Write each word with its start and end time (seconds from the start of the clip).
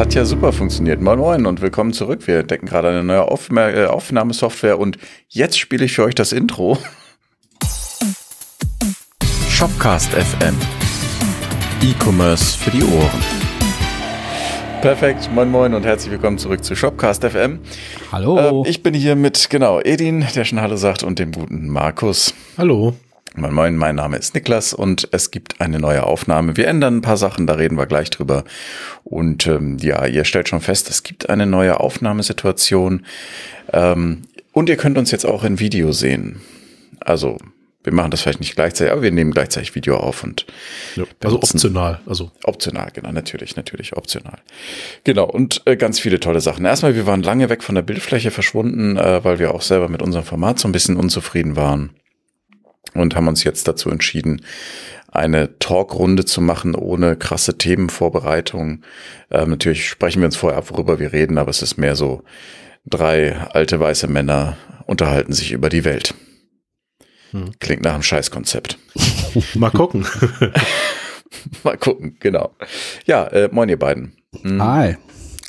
hat 0.00 0.14
ja 0.14 0.24
super 0.24 0.50
funktioniert. 0.50 1.02
Moin 1.02 1.18
Moin 1.18 1.44
und 1.44 1.60
willkommen 1.60 1.92
zurück. 1.92 2.26
Wir 2.26 2.38
entdecken 2.38 2.64
gerade 2.64 2.88
eine 2.88 3.04
neue 3.04 3.20
Auf 3.20 3.50
äh, 3.50 3.84
Aufnahmesoftware 3.84 4.78
und 4.78 4.96
jetzt 5.28 5.58
spiele 5.58 5.84
ich 5.84 5.92
für 5.92 6.04
euch 6.04 6.14
das 6.14 6.32
Intro. 6.32 6.78
Shopcast 9.50 10.12
FM. 10.12 10.56
E-Commerce 11.82 12.56
für 12.56 12.70
die 12.70 12.82
Ohren. 12.82 13.22
Perfekt, 14.80 15.28
moin 15.34 15.50
moin 15.50 15.74
und 15.74 15.84
herzlich 15.84 16.12
willkommen 16.12 16.38
zurück 16.38 16.64
zu 16.64 16.74
Shopcast 16.74 17.22
FM. 17.22 17.58
Hallo. 18.10 18.64
Äh, 18.64 18.70
ich 18.70 18.82
bin 18.82 18.94
hier 18.94 19.16
mit, 19.16 19.50
genau, 19.50 19.80
Edin, 19.80 20.24
der 20.34 20.46
schon 20.46 20.62
Hallo 20.62 20.76
sagt, 20.76 21.02
und 21.02 21.18
dem 21.18 21.30
guten 21.30 21.68
Markus. 21.68 22.32
Hallo. 22.56 22.94
Moin 23.36 23.54
Moin, 23.54 23.76
mein 23.76 23.94
Name 23.94 24.16
ist 24.16 24.34
Niklas 24.34 24.74
und 24.74 25.08
es 25.12 25.30
gibt 25.30 25.60
eine 25.60 25.78
neue 25.78 26.02
Aufnahme. 26.02 26.56
Wir 26.56 26.66
ändern 26.66 26.96
ein 26.96 27.00
paar 27.00 27.16
Sachen, 27.16 27.46
da 27.46 27.54
reden 27.54 27.78
wir 27.78 27.86
gleich 27.86 28.10
drüber. 28.10 28.42
Und 29.04 29.46
ähm, 29.46 29.78
ja, 29.78 30.04
ihr 30.04 30.24
stellt 30.24 30.48
schon 30.48 30.60
fest, 30.60 30.90
es 30.90 31.04
gibt 31.04 31.30
eine 31.30 31.46
neue 31.46 31.78
Aufnahmesituation. 31.78 33.06
Ähm, 33.72 34.22
und 34.50 34.68
ihr 34.68 34.76
könnt 34.76 34.98
uns 34.98 35.12
jetzt 35.12 35.26
auch 35.26 35.44
in 35.44 35.60
Video 35.60 35.92
sehen. 35.92 36.40
Also 36.98 37.38
wir 37.84 37.94
machen 37.94 38.10
das 38.10 38.22
vielleicht 38.22 38.40
nicht 38.40 38.56
gleichzeitig, 38.56 38.92
aber 38.92 39.02
wir 39.02 39.12
nehmen 39.12 39.30
gleichzeitig 39.30 39.76
Video 39.76 39.96
auf 39.96 40.24
und 40.24 40.44
ja, 40.96 41.04
also 41.22 41.36
optional, 41.36 42.00
also 42.06 42.32
optional, 42.42 42.90
genau, 42.92 43.12
natürlich, 43.12 43.54
natürlich 43.54 43.96
optional. 43.96 44.38
Genau 45.04 45.24
und 45.24 45.62
äh, 45.66 45.76
ganz 45.76 46.00
viele 46.00 46.18
tolle 46.18 46.40
Sachen. 46.40 46.64
Erstmal, 46.64 46.96
wir 46.96 47.06
waren 47.06 47.22
lange 47.22 47.48
weg 47.48 47.62
von 47.62 47.76
der 47.76 47.82
Bildfläche 47.82 48.32
verschwunden, 48.32 48.96
äh, 48.96 49.24
weil 49.24 49.38
wir 49.38 49.54
auch 49.54 49.62
selber 49.62 49.88
mit 49.88 50.02
unserem 50.02 50.24
Format 50.24 50.58
so 50.58 50.66
ein 50.66 50.72
bisschen 50.72 50.96
unzufrieden 50.96 51.54
waren 51.54 51.90
und 52.94 53.14
haben 53.14 53.28
uns 53.28 53.44
jetzt 53.44 53.68
dazu 53.68 53.90
entschieden, 53.90 54.42
eine 55.08 55.58
Talkrunde 55.58 56.24
zu 56.24 56.40
machen 56.40 56.74
ohne 56.74 57.16
krasse 57.16 57.58
Themenvorbereitung. 57.58 58.82
Ähm, 59.30 59.50
natürlich 59.50 59.88
sprechen 59.88 60.20
wir 60.20 60.26
uns 60.26 60.36
vorher 60.36 60.58
ab, 60.58 60.70
worüber 60.70 60.98
wir 60.98 61.12
reden, 61.12 61.38
aber 61.38 61.50
es 61.50 61.62
ist 61.62 61.78
mehr 61.78 61.96
so, 61.96 62.22
drei 62.86 63.36
alte 63.36 63.80
weiße 63.80 64.08
Männer 64.08 64.56
unterhalten 64.86 65.32
sich 65.32 65.52
über 65.52 65.68
die 65.68 65.84
Welt. 65.84 66.14
Hm. 67.32 67.52
Klingt 67.60 67.84
nach 67.84 67.94
einem 67.94 68.02
Scheißkonzept. 68.02 68.78
Mal 69.54 69.70
gucken. 69.70 70.06
Mal 71.64 71.76
gucken, 71.76 72.16
genau. 72.20 72.54
Ja, 73.06 73.26
äh, 73.28 73.48
moin 73.52 73.68
ihr 73.68 73.78
beiden. 73.78 74.16
Hm. 74.42 74.62
Hi. 74.62 74.96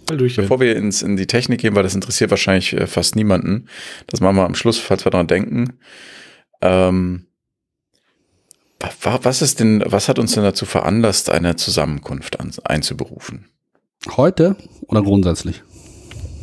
Hallöchen. 0.09 0.43
Bevor 0.43 0.59
wir 0.59 0.75
ins, 0.75 1.01
in 1.01 1.15
die 1.15 1.27
Technik 1.27 1.61
gehen, 1.61 1.75
weil 1.75 1.83
das 1.83 1.95
interessiert 1.95 2.31
wahrscheinlich 2.31 2.73
äh, 2.73 2.87
fast 2.87 3.15
niemanden, 3.15 3.67
das 4.07 4.19
machen 4.19 4.35
wir 4.35 4.45
am 4.45 4.55
Schluss, 4.55 4.77
falls 4.77 5.05
wir 5.05 5.11
daran 5.11 5.27
denken. 5.27 5.79
Ähm, 6.61 7.27
was 9.01 9.41
ist 9.41 9.59
denn, 9.59 9.83
was 9.85 10.09
hat 10.09 10.19
uns 10.19 10.33
denn 10.33 10.43
dazu 10.43 10.65
veranlasst, 10.65 11.29
eine 11.29 11.55
Zusammenkunft 11.55 12.39
an, 12.39 12.51
einzuberufen? 12.63 13.45
Heute 14.15 14.55
oder 14.87 15.03
grundsätzlich? 15.03 15.63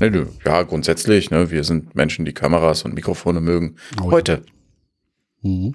Nee, 0.00 0.10
nee, 0.10 0.26
ja, 0.44 0.62
grundsätzlich. 0.62 1.30
Ne, 1.30 1.50
wir 1.50 1.64
sind 1.64 1.94
Menschen, 1.94 2.24
die 2.24 2.32
Kameras 2.32 2.82
und 2.82 2.94
Mikrofone 2.94 3.40
mögen. 3.40 3.76
Heute. 4.00 4.12
heute. 4.12 4.42
Mhm. 5.42 5.74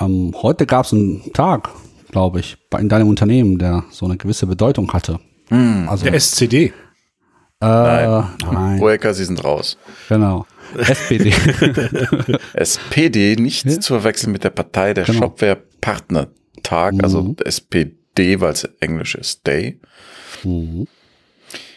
Ähm, 0.00 0.34
heute 0.40 0.66
gab 0.66 0.86
es 0.86 0.92
einen 0.92 1.32
Tag, 1.32 1.70
glaube 2.10 2.40
ich, 2.40 2.56
in 2.78 2.88
deinem 2.88 3.08
Unternehmen, 3.08 3.58
der 3.58 3.84
so 3.90 4.06
eine 4.06 4.16
gewisse 4.16 4.46
Bedeutung 4.46 4.92
hatte. 4.92 5.18
Mhm. 5.50 5.88
Also, 5.88 6.04
der 6.04 6.14
SCD. 6.14 6.72
Äh, 7.60 7.66
nein. 7.66 8.28
nein. 8.50 9.14
Sie 9.14 9.24
sind 9.24 9.44
raus. 9.44 9.78
Genau. 10.08 10.46
SPD. 10.76 11.32
SPD, 12.54 13.36
nicht 13.38 13.66
ja? 13.66 13.80
zu 13.80 13.94
verwechseln 13.94 14.32
mit 14.32 14.42
der 14.42 14.50
Partei 14.50 14.94
der 14.94 15.04
genau. 15.04 15.18
Shopware 15.18 15.62
Partnertag, 15.82 16.94
also 17.02 17.22
mhm. 17.22 17.36
SPD, 17.44 18.40
weil 18.40 18.52
es 18.52 18.64
Englisch 18.80 19.14
ist, 19.14 19.46
Day. 19.46 19.78
Mhm. 20.44 20.86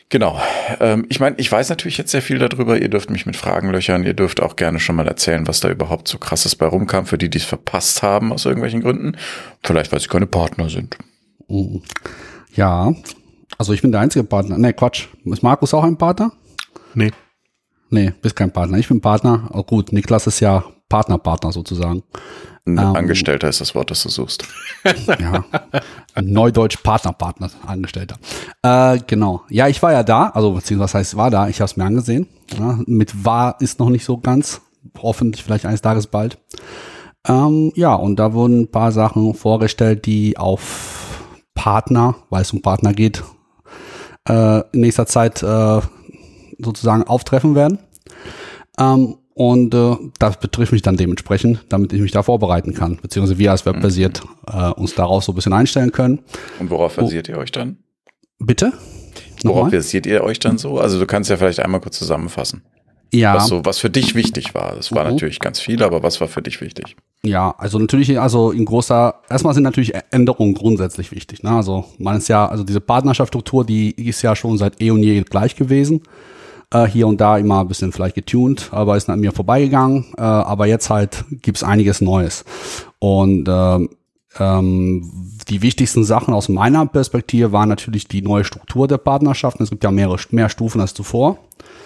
Genau. 0.10 0.40
Ähm, 0.80 1.06
ich 1.10 1.20
meine, 1.20 1.36
ich 1.40 1.52
weiß 1.52 1.68
natürlich 1.70 1.98
jetzt 1.98 2.12
sehr 2.12 2.22
viel 2.22 2.38
darüber. 2.38 2.80
Ihr 2.80 2.90
dürft 2.90 3.10
mich 3.10 3.26
mit 3.26 3.36
Fragen 3.36 3.72
löchern. 3.72 4.04
Ihr 4.04 4.14
dürft 4.14 4.40
auch 4.40 4.56
gerne 4.56 4.80
schon 4.80 4.96
mal 4.96 5.08
erzählen, 5.08 5.48
was 5.48 5.60
da 5.60 5.70
überhaupt 5.70 6.08
so 6.08 6.20
krasses 6.20 6.56
bei 6.56 6.68
rumkam, 6.68 7.06
für 7.06 7.18
die, 7.18 7.30
die 7.30 7.40
es 7.40 7.44
verpasst 7.44 8.04
haben 8.04 8.32
aus 8.32 8.46
irgendwelchen 8.46 8.82
Gründen. 8.82 9.18
Vielleicht, 9.64 9.92
weil 9.92 10.00
sie 10.00 10.08
keine 10.08 10.28
Partner 10.28 10.70
sind. 10.70 10.98
Mhm. 11.48 11.82
Ja, 12.56 12.94
also 13.58 13.74
ich 13.74 13.82
bin 13.82 13.92
der 13.92 14.02
einzige 14.02 14.24
Partner. 14.24 14.58
Nee, 14.58 14.74
Quatsch. 14.74 15.08
Ist 15.26 15.44
Markus 15.44 15.74
auch 15.74 15.84
ein 15.84 15.98
Partner? 15.98 16.32
Nee. 16.94 17.12
Nee, 17.90 18.14
bist 18.22 18.36
kein 18.36 18.52
Partner. 18.52 18.78
Ich 18.78 18.88
bin 18.88 19.02
Partner. 19.02 19.50
Oh 19.54 19.64
gut, 19.64 19.92
Niklas 19.92 20.28
ist 20.28 20.40
ja 20.40 20.64
Partner-Partner 20.88 21.52
sozusagen. 21.52 22.04
Ein 22.68 22.80
ähm, 22.80 22.96
Angestellter 22.96 23.48
ist 23.48 23.62
das 23.62 23.76
Wort, 23.76 23.92
das 23.92 24.02
du 24.02 24.10
suchst. 24.10 24.44
ja. 25.20 25.46
Neudeutsch 26.20 26.78
Partner-Partner, 26.82 27.52
Angestellter. 27.68 28.18
Äh, 28.64 29.00
genau. 29.06 29.44
Ja, 29.50 29.68
ich 29.68 29.84
war 29.84 29.92
ja 29.92 30.02
da, 30.02 30.30
also 30.30 30.54
beziehungsweise 30.54 30.98
heißt 30.98 31.16
war 31.16 31.30
da, 31.30 31.48
ich 31.48 31.62
habe 31.62 31.66
es 31.66 31.78
mir 31.78 31.86
angesehen. 31.86 32.28
Ja, 32.58 32.80
mit 32.88 33.24
war 33.24 33.62
ist 33.62 33.80
noch 33.80 33.90
nicht 33.90 34.04
so 34.04 34.18
ganz. 34.18 34.62
Hoffentlich 35.00 35.44
vielleicht 35.44 35.66
eines 35.66 35.82
Tages 35.82 36.08
bald. 36.08 36.40
Ähm, 37.28 37.72
ja, 37.76 37.94
und 37.94 38.18
da 38.18 38.34
wurden 38.34 38.62
ein 38.62 38.72
paar 38.72 38.92
Sachen 38.92 39.36
vorgestellt, 39.36 40.06
die 40.06 40.38
auf 40.38 41.22
Partner, 41.54 42.16
weil 42.30 42.42
es 42.42 42.52
um 42.52 42.62
Partner 42.62 42.94
geht, 42.94 43.24
äh, 44.28 44.62
in 44.72 44.82
nächster 44.82 45.06
Zeit 45.06 45.42
äh, 45.44 45.82
sozusagen 46.60 47.04
auftreffen 47.04 47.56
werden. 47.56 47.80
Ähm, 48.80 49.18
und 49.36 49.74
äh, 49.76 49.98
das 50.18 50.40
betrifft 50.40 50.72
mich 50.72 50.82
dann 50.82 50.96
dementsprechend, 50.96 51.66
damit 51.68 51.92
ich 51.92 52.00
mich 52.00 52.12
da 52.12 52.24
vorbereiten 52.24 52.74
kann, 52.74 52.98
beziehungsweise 53.02 53.38
wir 53.38 53.52
als 53.52 53.66
Webbasiert 53.66 54.22
äh, 54.48 54.70
uns 54.72 54.96
daraus 54.96 55.26
so 55.26 55.34
ein 55.34 55.36
bisschen 55.36 55.52
einstellen 55.52 55.92
können. 55.92 56.20
Und 56.58 56.70
worauf 56.70 56.96
basiert 56.96 57.28
oh. 57.28 57.34
ihr 57.34 57.38
euch 57.40 57.52
dann? 57.52 57.78
Bitte? 58.40 58.72
Worauf 59.44 59.70
basiert 59.72 60.06
ihr 60.06 60.24
euch 60.24 60.40
dann 60.40 60.58
so? 60.58 60.80
Also 60.80 61.00
du 61.00 61.06
kannst 61.06 61.30
ja 61.30 61.36
vielleicht 61.36 61.60
einmal 61.60 61.82
kurz 61.82 62.00
zusammenfassen. 62.00 62.64
Ja. 63.14 63.36
Was, 63.36 63.48
so, 63.48 63.66
was 63.66 63.78
für 63.78 63.90
dich 63.90 64.16
wichtig 64.16 64.56
war. 64.56 64.74
Das 64.74 64.94
war 64.94 65.04
mhm. 65.04 65.12
natürlich 65.12 65.40
ganz 65.42 65.60
viel, 65.60 65.84
aber 65.84 66.02
was 66.02 66.22
war 66.22 66.30
für 66.30 66.42
dich 66.42 66.62
wichtig? 66.62 66.96
Ja, 67.24 67.54
also 67.58 67.78
natürlich, 67.78 68.18
also 68.18 68.52
in 68.52 68.64
großer, 68.64 69.16
erstmal 69.30 69.54
sind 69.54 69.64
natürlich 69.64 69.94
Änderungen 70.12 70.54
grundsätzlich 70.54 71.12
wichtig. 71.12 71.44
Ne? 71.44 71.52
Also 71.52 71.84
man 71.98 72.18
ist 72.18 72.30
ja, 72.30 72.48
also 72.48 72.64
diese 72.64 72.80
Partnerschaftsstruktur, 72.80 73.66
die 73.66 73.92
ist 73.92 74.22
ja 74.22 74.34
schon 74.34 74.58
seit 74.58 74.82
eh 74.82 74.92
und 74.92 75.04
je 75.04 75.22
gleich 75.24 75.58
gewesen. 75.58 76.04
Äh, 76.72 76.86
hier 76.86 77.08
und 77.08 77.22
da 77.22 77.38
immer 77.38 77.62
ein 77.62 77.68
bisschen 77.68 77.92
vielleicht 77.92 78.16
getuned, 78.16 78.70
aber 78.72 78.98
ist 78.98 79.10
an 79.10 79.20
mir 79.20 79.32
vorbeigegangen. 79.32 80.06
Äh, 80.18 80.22
aber 80.22 80.66
jetzt 80.66 80.90
halt 80.90 81.26
gibt's 81.30 81.64
einiges 81.64 82.02
Neues. 82.02 82.46
Und 83.00 83.48
ähm, 83.48 83.90
ähm, 84.38 85.12
die 85.48 85.62
wichtigsten 85.62 86.04
Sachen 86.04 86.34
aus 86.34 86.50
meiner 86.50 86.86
Perspektive 86.86 87.52
waren 87.52 87.70
natürlich 87.70 88.08
die 88.08 88.22
neue 88.22 88.44
Struktur 88.44 88.88
der 88.88 88.98
Partnerschaften. 88.98 89.64
Es 89.64 89.70
gibt 89.70 89.84
ja 89.84 89.92
mehrere 89.92 90.18
mehr 90.32 90.50
Stufen 90.50 90.82
als 90.82 90.94
zuvor. 90.94 91.38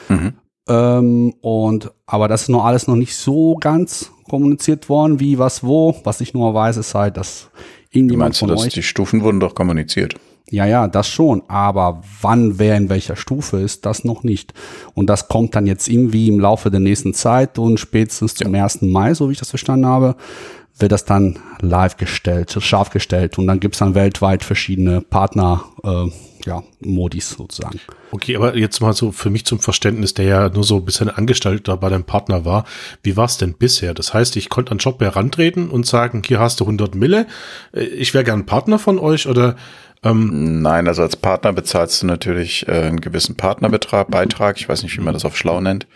Mhm. 0.08 0.34
Ähm, 0.68 1.34
und 1.42 1.92
aber 2.06 2.28
das 2.28 2.44
ist 2.44 2.50
noch 2.50 2.66
alles 2.66 2.88
noch 2.88 2.96
nicht 2.96 3.16
so 3.16 3.56
ganz 3.56 4.12
kommuniziert 4.30 4.88
worden, 4.88 5.20
wie 5.20 5.40
was 5.40 5.64
wo. 5.64 6.00
Was 6.04 6.22
ich 6.22 6.34
nur 6.34 6.54
weiß, 6.54 6.78
ist 6.78 6.96
halt, 6.96 7.18
dass 7.18 7.50
irgendjemand 7.90 8.12
Wie 8.40 8.46
meinst 8.46 8.62
du, 8.62 8.66
dass 8.66 8.74
die 8.74 8.84
Stufen 8.84 9.24
wurden 9.24 9.40
doch 9.40 9.56
kommuniziert? 9.56 10.16
Ja, 10.52 10.66
ja, 10.66 10.88
das 10.88 11.08
schon. 11.08 11.44
Aber 11.48 12.02
wann 12.22 12.60
wer 12.60 12.76
in 12.76 12.90
welcher 12.90 13.16
Stufe 13.16 13.58
ist, 13.58 13.86
das 13.86 14.04
noch 14.04 14.24
nicht. 14.24 14.54
Und 14.96 15.08
das 15.08 15.28
kommt 15.28 15.56
dann 15.56 15.68
jetzt 15.68 15.88
irgendwie 15.88 16.28
im 16.28 16.40
Laufe 16.40 16.72
der 16.72 16.80
nächsten 16.80 17.14
Zeit 17.14 17.60
und 17.60 17.80
spätestens 17.80 18.36
zum 18.36 18.56
ja. 18.56 18.64
1. 18.64 18.82
Mai, 18.82 19.14
so 19.14 19.30
wie 19.30 19.34
ich 19.34 19.40
das 19.40 19.50
verstanden 19.50 19.86
habe, 19.86 20.16
wird 20.80 20.92
das 20.92 21.06
dann 21.06 21.38
live 21.62 21.98
gestellt, 21.98 22.56
scharf 22.60 22.90
gestellt. 22.90 23.38
Und 23.38 23.48
dann 23.48 23.60
gibt's 23.60 23.80
dann 23.80 23.96
weltweit 23.96 24.44
verschiedene 24.44 25.02
Partner, 25.02 25.66
äh, 25.84 26.08
ja, 26.46 26.64
Modis 26.80 27.32
sozusagen. 27.32 27.80
Okay, 28.12 28.38
aber 28.38 28.56
jetzt 28.56 28.80
mal 28.80 28.94
so 28.94 29.12
für 29.12 29.30
mich 29.30 29.46
zum 29.46 29.60
Verständnis, 29.60 30.14
der 30.14 30.26
ja 30.26 30.50
nur 30.50 30.64
so 30.64 30.78
ein 30.78 30.86
bisschen 30.86 31.10
Angestellter 31.10 31.76
bei 31.78 31.90
deinem 31.90 32.06
Partner 32.06 32.46
war. 32.46 32.64
Wie 33.04 33.18
war 33.18 33.26
es 33.26 33.38
denn 33.38 33.54
bisher? 33.54 33.94
Das 33.94 34.14
heißt, 34.14 34.38
ich 34.38 34.50
konnte 34.50 34.72
an 34.72 34.78
Job 34.78 35.02
herantreten 35.02 35.70
und 35.70 35.86
sagen, 35.86 36.22
hier 36.26 36.40
hast 36.40 36.62
du 36.62 36.64
100 36.64 36.96
Mille, 36.96 37.28
äh, 37.74 37.84
ich 37.84 38.14
wäre 38.14 38.24
gern 38.24 38.46
Partner 38.46 38.80
von 38.80 39.00
euch 39.00 39.28
oder 39.28 39.56
ähm, 40.04 40.62
Nein, 40.62 40.88
also 40.88 41.02
als 41.02 41.16
Partner 41.16 41.54
bezahlst 41.54 42.02
du 42.02 42.08
natürlich 42.08 42.68
äh, 42.68 42.72
einen 42.72 43.02
gewissen 43.02 43.36
Partnerbetrag, 43.36 44.10
Beitrag, 44.10 44.58
ich 44.58 44.70
weiß 44.70 44.84
nicht, 44.84 44.98
wie 44.98 45.04
man 45.04 45.14
das 45.14 45.26
auf 45.26 45.36
schlau 45.36 45.60
nennt, 45.60 45.88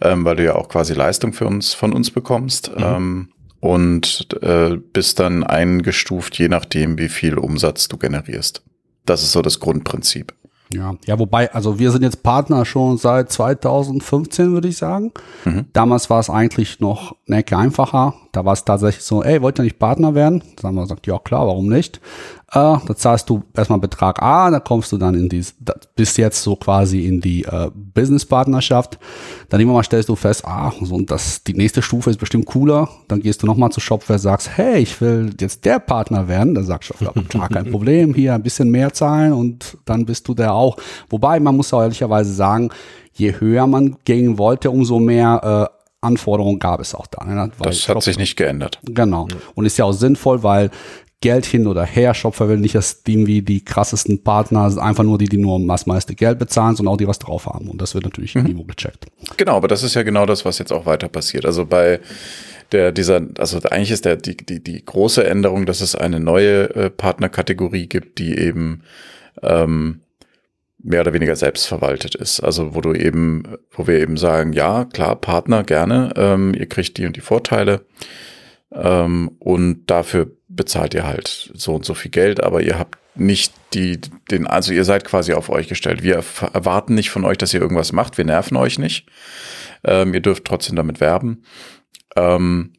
ähm, 0.00 0.24
weil 0.24 0.36
du 0.36 0.44
ja 0.44 0.54
auch 0.54 0.68
quasi 0.68 0.94
Leistung 0.94 1.32
für 1.32 1.46
uns, 1.46 1.74
von 1.74 1.92
uns 1.92 2.10
bekommst. 2.10 2.70
Mhm. 2.76 2.84
Ähm, 2.84 3.28
und 3.60 4.28
äh, 4.42 4.76
bist 4.92 5.20
dann 5.20 5.42
eingestuft, 5.42 6.38
je 6.38 6.48
nachdem, 6.48 6.98
wie 6.98 7.08
viel 7.08 7.38
Umsatz 7.38 7.88
du 7.88 7.96
generierst. 7.96 8.62
Das 9.06 9.22
ist 9.22 9.32
so 9.32 9.40
das 9.40 9.58
Grundprinzip. 9.58 10.34
Ja, 10.70 10.96
ja, 11.06 11.18
wobei, 11.18 11.52
also 11.52 11.78
wir 11.78 11.90
sind 11.90 12.02
jetzt 12.02 12.22
Partner 12.22 12.66
schon 12.66 12.98
seit 12.98 13.32
2015, 13.32 14.52
würde 14.52 14.68
ich 14.68 14.76
sagen. 14.76 15.12
Mhm. 15.46 15.66
Damals 15.72 16.10
war 16.10 16.20
es 16.20 16.28
eigentlich 16.28 16.80
noch 16.80 17.16
eine 17.26 17.38
Ecke 17.38 17.56
einfacher. 17.56 18.14
Da 18.34 18.44
war 18.44 18.52
es 18.52 18.64
tatsächlich 18.64 19.04
so, 19.04 19.22
ey, 19.22 19.40
wollt 19.40 19.60
ihr 19.60 19.62
nicht 19.62 19.78
Partner 19.78 20.14
werden? 20.14 20.42
Da 20.56 20.68
haben 20.68 20.74
wir 20.74 20.82
gesagt, 20.82 21.06
ja 21.06 21.18
klar, 21.18 21.46
warum 21.46 21.68
nicht? 21.68 22.00
Äh, 22.50 22.76
da 22.86 22.96
zahlst 22.96 23.30
du 23.30 23.44
erstmal 23.56 23.78
Betrag 23.78 24.20
A, 24.22 24.50
da 24.50 24.58
kommst 24.58 24.90
du 24.90 24.98
dann 24.98 25.14
in 25.14 25.28
die, 25.28 25.44
bis 25.94 26.16
jetzt 26.16 26.42
so 26.42 26.56
quasi 26.56 27.06
in 27.06 27.20
die 27.20 27.44
äh, 27.44 27.70
Business-Partnerschaft. 27.72 28.98
Dann 29.48 29.60
immer 29.60 29.72
mal 29.72 29.84
stellst 29.84 30.08
du 30.08 30.16
fest, 30.16 30.44
ah, 30.44 30.72
so, 30.80 31.00
das, 31.02 31.44
die 31.44 31.54
nächste 31.54 31.80
Stufe 31.80 32.10
ist 32.10 32.18
bestimmt 32.18 32.46
cooler. 32.46 32.88
Dann 33.06 33.20
gehst 33.20 33.42
du 33.42 33.46
nochmal 33.46 33.70
zu 33.70 33.80
Shopware, 33.80 34.18
sagst, 34.18 34.50
hey, 34.56 34.78
ich 34.80 35.00
will 35.00 35.32
jetzt 35.40 35.64
der 35.64 35.78
Partner 35.78 36.26
werden. 36.26 36.56
Da 36.56 36.64
sagt 36.64 36.84
Shopware, 36.84 37.12
klar, 37.28 37.48
kein 37.48 37.70
Problem, 37.70 38.14
hier 38.14 38.34
ein 38.34 38.42
bisschen 38.42 38.68
mehr 38.68 38.92
zahlen 38.92 39.32
und 39.32 39.78
dann 39.84 40.06
bist 40.06 40.26
du 40.26 40.34
der 40.34 40.54
auch. 40.54 40.76
Wobei, 41.08 41.38
man 41.38 41.56
muss 41.56 41.72
auch 41.72 41.82
ehrlicherweise 41.82 42.32
sagen, 42.32 42.70
je 43.12 43.32
höher 43.38 43.66
man 43.66 43.96
gehen 44.04 44.38
wollte, 44.38 44.70
umso 44.70 44.98
mehr 44.98 45.70
äh, 45.70 45.73
Anforderungen 46.04 46.58
gab 46.58 46.80
es 46.80 46.94
auch 46.94 47.06
da. 47.06 47.24
Ne? 47.24 47.50
das 47.60 47.88
hat 47.88 48.02
sich 48.02 48.18
nicht 48.18 48.36
geändert. 48.36 48.78
Genau. 48.84 49.28
Und 49.54 49.64
ist 49.64 49.78
ja 49.78 49.84
auch 49.84 49.92
sinnvoll, 49.92 50.42
weil 50.42 50.70
Geld 51.24 51.46
hin 51.46 51.66
oder 51.66 51.84
her. 51.86 52.12
Shopware 52.12 52.50
will 52.50 52.58
nicht 52.58 52.74
das 52.74 53.00
wie 53.06 53.40
die 53.40 53.64
krassesten 53.64 54.22
Partner, 54.22 54.70
einfach 54.76 55.04
nur 55.04 55.16
die, 55.16 55.24
die 55.24 55.38
nur 55.38 55.58
das 55.66 55.86
meiste 55.86 56.14
Geld 56.14 56.38
bezahlen, 56.38 56.76
sondern 56.76 56.92
auch 56.92 56.98
die 56.98 57.08
was 57.08 57.18
drauf 57.18 57.46
haben. 57.46 57.70
Und 57.70 57.80
das 57.80 57.94
wird 57.94 58.04
natürlich 58.04 58.34
mhm. 58.34 58.42
irgendwo 58.42 58.64
gecheckt. 58.64 59.06
Genau, 59.38 59.56
aber 59.56 59.66
das 59.66 59.82
ist 59.82 59.94
ja 59.94 60.02
genau 60.02 60.26
das, 60.26 60.44
was 60.44 60.58
jetzt 60.58 60.70
auch 60.70 60.84
weiter 60.84 61.08
passiert. 61.08 61.46
Also 61.46 61.64
bei 61.64 62.00
der, 62.72 62.92
dieser, 62.92 63.22
also 63.38 63.58
eigentlich 63.70 63.90
ist 63.90 64.04
der, 64.04 64.16
die, 64.16 64.36
die, 64.36 64.62
die 64.62 64.84
große 64.84 65.26
Änderung, 65.26 65.64
dass 65.64 65.80
es 65.80 65.94
eine 65.94 66.20
neue 66.20 66.74
äh, 66.74 66.90
Partnerkategorie 66.90 67.86
gibt, 67.86 68.18
die 68.18 68.36
eben 68.36 68.82
ähm, 69.42 70.00
mehr 70.84 71.00
oder 71.00 71.14
weniger 71.14 71.34
selbstverwaltet 71.34 72.14
ist. 72.14 72.40
Also 72.40 72.74
wo 72.74 72.80
du 72.80 72.92
eben, 72.92 73.56
wo 73.70 73.86
wir 73.86 73.98
eben 74.00 74.16
sagen, 74.16 74.52
ja, 74.52 74.84
klar, 74.84 75.16
Partner 75.16 75.64
gerne, 75.64 76.12
ähm, 76.16 76.54
ihr 76.54 76.66
kriegt 76.66 76.98
die 76.98 77.06
und 77.06 77.16
die 77.16 77.22
Vorteile 77.22 77.86
ähm, 78.70 79.30
und 79.38 79.86
dafür 79.86 80.30
bezahlt 80.48 80.94
ihr 80.94 81.06
halt 81.06 81.50
so 81.54 81.74
und 81.74 81.86
so 81.86 81.94
viel 81.94 82.10
Geld, 82.10 82.42
aber 82.42 82.60
ihr 82.60 82.78
habt 82.78 82.98
nicht 83.16 83.54
die, 83.72 83.98
den, 84.30 84.46
also 84.46 84.72
ihr 84.72 84.84
seid 84.84 85.04
quasi 85.04 85.32
auf 85.32 85.48
euch 85.48 85.68
gestellt. 85.68 86.02
Wir 86.02 86.22
erwarten 86.52 86.94
nicht 86.94 87.10
von 87.10 87.24
euch, 87.24 87.38
dass 87.38 87.54
ihr 87.54 87.60
irgendwas 87.60 87.92
macht. 87.92 88.18
Wir 88.18 88.24
nerven 88.24 88.56
euch 88.56 88.78
nicht. 88.78 89.08
Ähm, 89.84 90.12
ihr 90.12 90.20
dürft 90.20 90.44
trotzdem 90.44 90.76
damit 90.76 91.00
werben. 91.00 91.44
Ähm, 92.16 92.72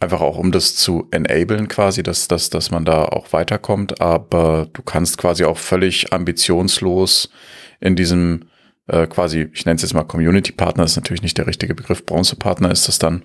einfach 0.00 0.20
auch, 0.20 0.38
um 0.38 0.50
das 0.50 0.74
zu 0.74 1.06
enablen 1.10 1.68
quasi, 1.68 2.02
dass, 2.02 2.26
dass, 2.26 2.50
dass 2.50 2.70
man 2.70 2.84
da 2.84 3.04
auch 3.04 3.32
weiterkommt. 3.32 4.00
Aber 4.00 4.68
du 4.72 4.82
kannst 4.82 5.18
quasi 5.18 5.44
auch 5.44 5.58
völlig 5.58 6.12
ambitionslos 6.12 7.30
in 7.80 7.96
diesem 7.96 8.46
äh, 8.86 9.06
quasi, 9.06 9.48
ich 9.52 9.64
nenne 9.66 9.76
es 9.76 9.82
jetzt 9.82 9.94
mal 9.94 10.04
Community 10.04 10.52
Partner, 10.52 10.84
ist 10.84 10.96
natürlich 10.96 11.22
nicht 11.22 11.38
der 11.38 11.46
richtige 11.46 11.74
Begriff. 11.74 12.04
Bronze 12.04 12.36
Partner 12.36 12.70
ist 12.70 12.88
das 12.88 12.98
dann. 12.98 13.22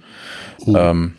Mhm. 0.66 0.76
Ähm, 0.78 1.14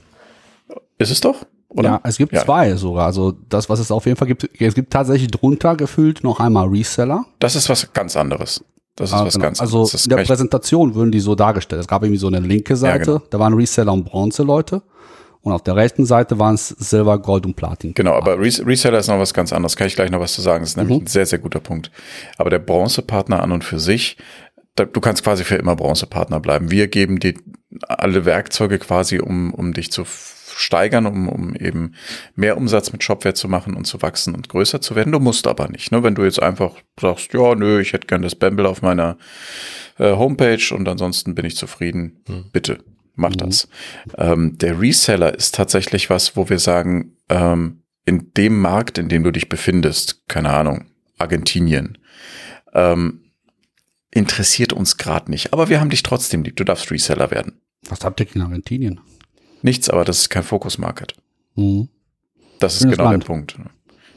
ist 0.99 1.11
es 1.11 1.21
doch? 1.21 1.47
Oder? 1.69 1.89
Ja, 1.89 2.01
es 2.05 2.17
gibt 2.17 2.33
ja. 2.33 2.45
zwei 2.45 2.75
sogar. 2.77 3.07
Also 3.07 3.33
das, 3.49 3.69
was 3.69 3.81
es 3.81 3.91
auf 3.91 4.07
jeden 4.07 4.17
Fall 4.17 4.29
gibt, 4.29 4.49
es 4.59 4.75
gibt 4.75 4.93
tatsächlich 4.93 5.31
drunter 5.31 5.77
gefühlt 5.77 6.23
noch 6.23 6.41
einmal 6.41 6.69
Reseller. 6.69 7.27
Das 7.39 7.55
ist 7.55 7.69
was 7.69 7.93
ganz 7.93 8.17
anderes. 8.17 8.65
Das 8.95 9.11
ist 9.11 9.15
ah, 9.15 9.27
was 9.27 9.35
genau. 9.35 9.47
ganz 9.47 9.61
Also 9.61 9.87
in 10.05 10.09
der 10.09 10.25
Präsentation 10.25 10.95
würden 10.95 11.13
die 11.13 11.21
so 11.21 11.35
dargestellt. 11.35 11.83
Es 11.83 11.89
gab 11.89 12.03
irgendwie 12.03 12.19
so 12.19 12.29
eine 12.29 12.41
linke 12.41 12.77
Seite, 12.77 13.11
ja, 13.11 13.19
genau. 13.19 13.29
da 13.31 13.39
waren 13.39 13.53
Reseller 13.53 13.93
und 13.93 14.05
Bronze-Leute. 14.05 14.83
Und 15.47 15.53
auf 15.53 15.63
der 15.63 15.77
rechten 15.77 16.05
Seite 16.07 16.41
waren 16.41 16.57
es 16.57 16.71
Silber, 16.71 17.21
Gold 17.21 17.47
und 17.47 17.55
Platin. 17.55 17.95
Genau, 17.95 18.15
aber 18.15 18.37
Reseller 18.37 18.99
ist 18.99 19.07
noch 19.07 19.21
was 19.21 19.33
ganz 19.33 19.53
anderes. 19.53 19.77
Kann 19.77 19.87
ich 19.87 19.95
gleich 19.95 20.11
noch 20.11 20.19
was 20.19 20.33
zu 20.33 20.41
sagen. 20.41 20.63
Das 20.65 20.71
ist 20.71 20.77
nämlich 20.77 20.99
mhm. 20.99 21.05
ein 21.05 21.07
sehr, 21.07 21.25
sehr 21.25 21.39
guter 21.39 21.61
Punkt. 21.61 21.93
Aber 22.37 22.51
der 22.51 22.59
Bronzepartner 22.59 23.41
an 23.41 23.53
und 23.53 23.63
für 23.63 23.79
sich, 23.79 24.17
da, 24.75 24.87
du 24.87 25.01
kannst 25.01 25.23
quasi 25.23 25.45
für 25.45 25.55
immer 25.55 25.77
Bronzepartner 25.77 26.41
bleiben. 26.41 26.73
Wir 26.73 26.89
geben 26.89 27.21
dir 27.21 27.35
alle 27.87 28.25
Werkzeuge 28.25 28.81
quasi, 28.81 29.21
um, 29.21 29.55
um 29.55 29.73
dich 29.73 29.93
zu 29.93 30.05
steigern, 30.05 31.07
um, 31.07 31.29
um 31.29 31.55
eben 31.55 31.95
mehr 32.35 32.57
Umsatz 32.57 32.91
mit 32.91 33.05
Shopware 33.05 33.35
zu 33.35 33.47
machen 33.47 33.75
und 33.75 33.85
zu 33.85 34.03
wachsen 34.03 34.35
und 34.35 34.49
größer 34.49 34.81
zu 34.81 34.97
werden. 34.97 35.13
Du 35.13 35.21
musst 35.21 35.47
aber 35.47 35.69
nicht. 35.69 35.93
Ne? 35.93 36.03
Wenn 36.03 36.17
du 36.17 36.25
jetzt 36.25 36.43
einfach 36.43 36.73
sagst, 37.01 37.33
ja, 37.33 37.55
nö, 37.55 37.81
ich 37.81 37.93
hätte 37.93 38.09
gern 38.09 38.23
das 38.23 38.35
Bamble 38.35 38.69
auf 38.69 38.83
meiner 38.83 39.17
äh, 40.01 40.11
Homepage 40.11 40.75
und 40.75 40.89
ansonsten 40.89 41.37
bin 41.37 41.45
ich 41.45 41.57
zufrieden, 41.57 42.25
hm. 42.27 42.47
bitte, 42.51 42.81
mach 43.17 43.31
mhm. 43.31 43.39
das. 43.39 43.69
Ähm, 44.17 44.57
der 44.59 44.81
Reseller 44.81 45.35
ist 45.35 45.55
tatsächlich 45.55 46.09
was, 46.11 46.37
wo 46.37 46.49
wir 46.49 46.59
sagen, 46.59 47.17
ähm, 47.29 47.83
in 48.05 48.33
dem 48.35 48.61
Markt, 48.61 48.99
in 48.99 49.09
dem 49.09 49.25
du 49.25 49.33
dich 49.33 49.49
befindest, 49.49 50.29
keine 50.29 50.51
Ahnung, 50.51 50.87
Argentinien, 51.19 51.99
ähm, 52.73 53.25
interessiert 54.13 54.73
uns 54.73 54.97
gerade 54.97 55.31
nicht. 55.31 55.53
Aber 55.53 55.69
wir 55.69 55.81
haben 55.81 55.91
dich 55.91 56.03
trotzdem 56.03 56.43
lieb. 56.43 56.57
Du 56.57 56.65
darfst 56.65 56.91
Reseller 56.91 57.31
werden. 57.31 57.61
Was 57.89 58.05
habt 58.05 58.21
ihr 58.21 58.27
in 58.35 58.43
Argentinien? 58.43 59.01
Nichts, 59.63 59.91
aber 59.91 60.05
das 60.05 60.19
ist 60.19 60.31
kein 60.31 60.43
Focus 60.43 60.79
Market. 60.79 61.15
Mhm. 61.57 61.89
Das 62.61 62.75
ist 62.75 62.83
Schönes 62.83 62.97
genau 62.97 63.11
Land. 63.11 63.23
der 63.23 63.27
Punkt. 63.27 63.59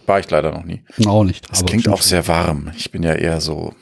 War 0.05 0.19
ich 0.19 0.29
leider 0.29 0.51
noch 0.51 0.63
nie. 0.63 0.83
Auch 1.05 1.23
nicht. 1.23 1.49
Das 1.51 1.65
klingt 1.65 1.87
auch 1.87 2.01
sehr 2.01 2.27
warm. 2.27 2.71
Ich 2.75 2.91
bin 2.91 3.03
ja 3.03 3.13
eher 3.13 3.41
so. 3.41 3.73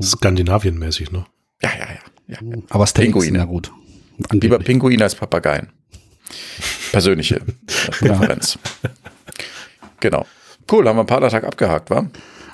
Skandinavien-mäßig, 0.00 1.12
ne? 1.12 1.24
Ja, 1.62 1.70
ja, 1.78 1.86
ja. 2.28 2.38
ja. 2.42 2.58
Aber 2.68 2.86
Steaks 2.86 3.12
Pinguine. 3.12 3.38
ja 3.38 3.44
gut. 3.44 3.72
Angeblich. 4.16 4.42
Lieber 4.42 4.58
Pinguine 4.58 5.04
als 5.04 5.14
Papageien. 5.14 5.70
Persönliche 6.90 7.40
Präferenz. 7.66 8.58
Genau. 10.00 10.26
Cool, 10.70 10.88
haben 10.88 10.96
wir 10.96 11.04
Partnertag 11.04 11.44
abgehakt, 11.44 11.90
wa? 11.90 12.06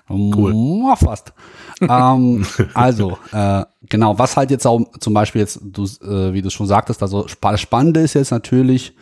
Cool. 0.09 0.95
Fast. 0.97 1.33
ähm, 1.81 2.45
also, 2.75 3.19
äh, 3.33 3.65
genau, 3.89 4.19
was 4.19 4.37
halt 4.37 4.51
jetzt 4.51 4.67
auch 4.67 4.81
zum 4.99 5.15
Beispiel 5.15 5.43
jetzt, 5.43 5.61
du, 5.63 5.85
äh, 5.85 6.33
wie 6.33 6.43
du 6.43 6.51
schon 6.51 6.67
sagtest, 6.67 7.03
also 7.03 7.27
das 7.41 7.61
Spannende 7.61 8.01
ist 8.01 8.15
jetzt 8.15 8.31
natürlich, 8.31 8.95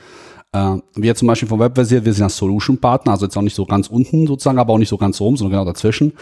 äh, 0.52 0.76
wir 0.94 1.14
zum 1.14 1.28
Beispiel 1.28 1.48
vom 1.48 1.60
Webversiert, 1.60 2.04
wir 2.04 2.12
sind 2.12 2.22
ja 2.24 2.28
Solution-Partner, 2.28 3.12
also 3.12 3.26
jetzt 3.26 3.36
auch 3.36 3.42
nicht 3.42 3.54
so 3.54 3.66
ganz 3.66 3.88
unten 3.88 4.26
sozusagen, 4.26 4.58
aber 4.58 4.72
auch 4.72 4.78
nicht 4.78 4.88
so 4.88 4.96
ganz 4.96 5.20
oben, 5.20 5.36
sondern 5.36 5.58
genau 5.60 5.70
dazwischen. 5.70 6.12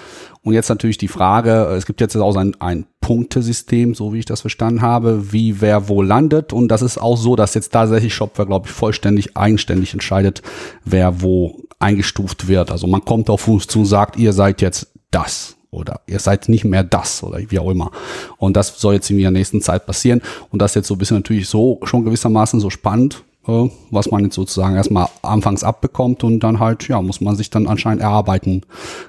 Und 0.42 0.54
jetzt 0.54 0.68
natürlich 0.68 0.98
die 0.98 1.08
Frage, 1.08 1.50
es 1.76 1.86
gibt 1.86 2.00
jetzt 2.00 2.16
auch 2.16 2.36
ein, 2.36 2.54
ein 2.60 2.86
Punktesystem, 3.00 3.94
so 3.94 4.12
wie 4.12 4.18
ich 4.18 4.24
das 4.24 4.40
verstanden 4.40 4.82
habe, 4.82 5.32
wie 5.32 5.60
wer 5.60 5.88
wo 5.88 6.02
landet. 6.02 6.52
Und 6.52 6.68
das 6.68 6.82
ist 6.82 6.98
auch 6.98 7.16
so, 7.16 7.36
dass 7.36 7.54
jetzt 7.54 7.72
tatsächlich 7.72 8.14
Shopware, 8.14 8.46
glaube 8.46 8.66
ich, 8.66 8.72
vollständig 8.72 9.36
eigenständig 9.36 9.92
entscheidet, 9.92 10.42
wer 10.84 11.22
wo 11.22 11.62
eingestuft 11.78 12.48
wird. 12.48 12.70
Also 12.70 12.86
man 12.86 13.04
kommt 13.04 13.30
auf 13.30 13.46
uns 13.46 13.66
zu 13.66 13.80
und 13.80 13.86
sagt, 13.86 14.16
ihr 14.16 14.32
seid 14.32 14.60
jetzt 14.60 14.88
das 15.10 15.56
oder 15.70 16.00
ihr 16.06 16.18
seid 16.18 16.48
nicht 16.48 16.64
mehr 16.64 16.82
das 16.82 17.22
oder 17.22 17.38
wie 17.48 17.58
auch 17.58 17.70
immer. 17.70 17.90
Und 18.38 18.56
das 18.56 18.80
soll 18.80 18.94
jetzt 18.94 19.10
in 19.10 19.18
der 19.18 19.30
nächsten 19.30 19.60
Zeit 19.60 19.86
passieren. 19.86 20.22
Und 20.50 20.62
das 20.62 20.74
jetzt 20.74 20.88
so 20.88 20.94
ein 20.94 20.98
bisschen 20.98 21.18
natürlich 21.18 21.48
so 21.48 21.80
schon 21.84 22.04
gewissermaßen 22.04 22.60
so 22.60 22.70
spannend, 22.70 23.22
äh, 23.48 23.70
was 23.90 24.10
man 24.10 24.24
jetzt 24.24 24.34
sozusagen 24.34 24.76
erstmal 24.76 25.08
anfangs 25.22 25.64
abbekommt 25.64 26.24
und 26.24 26.40
dann 26.40 26.60
halt, 26.60 26.88
ja, 26.88 27.00
muss 27.02 27.20
man 27.20 27.36
sich 27.36 27.50
dann 27.50 27.66
anscheinend 27.66 28.02
erarbeiten, 28.02 28.62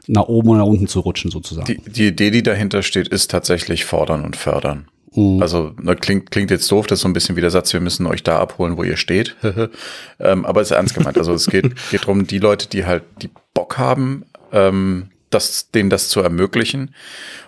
nach 0.08 0.28
oben 0.28 0.50
oder 0.50 0.60
nach 0.60 0.66
unten 0.66 0.88
zu 0.88 1.00
rutschen 1.00 1.32
sozusagen. 1.32 1.66
Die, 1.68 1.92
die 1.92 2.08
Idee, 2.08 2.32
die 2.32 2.44
dahinter 2.44 2.84
steht, 2.84 3.08
ist 3.08 3.32
tatsächlich 3.32 3.86
fordern 3.86 4.24
und 4.24 4.36
fördern. 4.36 4.88
Mhm. 5.16 5.42
Also 5.42 5.74
ne, 5.82 5.96
klingt, 5.96 6.32
klingt 6.32 6.52
jetzt 6.52 6.72
doof, 6.72 6.88
das 6.88 7.00
ist 7.00 7.04
so 7.04 7.10
ein 7.10 7.14
bisschen 7.14 7.36
wie 7.36 7.42
der 7.42 7.50
Satz, 7.50 7.74
wir 7.74 7.80
müssen 7.80 8.06
euch 8.06 8.24
da 8.24 8.40
abholen, 8.40 8.78
wo 8.78 8.84
ihr 8.84 8.98
steht. 8.98 9.36
ähm, 10.20 10.46
aber 10.46 10.62
es 10.62 10.72
ist 10.72 10.78
ernst 10.78 10.96
gemeint. 10.96 11.18
Also 11.18 11.34
es 11.34 11.48
geht, 11.48 11.76
geht 11.92 12.02
darum, 12.04 12.28
die 12.28 12.40
Leute, 12.40 12.70
die 12.70 12.86
halt 12.86 13.04
die 13.22 13.30
Bock 13.54 13.78
haben, 13.78 14.26
ähm, 14.52 15.10
das, 15.30 15.72
denen 15.72 15.90
das 15.90 16.10
zu 16.10 16.22
ermöglichen. 16.22 16.94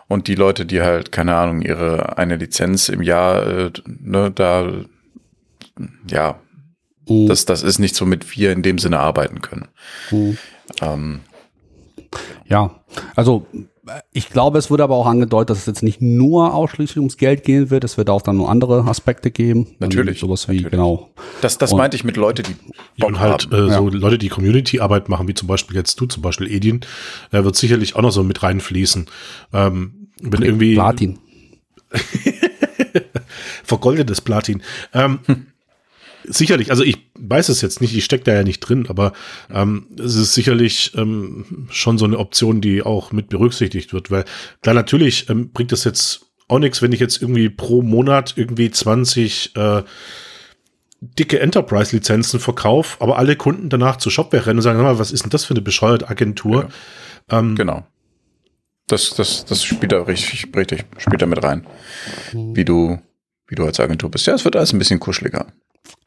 Und 0.08 0.28
die 0.28 0.36
Leute, 0.36 0.66
die 0.66 0.82
halt, 0.82 1.12
keine 1.12 1.36
Ahnung, 1.36 1.62
ihre 1.62 2.18
eine 2.18 2.36
Lizenz 2.36 2.90
im 2.90 3.04
Jahr, 3.04 3.46
äh, 3.46 3.72
ne, 3.86 4.32
da, 4.34 4.68
ja, 6.10 6.40
mhm. 7.10 7.28
das, 7.28 7.46
das 7.46 7.64
ist 7.64 7.80
nicht 7.80 7.96
so, 7.96 8.06
mit 8.06 8.36
wir 8.38 8.52
in 8.52 8.62
dem 8.62 8.78
Sinne 8.78 9.00
arbeiten 9.00 9.42
können. 9.42 9.68
Mhm. 10.12 10.38
Ähm, 10.82 11.20
ja, 12.48 12.72
also 13.16 13.46
ich 14.12 14.30
glaube, 14.30 14.58
es 14.58 14.70
wurde 14.70 14.84
aber 14.84 14.96
auch 14.96 15.06
angedeutet, 15.06 15.52
dass 15.52 15.60
es 15.60 15.66
jetzt 15.66 15.84
nicht 15.84 16.02
nur 16.02 16.54
ausschließlich 16.54 16.98
ums 16.98 17.18
Geld 17.18 17.44
gehen 17.44 17.70
wird. 17.70 17.84
Es 17.84 17.98
wird 17.98 18.10
auch 18.10 18.22
dann 18.22 18.38
nur 18.38 18.50
andere 18.50 18.84
Aspekte 18.86 19.32
geben. 19.32 19.76
Natürlich. 19.80 20.20
Sowas 20.20 20.48
wie, 20.48 20.54
natürlich. 20.54 20.72
genau. 20.72 21.10
Das, 21.42 21.58
das 21.58 21.74
meinte 21.74 21.96
ich 21.96 22.04
mit 22.04 22.18
Leute, 22.18 22.44
die 22.44 22.56
Bock 22.98 23.10
und 23.10 23.20
halt 23.20 23.52
äh, 23.52 23.70
so 23.72 23.90
Leute, 23.90 24.18
die 24.18 24.30
Community-Arbeit 24.30 25.10
machen, 25.10 25.28
wie 25.28 25.34
zum 25.34 25.48
Beispiel 25.48 25.76
jetzt 25.76 26.00
du, 26.00 26.06
zum 26.06 26.22
Beispiel 26.22 26.52
Edin, 26.52 26.82
äh, 27.32 27.44
wird 27.44 27.56
sicherlich 27.56 27.96
auch 27.96 28.02
noch 28.02 28.12
so 28.12 28.24
mit 28.24 28.44
reinfließen. 28.44 29.08
Ähm, 29.54 30.10
wenn 30.22 30.42
irgendwie 30.42 30.76
Platin. 30.76 31.20
Vergoldetes 33.64 34.22
Platin. 34.22 34.62
Ähm, 34.94 35.20
hm 35.26 35.48
sicherlich, 36.30 36.72
also 36.72 36.84
ich 36.84 36.98
weiß 37.18 37.50
es 37.50 37.62
jetzt 37.62 37.82
nicht, 37.82 37.96
ich 37.96 38.06
stecke 38.06 38.24
da 38.24 38.34
ja 38.34 38.44
nicht 38.44 38.60
drin, 38.60 38.86
aber 38.88 39.14
ähm, 39.54 39.88
es 40.00 40.16
ist 40.16 40.34
sicherlich 40.34 40.94
ähm, 40.96 41.68
schon 41.72 41.98
so 41.98 42.06
eine 42.06 42.18
Option, 42.18 42.62
die 42.62 42.84
auch 42.84 43.12
mit 43.12 43.30
berücksichtigt 43.30 43.94
wird, 43.94 44.12
weil 44.12 44.26
klar, 44.62 44.76
natürlich 44.76 45.30
ähm, 45.30 45.52
bringt 45.52 45.72
es 45.72 45.84
jetzt 45.84 46.28
auch 46.48 46.60
nichts, 46.60 46.82
wenn 46.82 46.92
ich 46.92 47.00
jetzt 47.00 47.22
irgendwie 47.22 47.50
pro 47.50 47.82
Monat 47.82 48.34
irgendwie 48.38 48.72
20 48.72 49.56
äh, 49.56 49.84
dicke 51.02 51.40
Enterprise-Lizenzen 51.40 52.40
verkaufe, 52.40 52.98
aber 53.02 53.18
alle 53.18 53.36
Kunden 53.36 53.70
danach 53.70 53.98
zu 53.98 54.10
Shopware 54.10 54.46
rennen 54.46 54.60
und 54.60 54.64
sagen, 54.64 54.82
mal, 54.82 55.00
was 55.00 55.12
ist 55.12 55.24
denn 55.24 55.30
das 55.30 55.46
für 55.46 55.54
eine 55.54 55.62
bescheuerte 55.62 56.10
Agentur? 56.10 56.70
Ja. 57.32 57.40
Ähm, 57.40 57.56
genau. 57.56 57.86
Das, 58.88 59.12
das, 59.12 59.46
das 59.46 59.64
spielt 59.64 59.92
da 59.92 60.02
richtig, 60.02 60.48
richtig, 60.56 60.86
spielt 60.98 61.22
da 61.22 61.28
mit 61.28 61.44
rein. 61.44 61.68
Wie 62.34 62.66
du, 62.66 63.00
wie 63.48 63.56
du 63.56 63.64
als 63.64 63.80
Agentur 63.80 64.10
bist. 64.10 64.26
Ja, 64.26 64.34
es 64.34 64.46
wird 64.46 64.56
alles 64.56 64.74
ein 64.74 64.80
bisschen 64.80 65.00
kuscheliger. 65.00 65.46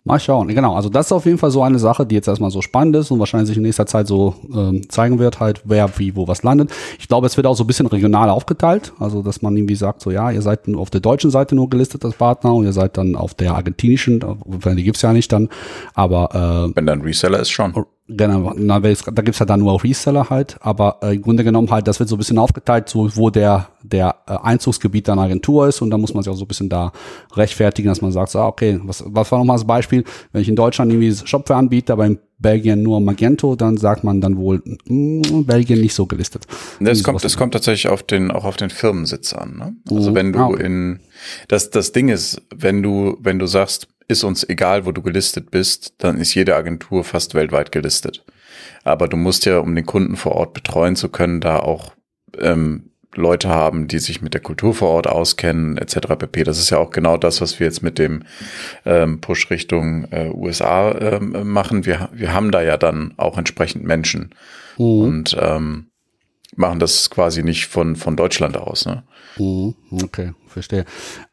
Mal 0.05 0.19
schauen, 0.19 0.49
genau. 0.49 0.75
Also 0.75 0.89
das 0.89 1.07
ist 1.07 1.13
auf 1.13 1.27
jeden 1.27 1.39
Fall 1.39 1.53
so 1.53 1.63
eine 1.63 1.79
Sache, 1.79 2.05
die 2.05 2.17
jetzt 2.17 2.27
erstmal 2.27 2.51
so 2.51 2.61
spannend 2.61 2.97
ist 2.97 3.13
und 3.13 3.21
wahrscheinlich 3.21 3.47
sich 3.47 3.57
in 3.57 3.63
nächster 3.63 3.87
Zeit 3.87 4.09
so 4.09 4.35
ähm, 4.53 4.89
zeigen 4.89 5.21
wird, 5.21 5.39
halt 5.39 5.63
wer 5.65 5.89
wie 5.97 6.17
wo 6.17 6.27
was 6.27 6.43
landet. 6.43 6.73
Ich 6.99 7.07
glaube, 7.07 7.29
es 7.29 7.37
wird 7.37 7.47
auch 7.47 7.55
so 7.55 7.63
ein 7.63 7.69
bisschen 7.69 7.87
regional 7.87 8.29
aufgeteilt, 8.29 8.93
also 8.99 9.23
dass 9.23 9.43
man 9.43 9.57
irgendwie 9.57 9.77
sagt, 9.77 10.03
so 10.03 10.11
ja, 10.11 10.33
ihr 10.33 10.43
seid 10.43 10.69
auf 10.75 10.91
der 10.91 11.01
deutschen 11.01 11.31
Seite 11.31 11.55
nur 11.55 11.71
gelistet 11.71 12.05
als 12.05 12.17
Partner 12.17 12.53
und 12.53 12.65
ihr 12.65 12.73
seid 12.73 12.97
dann 12.97 13.15
auf 13.15 13.35
der 13.35 13.55
argentinischen, 13.55 14.19
die 14.19 14.83
gibt's 14.83 15.03
ja 15.03 15.13
nicht 15.13 15.31
dann, 15.31 15.49
aber 15.95 16.67
äh, 16.73 16.77
wenn 16.77 16.87
dann 16.87 17.03
Reseller 17.03 17.39
ist 17.39 17.51
schon. 17.51 17.73
Genau, 18.09 18.53
na, 18.57 18.81
da 18.81 19.23
gibt's 19.23 19.39
ja 19.39 19.47
dann 19.47 19.61
nur 19.61 19.71
auch 19.71 19.85
Reseller 19.85 20.29
halt, 20.31 20.57
aber 20.61 20.97
äh, 21.03 21.15
im 21.15 21.23
Grunde 21.23 21.45
genommen 21.45 21.71
halt, 21.71 21.87
das 21.87 22.01
wird 22.01 22.09
so 22.09 22.17
ein 22.17 22.19
bisschen 22.19 22.39
aufgeteilt, 22.39 22.89
so 22.89 23.09
wo 23.15 23.31
der, 23.31 23.69
der 23.93 24.17
äh, 24.27 24.37
Einzugsgebiet 24.43 25.07
der 25.07 25.19
Agentur 25.19 25.69
ist 25.69 25.81
und 25.83 25.91
da 25.91 25.99
muss 25.99 26.15
man 26.15 26.23
sich 26.23 26.33
auch 26.33 26.37
so 26.37 26.45
ein 26.45 26.49
bisschen 26.49 26.69
da 26.69 26.93
rechtfertigen, 27.35 27.89
dass 27.89 28.01
man 28.01 28.13
sagt, 28.13 28.31
so, 28.31 28.39
ah, 28.39 28.49
okay, 28.49 28.81
was, 28.85 29.05
was 29.07 29.31
war 29.31 29.39
nochmal 29.39 29.57
das 29.57 29.67
Beispiel, 29.67 30.05
wenn 30.33 30.43
ich 30.43 30.49
in 30.49 30.57
Deutschland 30.57 30.93
irgendwie 30.93 31.15
Shopware 31.27 31.59
anbiete, 31.59 31.93
aber 31.93 32.07
in 32.07 32.19
Belgien 32.39 32.83
nur 32.83 33.01
Magento, 33.01 33.55
dann 33.55 33.77
sagt 33.77 34.03
man 34.05 34.21
dann 34.21 34.37
wohl, 34.37 34.63
mh, 34.65 35.29
hm, 35.29 35.47
Belgien 35.47 35.81
nicht 35.81 35.95
so 35.95 36.07
gelistet. 36.07 36.47
Das 36.81 37.03
kommt, 37.03 37.25
das 37.25 37.37
kommt 37.37 37.55
tatsächlich 37.55 37.91
auf 37.91 38.03
den, 38.03 38.31
auch 38.31 38.45
auf 38.45 38.57
den 38.57 38.71
Firmensitz 38.71 39.33
an. 39.33 39.57
Ne? 39.57 39.77
Also 39.91 40.11
mhm. 40.11 40.15
wenn 40.15 40.33
du 40.33 40.39
ah, 40.41 40.49
okay. 40.49 40.67
in, 40.67 41.01
das, 41.49 41.71
das 41.71 41.93
Ding 41.93 42.09
ist, 42.09 42.43
wenn 42.55 42.83
du, 42.83 43.17
wenn 43.21 43.39
du 43.39 43.47
sagst, 43.47 43.89
ist 44.09 44.25
uns 44.25 44.47
egal, 44.49 44.85
wo 44.85 44.93
du 44.93 45.01
gelistet 45.03 45.51
bist, 45.51 45.95
dann 45.99 46.19
ist 46.19 46.35
jede 46.35 46.57
Agentur 46.57 47.05
fast 47.05 47.35
weltweit 47.35 47.73
gelistet. 47.73 48.25
Aber 48.85 49.09
du 49.09 49.17
musst 49.17 49.47
ja, 49.47 49.59
um 49.59 49.75
den 49.75 49.87
Kunden 49.87 50.17
vor 50.17 50.33
Ort 50.33 50.55
betreuen 50.55 50.97
zu 50.97 51.09
können, 51.09 51.41
da 51.41 51.61
auch 51.61 51.93
ähm, 52.39 52.91
Leute 53.15 53.49
haben, 53.49 53.89
die 53.89 53.99
sich 53.99 54.23
mit 54.23 54.35
der 54.35 54.41
Kultur 54.41 54.75
vor 54.75 54.91
Ort 54.91 55.07
auskennen, 55.07 55.77
etc. 55.77 55.99
pp. 56.19 56.45
Das 56.45 56.59
ist 56.59 56.71
ja 56.71 56.79
auch 56.79 56.91
genau 56.91 57.17
das, 57.17 57.41
was 57.41 57.61
wir 57.61 57.67
jetzt 57.67 57.83
mit 57.83 57.99
dem 57.99 58.25
ähm, 58.85 59.21
Push 59.21 59.51
Richtung 59.51 60.05
äh, 60.11 60.31
USA 60.33 60.93
ähm, 60.93 61.53
machen. 61.53 61.85
Wir, 61.85 62.09
wir 62.13 62.33
haben 62.33 62.51
da 62.51 62.63
ja 62.63 62.77
dann 62.77 63.15
auch 63.17 63.37
entsprechend 63.37 63.85
Menschen 63.85 64.35
mhm. 64.79 64.85
und 64.85 65.37
ähm, 65.39 65.91
machen 66.57 66.79
das 66.79 67.11
quasi 67.11 67.43
nicht 67.43 67.67
von, 67.67 67.97
von 67.97 68.17
Deutschland 68.17 68.57
aus. 68.57 68.87
Ne? 68.87 69.05
Mhm. 69.39 69.75
Okay, 70.03 70.33
verstehe. 70.47 70.85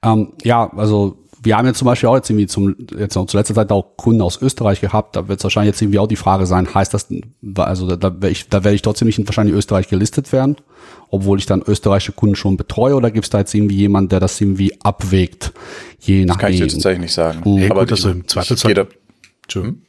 Ähm, 0.04 0.34
ja, 0.44 0.70
also 0.76 1.29
wir 1.42 1.58
haben 1.58 1.66
jetzt 1.68 1.78
zum 1.78 1.86
Beispiel 1.86 2.10
auch 2.10 2.16
jetzt 2.16 2.30
irgendwie 2.30 2.48
zum, 2.48 2.76
jetzt 2.98 3.16
noch 3.16 3.26
zu 3.26 3.38
letzter 3.38 3.54
Zeit 3.54 3.72
auch 3.72 3.96
Kunden 3.98 4.22
aus 4.22 4.42
Österreich 4.42 4.82
gehabt. 4.82 5.16
Da 5.16 5.28
wird 5.28 5.40
es 5.40 5.44
wahrscheinlich 5.44 5.74
jetzt 5.74 5.82
irgendwie 5.82 6.00
auch 6.00 6.08
die 6.08 6.16
Frage 6.16 6.46
sein, 6.46 6.74
heißt 6.74 6.94
das, 6.94 7.08
also 7.56 7.88
da, 7.88 7.96
da 7.96 8.14
werde 8.14 8.30
ich, 8.30 8.50
da 8.50 8.64
werde 8.64 8.76
ich 8.76 8.82
trotzdem 8.82 9.08
nicht 9.08 9.20
in 9.20 9.28
wahrscheinlich 9.28 9.56
Österreich 9.56 9.88
gelistet 9.88 10.32
werden, 10.32 10.58
obwohl 11.10 11.40
ich 11.40 11.46
dann 11.46 11.62
österreichische 11.66 12.12
Kunden 12.12 12.36
schon 12.36 12.58
betreue 12.58 12.96
oder 12.96 13.12
gibt 13.12 13.26
es 13.26 13.30
da 13.30 13.40
jetzt 13.40 13.54
irgendwie 13.54 13.78
jemand, 13.78 14.12
der 14.12 14.20
das 14.20 14.40
irgendwie 14.40 14.74
abwägt, 14.82 15.54
je 16.00 16.26
nach 16.26 16.36
Das 16.36 16.42
kann 16.42 16.54
ich 16.54 16.60
jetzt 16.60 16.74
tatsächlich 16.74 17.02
nicht 17.02 17.14
sagen. 17.14 17.42
Mhm. 17.46 17.58
Ja, 17.62 17.72
aber 17.72 17.82
gut, 17.82 17.92
also 17.92 18.10
im 18.10 18.28
Zweifelsfall. 18.28 18.72
Jeder, 18.72 18.88
hm? 19.54 19.82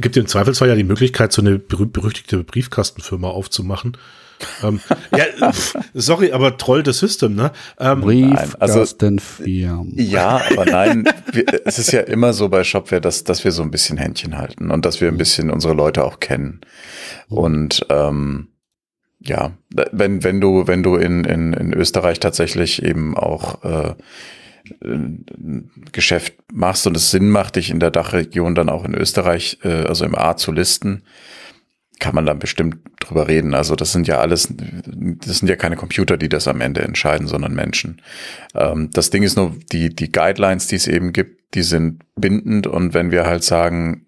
gibt 0.00 0.16
im 0.16 0.26
Zweifelsfall 0.26 0.68
ja 0.68 0.74
die 0.74 0.84
Möglichkeit, 0.84 1.32
so 1.32 1.42
eine 1.42 1.58
berühmt-berüchtigte 1.58 2.44
Briefkastenfirma 2.44 3.28
aufzumachen 3.28 3.96
ähm, 4.62 4.80
ja, 5.16 5.52
sorry, 5.94 6.32
aber 6.32 6.56
Troll 6.56 6.84
the 6.84 6.92
System, 6.92 7.34
ne? 7.34 7.52
Ähm, 7.78 8.00
Brief, 8.00 8.56
also, 8.58 8.80
Ja, 9.96 10.40
aber 10.50 10.64
nein, 10.66 11.04
wir, 11.32 11.44
es 11.64 11.78
ist 11.78 11.92
ja 11.92 12.00
immer 12.00 12.32
so 12.32 12.48
bei 12.48 12.64
Shopware, 12.64 13.00
dass, 13.00 13.24
dass 13.24 13.44
wir 13.44 13.52
so 13.52 13.62
ein 13.62 13.70
bisschen 13.70 13.98
Händchen 13.98 14.36
halten 14.36 14.70
und 14.70 14.84
dass 14.84 15.00
wir 15.00 15.08
ein 15.08 15.18
bisschen 15.18 15.50
unsere 15.50 15.74
Leute 15.74 16.04
auch 16.04 16.20
kennen. 16.20 16.60
Und 17.28 17.86
ähm, 17.90 18.48
ja, 19.20 19.52
wenn, 19.92 20.24
wenn 20.24 20.40
du, 20.40 20.66
wenn 20.66 20.82
du 20.82 20.96
in, 20.96 21.24
in, 21.24 21.52
in 21.52 21.74
Österreich 21.74 22.20
tatsächlich 22.20 22.82
eben 22.82 23.16
auch 23.16 23.62
äh, 23.64 23.94
Geschäft 25.92 26.34
machst 26.52 26.86
und 26.86 26.96
es 26.96 27.10
Sinn 27.10 27.28
macht, 27.28 27.56
dich 27.56 27.70
in 27.70 27.80
der 27.80 27.90
Dachregion 27.90 28.54
dann 28.54 28.68
auch 28.68 28.84
in 28.84 28.94
Österreich, 28.94 29.58
äh, 29.62 29.84
also 29.84 30.04
im 30.04 30.14
A 30.14 30.36
zu 30.36 30.52
listen, 30.52 31.02
kann 32.00 32.14
man 32.14 32.26
dann 32.26 32.38
bestimmt 32.38 32.78
drüber 32.98 33.28
reden. 33.28 33.54
Also 33.54 33.76
das 33.76 33.92
sind 33.92 34.08
ja 34.08 34.18
alles, 34.18 34.52
das 34.56 35.38
sind 35.38 35.48
ja 35.48 35.56
keine 35.56 35.76
Computer, 35.76 36.16
die 36.16 36.28
das 36.28 36.48
am 36.48 36.60
Ende 36.60 36.80
entscheiden, 36.80 37.28
sondern 37.28 37.54
Menschen. 37.54 38.02
Ähm, 38.54 38.90
das 38.92 39.10
Ding 39.10 39.22
ist 39.22 39.36
nur, 39.36 39.54
die, 39.70 39.94
die 39.94 40.10
Guidelines, 40.10 40.66
die 40.66 40.76
es 40.76 40.88
eben 40.88 41.12
gibt, 41.12 41.54
die 41.54 41.62
sind 41.62 42.02
bindend 42.16 42.66
und 42.66 42.94
wenn 42.94 43.10
wir 43.10 43.26
halt 43.26 43.44
sagen, 43.44 44.06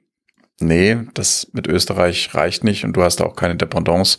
nee, 0.60 0.96
das 1.14 1.48
mit 1.52 1.66
Österreich 1.66 2.34
reicht 2.34 2.64
nicht 2.64 2.84
und 2.84 2.96
du 2.96 3.02
hast 3.02 3.20
auch 3.20 3.36
keine 3.36 3.56
Dependance, 3.56 4.18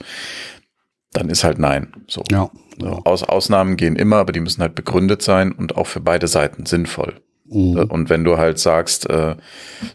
dann 1.11 1.29
ist 1.29 1.43
halt 1.43 1.59
nein. 1.59 1.93
So. 2.07 2.23
Ja, 2.31 2.49
ja. 2.81 2.99
Aus, 3.05 3.23
Ausnahmen 3.23 3.77
gehen 3.77 3.95
immer, 3.95 4.17
aber 4.17 4.31
die 4.31 4.39
müssen 4.39 4.61
halt 4.61 4.75
begründet 4.75 5.21
sein 5.21 5.51
und 5.51 5.77
auch 5.77 5.87
für 5.87 5.99
beide 5.99 6.27
Seiten 6.27 6.65
sinnvoll. 6.65 7.21
Mhm. 7.53 7.77
Und 7.77 8.09
wenn 8.09 8.23
du 8.23 8.37
halt 8.37 8.59
sagst, 8.59 9.09
äh, 9.09 9.35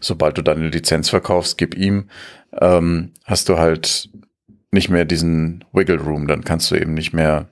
sobald 0.01 0.39
du 0.39 0.43
deine 0.43 0.69
Lizenz 0.69 1.09
verkaufst, 1.11 1.59
gib 1.59 1.75
ihm, 1.75 2.09
ähm, 2.61 3.13
hast 3.25 3.49
du 3.49 3.59
halt 3.59 4.09
nicht 4.71 4.91
mehr 4.91 5.05
diesen 5.05 5.65
Wiggle 5.73 6.01
Room, 6.01 6.27
dann 6.27 6.45
kannst 6.45 6.71
du 6.71 6.77
eben 6.77 6.95
nicht 6.95 7.13
mehr 7.13 7.49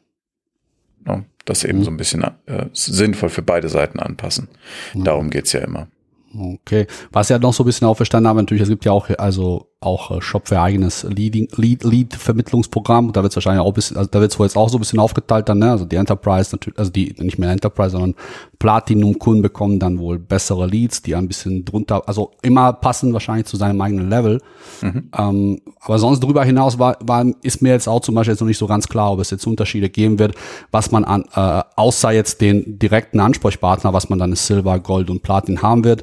no, 1.05 1.17
ne, 1.17 1.25
das 1.45 1.65
eben 1.65 1.79
mhm. 1.79 1.85
so 1.85 1.91
ein 1.91 1.97
bisschen 1.97 2.25
äh, 2.47 2.67
sinnvoll 2.73 3.29
für 3.29 3.43
beide 3.43 3.69
Seiten 3.69 4.01
anpassen. 4.01 4.49
Mhm. 4.95 5.05
Darum 5.05 5.31
geht's 5.31 5.53
ja 5.53 5.61
immer. 5.61 5.89
Okay. 6.37 6.87
Was 7.13 7.29
ja 7.29 7.39
noch 7.39 7.55
so 7.55 7.63
ein 7.63 7.67
bisschen 7.67 7.87
auferstanden 7.87 8.29
haben, 8.29 8.37
natürlich, 8.37 8.63
es 8.63 8.69
gibt 8.69 8.85
ja 8.85 8.93
auch, 8.93 9.09
also 9.17 9.71
auch 9.81 10.11
äh, 10.11 10.21
Shopware 10.23 10.63
eigenes 10.63 11.03
Leading, 11.05 11.49
Lead, 11.57 11.85
Lead. 11.85 12.17
Da 12.27 12.37
wird 12.37 12.49
es 12.55 13.37
wahrscheinlich 13.37 13.61
auch 13.61 13.69
ein 13.69 13.75
bisschen, 13.75 13.97
also 13.97 14.09
da 14.11 14.21
wird 14.21 14.33
es 14.33 14.39
wohl 14.39 14.47
jetzt 14.47 14.57
auch 14.57 14.69
so 14.69 14.79
ein 14.79 14.81
bisschen 14.81 14.99
aufgeteilt 14.99 15.49
dann, 15.49 15.59
ne? 15.59 15.71
Also 15.71 15.85
die 15.85 15.97
Enterprise 15.97 16.51
natürlich, 16.53 16.79
also 16.79 16.91
die, 16.91 17.15
nicht 17.19 17.39
mehr 17.39 17.51
Enterprise, 17.51 17.91
sondern 17.91 18.15
Platinum-Kunden 18.59 19.43
bekommen 19.43 19.79
dann 19.79 19.99
wohl 19.99 20.19
bessere 20.19 20.67
Leads, 20.67 21.03
die 21.03 21.15
ein 21.15 21.29
bisschen 21.29 21.65
drunter, 21.65 22.09
also 22.09 22.33
immer 22.43 22.73
passen 22.73 23.13
wahrscheinlich 23.13 23.47
zu 23.47 23.57
seinem 23.59 23.81
eigenen 23.83 24.09
Level. 24.09 24.41
Mhm. 24.81 25.11
Ähm, 25.17 25.61
aber 25.81 25.99
sonst 25.99 26.21
darüber 26.21 26.43
hinaus 26.45 26.79
war, 26.79 26.97
war, 27.03 27.27
ist 27.43 27.61
mir 27.61 27.73
jetzt 27.73 27.89
auch 27.89 28.01
zum 28.01 28.15
Beispiel 28.15 28.33
jetzt 28.33 28.41
noch 28.41 28.49
nicht 28.49 28.59
so 28.59 28.67
ganz 28.67 28.89
klar, 28.89 29.13
ob 29.13 29.21
es 29.21 29.31
jetzt 29.31 29.47
Unterschiede 29.47 29.91
geben 29.91 30.19
wird, 30.19 30.35
was 30.71 30.91
man 30.91 31.05
an, 31.05 31.25
äh, 31.35 31.63
außer 31.77 32.13
jetzt 32.13 32.41
den 32.41 32.79
direkten 32.79 33.21
Ansprechpartner, 33.21 33.93
was 33.93 34.09
man 34.09 34.19
dann 34.19 34.35
Silber, 34.35 34.81
Gold 34.81 35.11
und 35.11 35.23
Platin 35.23 35.61
haben 35.61 35.85
wird. 35.85 36.03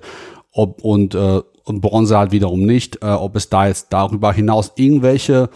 Ob, 0.52 0.84
und 0.84 1.16
äh, 1.16 1.42
und 1.66 1.82
Bronze 1.82 2.18
halt 2.18 2.32
wiederum 2.32 2.66
nicht. 2.66 3.04
Äh, 3.04 3.08
ob 3.08 3.36
es 3.36 3.50
da 3.50 3.68
jetzt 3.68 3.88
darüber 3.92 4.34
hinaus 4.34 4.74
irgendwelche 4.76 5.50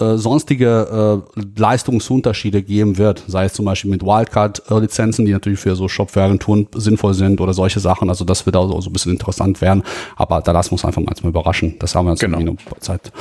äh, 0.00 0.16
sonstige 0.16 1.24
äh, 1.36 1.40
Leistungsunterschiede 1.56 2.62
geben 2.62 2.98
wird, 2.98 3.24
sei 3.26 3.46
es 3.46 3.54
zum 3.54 3.64
Beispiel 3.64 3.90
mit 3.90 4.02
Wildcard-Lizenzen, 4.02 5.24
die 5.24 5.32
natürlich 5.32 5.58
für 5.58 5.74
so 5.74 5.88
Shopware-Agenturen 5.88 6.68
sinnvoll 6.74 7.14
sind 7.14 7.40
oder 7.40 7.52
solche 7.52 7.80
Sachen. 7.80 8.08
Also 8.08 8.24
das 8.24 8.46
wird 8.46 8.54
auch 8.54 8.80
so 8.80 8.90
ein 8.90 8.92
bisschen 8.92 9.12
interessant 9.12 9.60
werden. 9.60 9.82
Aber 10.16 10.40
da 10.40 10.52
lassen 10.52 10.70
wir 10.70 10.74
uns 10.74 10.84
einfach 10.84 11.02
mal, 11.02 11.12
mal 11.22 11.28
überraschen. 11.28 11.76
Das 11.80 11.94
haben 11.94 12.06
wir 12.06 12.12
jetzt 12.12 12.20
genau. 12.20 12.54
Zeit. 12.80 13.12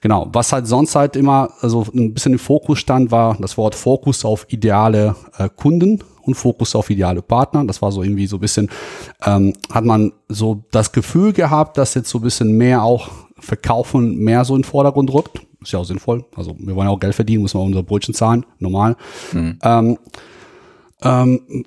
Genau. 0.00 0.28
Was 0.32 0.52
halt 0.52 0.66
sonst 0.66 0.94
halt 0.94 1.16
immer 1.16 1.50
also 1.60 1.86
ein 1.94 2.12
bisschen 2.12 2.34
im 2.34 2.38
Fokus 2.38 2.80
stand, 2.80 3.10
war 3.10 3.36
das 3.40 3.56
Wort 3.56 3.74
Fokus 3.74 4.24
auf 4.24 4.46
ideale 4.50 5.16
äh, 5.38 5.48
Kunden 5.48 6.00
und 6.26 6.34
Fokus 6.34 6.74
auf 6.74 6.90
ideale 6.90 7.22
Partner. 7.22 7.64
Das 7.64 7.82
war 7.82 7.92
so 7.92 8.02
irgendwie 8.02 8.26
so 8.26 8.36
ein 8.36 8.40
bisschen, 8.40 8.70
ähm, 9.24 9.54
hat 9.70 9.84
man 9.84 10.12
so 10.28 10.64
das 10.70 10.92
Gefühl 10.92 11.32
gehabt, 11.32 11.78
dass 11.78 11.94
jetzt 11.94 12.10
so 12.10 12.18
ein 12.18 12.22
bisschen 12.22 12.52
mehr 12.56 12.82
auch 12.82 13.10
Verkaufen 13.38 14.16
mehr 14.16 14.44
so 14.44 14.54
in 14.54 14.62
den 14.62 14.68
Vordergrund 14.68 15.12
rückt. 15.12 15.40
Ist 15.60 15.72
ja 15.72 15.78
auch 15.78 15.84
sinnvoll. 15.84 16.24
Also 16.36 16.56
wir 16.58 16.74
wollen 16.74 16.88
ja 16.88 16.94
auch 16.94 17.00
Geld 17.00 17.14
verdienen, 17.14 17.42
müssen 17.42 17.58
wir 17.58 17.64
unsere 17.64 17.84
Brötchen 17.84 18.14
zahlen, 18.14 18.46
normal. 18.58 18.96
Mhm. 19.32 19.58
Ähm, 19.62 19.98
ähm, 21.02 21.64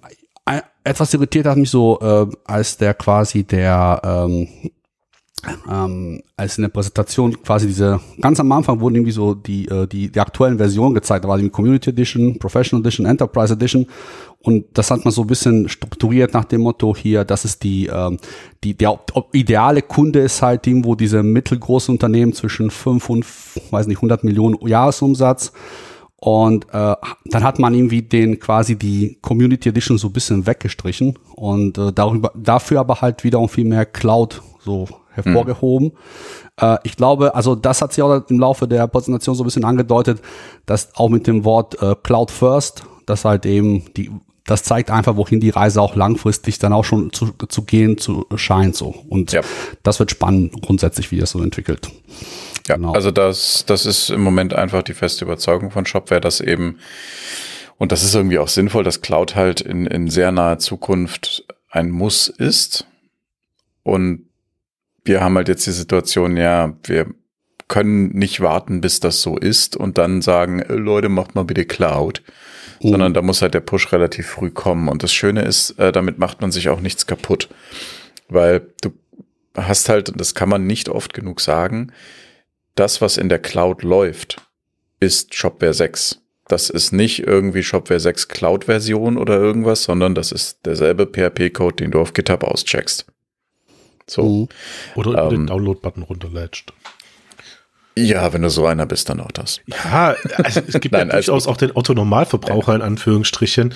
etwas 0.83 1.13
irritiert 1.13 1.45
hat 1.45 1.57
mich 1.57 1.69
so, 1.69 1.99
äh, 2.01 2.25
als 2.45 2.77
der 2.77 2.93
quasi 2.95 3.43
der 3.43 4.01
ähm, 4.03 4.47
ähm, 5.69 6.21
als 6.35 6.57
in 6.57 6.63
der 6.63 6.69
Präsentation 6.69 7.41
quasi 7.41 7.67
diese, 7.67 7.99
ganz 8.19 8.39
am 8.39 8.51
Anfang 8.51 8.79
wurden 8.79 8.95
irgendwie 8.95 9.11
so 9.11 9.33
die, 9.33 9.67
äh, 9.67 9.87
die, 9.87 10.11
die 10.11 10.19
aktuellen 10.19 10.57
Versionen 10.57 10.93
gezeigt. 10.93 11.23
Da 11.23 11.29
war 11.29 11.37
die 11.37 11.49
Community 11.49 11.91
Edition, 11.91 12.37
Professional 12.39 12.81
Edition, 12.81 13.05
Enterprise 13.05 13.53
Edition. 13.53 13.85
Und 14.41 14.65
das 14.73 14.89
hat 14.89 15.03
man 15.03 15.11
so 15.11 15.21
ein 15.21 15.27
bisschen 15.27 15.67
strukturiert 15.67 16.33
nach 16.33 16.45
dem 16.45 16.61
Motto 16.61 16.95
hier, 16.95 17.25
das 17.25 17.43
ist 17.43 17.63
die, 17.63 17.87
ähm, 17.87 18.17
die, 18.63 18.73
der 18.73 18.97
ideale 19.33 19.81
Kunde 19.81 20.19
ist 20.19 20.41
halt 20.41 20.65
irgendwo 20.65 20.95
diese 20.95 21.23
mittelgroße 21.23 21.91
Unternehmen 21.91 22.31
zwischen 22.31 22.71
5 22.71 23.09
und, 23.09 23.25
weiß 23.71 23.87
nicht, 23.87 23.97
100 23.97 24.23
Millionen 24.23 24.55
Jahresumsatz. 24.65 25.51
Und 26.21 26.65
äh, 26.73 26.95
dann 27.25 27.43
hat 27.43 27.59
man 27.59 27.73
irgendwie 27.73 28.01
den 28.01 28.39
quasi 28.39 28.77
die 28.77 29.17
Community 29.21 29.69
Edition 29.69 29.97
so 29.97 30.07
ein 30.07 30.13
bisschen 30.13 30.45
weggestrichen 30.45 31.17
und 31.33 31.77
äh, 31.77 31.93
darüber, 31.93 32.33
dafür 32.35 32.81
aber 32.81 32.99
halt 32.99 33.23
wiederum 33.23 33.47
viel 33.47 33.63
mehr 33.63 33.85
Cloud 33.85 34.41
so 34.59 34.87
hervorgehoben. 35.11 35.87
Mhm. 35.87 35.93
Äh, 36.61 36.77
ich 36.83 36.97
glaube, 36.97 37.35
also 37.35 37.55
das 37.55 37.81
hat 37.81 37.93
sich 37.93 38.03
auch 38.03 38.21
im 38.29 38.39
Laufe 38.39 38.67
der 38.67 38.87
Präsentation 38.87 39.35
so 39.35 39.43
ein 39.43 39.45
bisschen 39.45 39.63
angedeutet, 39.63 40.21
dass 40.65 40.93
auch 40.95 41.07
mit 41.07 41.25
dem 41.25 41.45
Wort 41.45 41.81
äh, 41.81 41.95
Cloud 42.03 42.31
First, 42.31 42.83
dass 43.05 43.23
halt 43.23 43.45
eben 43.45 43.85
die 43.95 44.11
das 44.49 44.63
zeigt 44.63 44.89
einfach, 44.89 45.15
wohin 45.15 45.39
die 45.39 45.51
Reise 45.51 45.81
auch 45.81 45.95
langfristig 45.95 46.57
dann 46.57 46.73
auch 46.73 46.83
schon 46.83 47.13
zu, 47.13 47.31
zu 47.47 47.63
gehen 47.63 47.97
zu 47.97 48.25
scheint 48.35 48.75
so. 48.75 48.95
Und 49.07 49.31
ja. 49.31 49.41
das 49.83 49.99
wird 49.99 50.11
spannend 50.11 50.61
grundsätzlich, 50.61 51.11
wie 51.11 51.19
das 51.19 51.31
so 51.31 51.43
entwickelt. 51.43 51.89
Ja, 52.67 52.75
genau. 52.75 52.93
also 52.93 53.11
das, 53.11 53.63
das 53.67 53.85
ist 53.85 54.09
im 54.09 54.21
Moment 54.21 54.53
einfach 54.53 54.81
die 54.81 54.93
feste 54.93 55.25
Überzeugung 55.25 55.69
von 55.69 55.85
Shopware, 55.85 56.19
dass 56.19 56.41
eben, 56.41 56.79
und 57.77 57.91
das 57.91 58.03
ist 58.03 58.15
irgendwie 58.15 58.39
auch 58.39 58.47
sinnvoll, 58.47 58.83
dass 58.83 59.01
Cloud 59.01 59.35
halt 59.35 59.61
in, 59.61 59.85
in 59.85 60.09
sehr 60.09 60.31
naher 60.31 60.57
Zukunft 60.57 61.45
ein 61.69 61.91
Muss 61.91 62.27
ist. 62.27 62.87
Und 63.83 64.25
wir 65.03 65.21
haben 65.21 65.35
halt 65.35 65.47
jetzt 65.47 65.67
die 65.67 65.71
Situation, 65.71 66.37
ja, 66.37 66.73
wir 66.83 67.07
können 67.69 68.09
nicht 68.09 68.41
warten, 68.41 68.81
bis 68.81 68.99
das 68.99 69.21
so 69.21 69.37
ist 69.37 69.77
und 69.77 69.97
dann 69.97 70.21
sagen, 70.21 70.61
Leute, 70.67 71.07
macht 71.07 71.35
mal 71.35 71.45
bitte 71.45 71.63
Cloud. 71.63 72.21
Mhm. 72.81 72.89
Sondern 72.89 73.13
da 73.13 73.21
muss 73.21 73.41
halt 73.41 73.53
der 73.53 73.61
Push 73.61 73.93
relativ 73.93 74.27
früh 74.27 74.49
kommen. 74.49 74.89
Und 74.89 75.03
das 75.03 75.13
Schöne 75.13 75.43
ist, 75.43 75.71
äh, 75.79 75.93
damit 75.93 76.17
macht 76.17 76.41
man 76.41 76.51
sich 76.51 76.67
auch 76.69 76.81
nichts 76.81 77.07
kaputt. 77.07 77.47
Weil 78.27 78.67
du 78.81 78.91
hast 79.55 79.87
halt, 79.87 80.11
das 80.19 80.35
kann 80.35 80.49
man 80.49 80.67
nicht 80.67 80.89
oft 80.89 81.13
genug 81.13 81.39
sagen, 81.41 81.91
das, 82.75 83.01
was 83.01 83.17
in 83.17 83.29
der 83.29 83.39
Cloud 83.39 83.83
läuft, 83.83 84.41
ist 84.99 85.35
Shopware 85.35 85.73
6. 85.73 86.21
Das 86.47 86.69
ist 86.69 86.91
nicht 86.91 87.19
irgendwie 87.27 87.61
Shopware 87.61 87.99
6 87.99 88.27
Cloud-Version 88.27 89.17
oder 89.17 89.37
irgendwas, 89.37 89.83
sondern 89.83 90.15
das 90.15 90.31
ist 90.31 90.65
derselbe 90.65 91.05
PHP-Code, 91.05 91.75
den 91.75 91.91
du 91.91 91.99
auf 91.99 92.13
GitHub 92.13 92.43
auscheckst. 92.43 93.05
So. 94.07 94.23
Mhm. 94.23 94.47
Oder 94.95 95.11
über 95.11 95.23
ähm, 95.25 95.29
den 95.29 95.47
Download-Button 95.47 96.03
runterlädst. 96.03 96.73
Ja, 98.07 98.33
wenn 98.33 98.41
du 98.41 98.49
so 98.49 98.65
einer 98.65 98.85
bist, 98.85 99.09
dann 99.09 99.19
auch 99.19 99.31
das. 99.31 99.61
Ja, 99.67 100.15
also 100.37 100.61
es 100.67 100.79
gibt 100.79 100.91
Nein, 100.91 101.07
ja 101.07 101.13
durchaus 101.13 101.43
also, 101.43 101.49
auch 101.49 101.57
den 101.57 101.71
Otto-Normalverbraucher 101.75 102.75
in 102.75 102.81
Anführungsstrichen. 102.81 103.73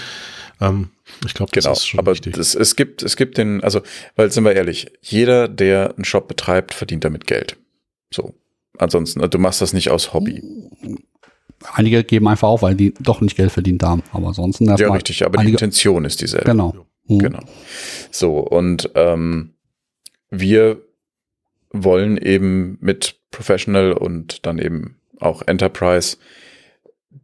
Ähm, 0.62 0.90
ich 1.26 1.34
glaube, 1.34 1.52
das 1.52 1.64
genau, 1.64 1.74
ist 1.74 1.88
schon 1.88 2.00
aber 2.00 2.14
wichtig. 2.14 2.36
Das, 2.36 2.56
es 2.56 2.76
gibt, 2.76 3.04
es 3.04 3.16
gibt 3.16 3.38
den, 3.38 3.64
also, 3.64 3.82
weil 4.16 4.32
sind 4.32 4.44
wir 4.44 4.54
ehrlich, 4.54 4.92
jeder, 5.02 5.48
der 5.48 5.94
einen 5.96 6.06
Shop 6.06 6.28
betreibt, 6.28 6.74
verdient 6.74 7.04
damit 7.04 7.28
Geld. 7.28 7.58
So. 8.12 8.34
Ansonsten, 8.78 9.20
du 9.30 9.38
machst 9.38 9.62
das 9.62 9.74
nicht 9.74 9.90
aus 9.90 10.14
Hobby. 10.14 10.42
Einige 11.74 12.04
geben 12.04 12.28
einfach 12.28 12.48
auf, 12.48 12.62
weil 12.62 12.76
die 12.76 12.94
doch 13.00 13.22
nicht 13.22 13.38
Geld 13.38 13.52
verdient 13.52 13.84
haben. 13.84 14.04
Aber 14.12 14.28
ansonsten 14.28 14.66
Ja, 14.66 14.92
richtig, 14.92 15.24
aber 15.26 15.44
die 15.44 15.52
Intention 15.52 16.06
ist 16.06 16.22
dieselbe. 16.22 16.46
Genau. 16.46 16.86
Mhm. 17.08 17.20
Genau. 17.20 17.40
So, 18.12 18.40
und 18.40 18.90
ähm, 18.96 19.54
wir 20.30 20.82
wollen 21.72 22.18
eben 22.18 22.78
mit 22.82 23.20
Professional 23.34 23.92
und 23.92 24.46
dann 24.46 24.60
eben 24.60 24.96
auch 25.20 25.42
Enterprise 25.46 26.18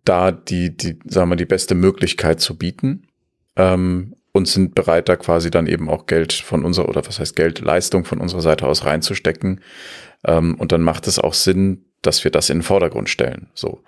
da 0.05 0.31
die, 0.31 0.75
die, 0.75 0.99
sagen 1.05 1.29
wir, 1.29 1.35
die 1.35 1.45
beste 1.45 1.75
Möglichkeit 1.75 2.39
zu 2.39 2.57
bieten 2.57 3.07
ähm, 3.55 4.15
und 4.31 4.47
sind 4.47 4.75
bereit, 4.75 5.09
da 5.09 5.15
quasi 5.15 5.51
dann 5.51 5.67
eben 5.67 5.89
auch 5.89 6.05
Geld 6.05 6.33
von 6.33 6.65
unserer, 6.65 6.89
oder 6.89 7.05
was 7.05 7.19
heißt 7.19 7.35
Geld, 7.35 7.59
Leistung 7.59 8.05
von 8.05 8.19
unserer 8.19 8.41
Seite 8.41 8.67
aus 8.67 8.85
reinzustecken. 8.85 9.61
Ähm, 10.25 10.55
und 10.55 10.71
dann 10.71 10.81
macht 10.81 11.07
es 11.07 11.19
auch 11.19 11.33
Sinn, 11.33 11.85
dass 12.01 12.23
wir 12.23 12.31
das 12.31 12.49
in 12.49 12.59
den 12.59 12.63
Vordergrund 12.63 13.09
stellen. 13.09 13.47
So. 13.53 13.81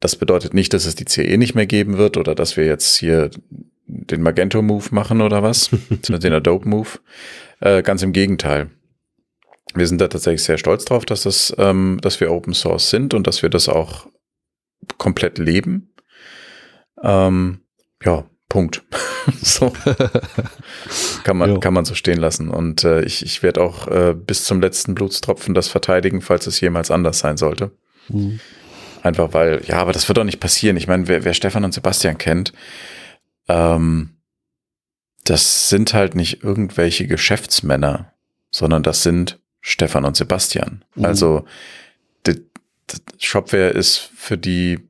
Das 0.00 0.16
bedeutet 0.16 0.54
nicht, 0.54 0.72
dass 0.72 0.86
es 0.86 0.94
die 0.94 1.04
CE 1.04 1.36
nicht 1.36 1.54
mehr 1.54 1.66
geben 1.66 1.98
wird 1.98 2.16
oder 2.16 2.34
dass 2.34 2.56
wir 2.56 2.64
jetzt 2.64 2.96
hier 2.96 3.30
den 3.86 4.22
Magento-Move 4.22 4.88
machen 4.92 5.20
oder 5.20 5.42
was, 5.42 5.70
den 5.90 6.32
Adobe-Move. 6.32 6.88
Äh, 7.60 7.82
ganz 7.82 8.02
im 8.02 8.12
Gegenteil. 8.12 8.70
Wir 9.74 9.86
sind 9.86 10.00
da 10.00 10.08
tatsächlich 10.08 10.42
sehr 10.42 10.58
stolz 10.58 10.84
drauf, 10.84 11.04
dass 11.04 11.22
das, 11.22 11.54
ähm, 11.58 11.98
dass 12.02 12.20
wir 12.20 12.30
Open 12.30 12.54
Source 12.54 12.90
sind 12.90 13.14
und 13.14 13.26
dass 13.26 13.42
wir 13.42 13.50
das 13.50 13.68
auch 13.68 14.06
komplett 14.98 15.38
leben. 15.38 15.94
Ähm, 17.02 17.60
ja, 18.02 18.24
Punkt. 18.48 18.82
so. 19.42 19.72
kann 21.24 21.36
man, 21.36 21.60
kann 21.60 21.72
man 21.72 21.84
so 21.84 21.94
stehen 21.94 22.18
lassen. 22.18 22.48
Und 22.48 22.84
äh, 22.84 23.02
ich, 23.02 23.24
ich 23.24 23.42
werde 23.42 23.62
auch 23.62 23.86
äh, 23.86 24.14
bis 24.14 24.44
zum 24.44 24.60
letzten 24.60 24.94
Blutstropfen 24.94 25.54
das 25.54 25.68
verteidigen, 25.68 26.20
falls 26.20 26.46
es 26.46 26.60
jemals 26.60 26.90
anders 26.90 27.20
sein 27.20 27.36
sollte. 27.36 27.70
Mhm. 28.08 28.40
Einfach 29.02 29.32
weil, 29.32 29.62
ja, 29.66 29.76
aber 29.76 29.92
das 29.92 30.08
wird 30.08 30.18
doch 30.18 30.24
nicht 30.24 30.40
passieren. 30.40 30.76
Ich 30.76 30.88
meine, 30.88 31.08
wer, 31.08 31.24
wer 31.24 31.32
Stefan 31.32 31.64
und 31.64 31.72
Sebastian 31.72 32.18
kennt, 32.18 32.52
ähm, 33.48 34.16
das 35.24 35.68
sind 35.68 35.94
halt 35.94 36.14
nicht 36.14 36.42
irgendwelche 36.42 37.06
Geschäftsmänner, 37.06 38.12
sondern 38.50 38.82
das 38.82 39.02
sind 39.02 39.38
Stefan 39.60 40.04
und 40.04 40.16
Sebastian. 40.16 40.84
Mhm. 40.94 41.04
Also 41.04 41.44
die, 42.26 42.34
die 42.90 43.26
Shopware 43.26 43.70
ist 43.70 44.10
für 44.16 44.38
die 44.38 44.80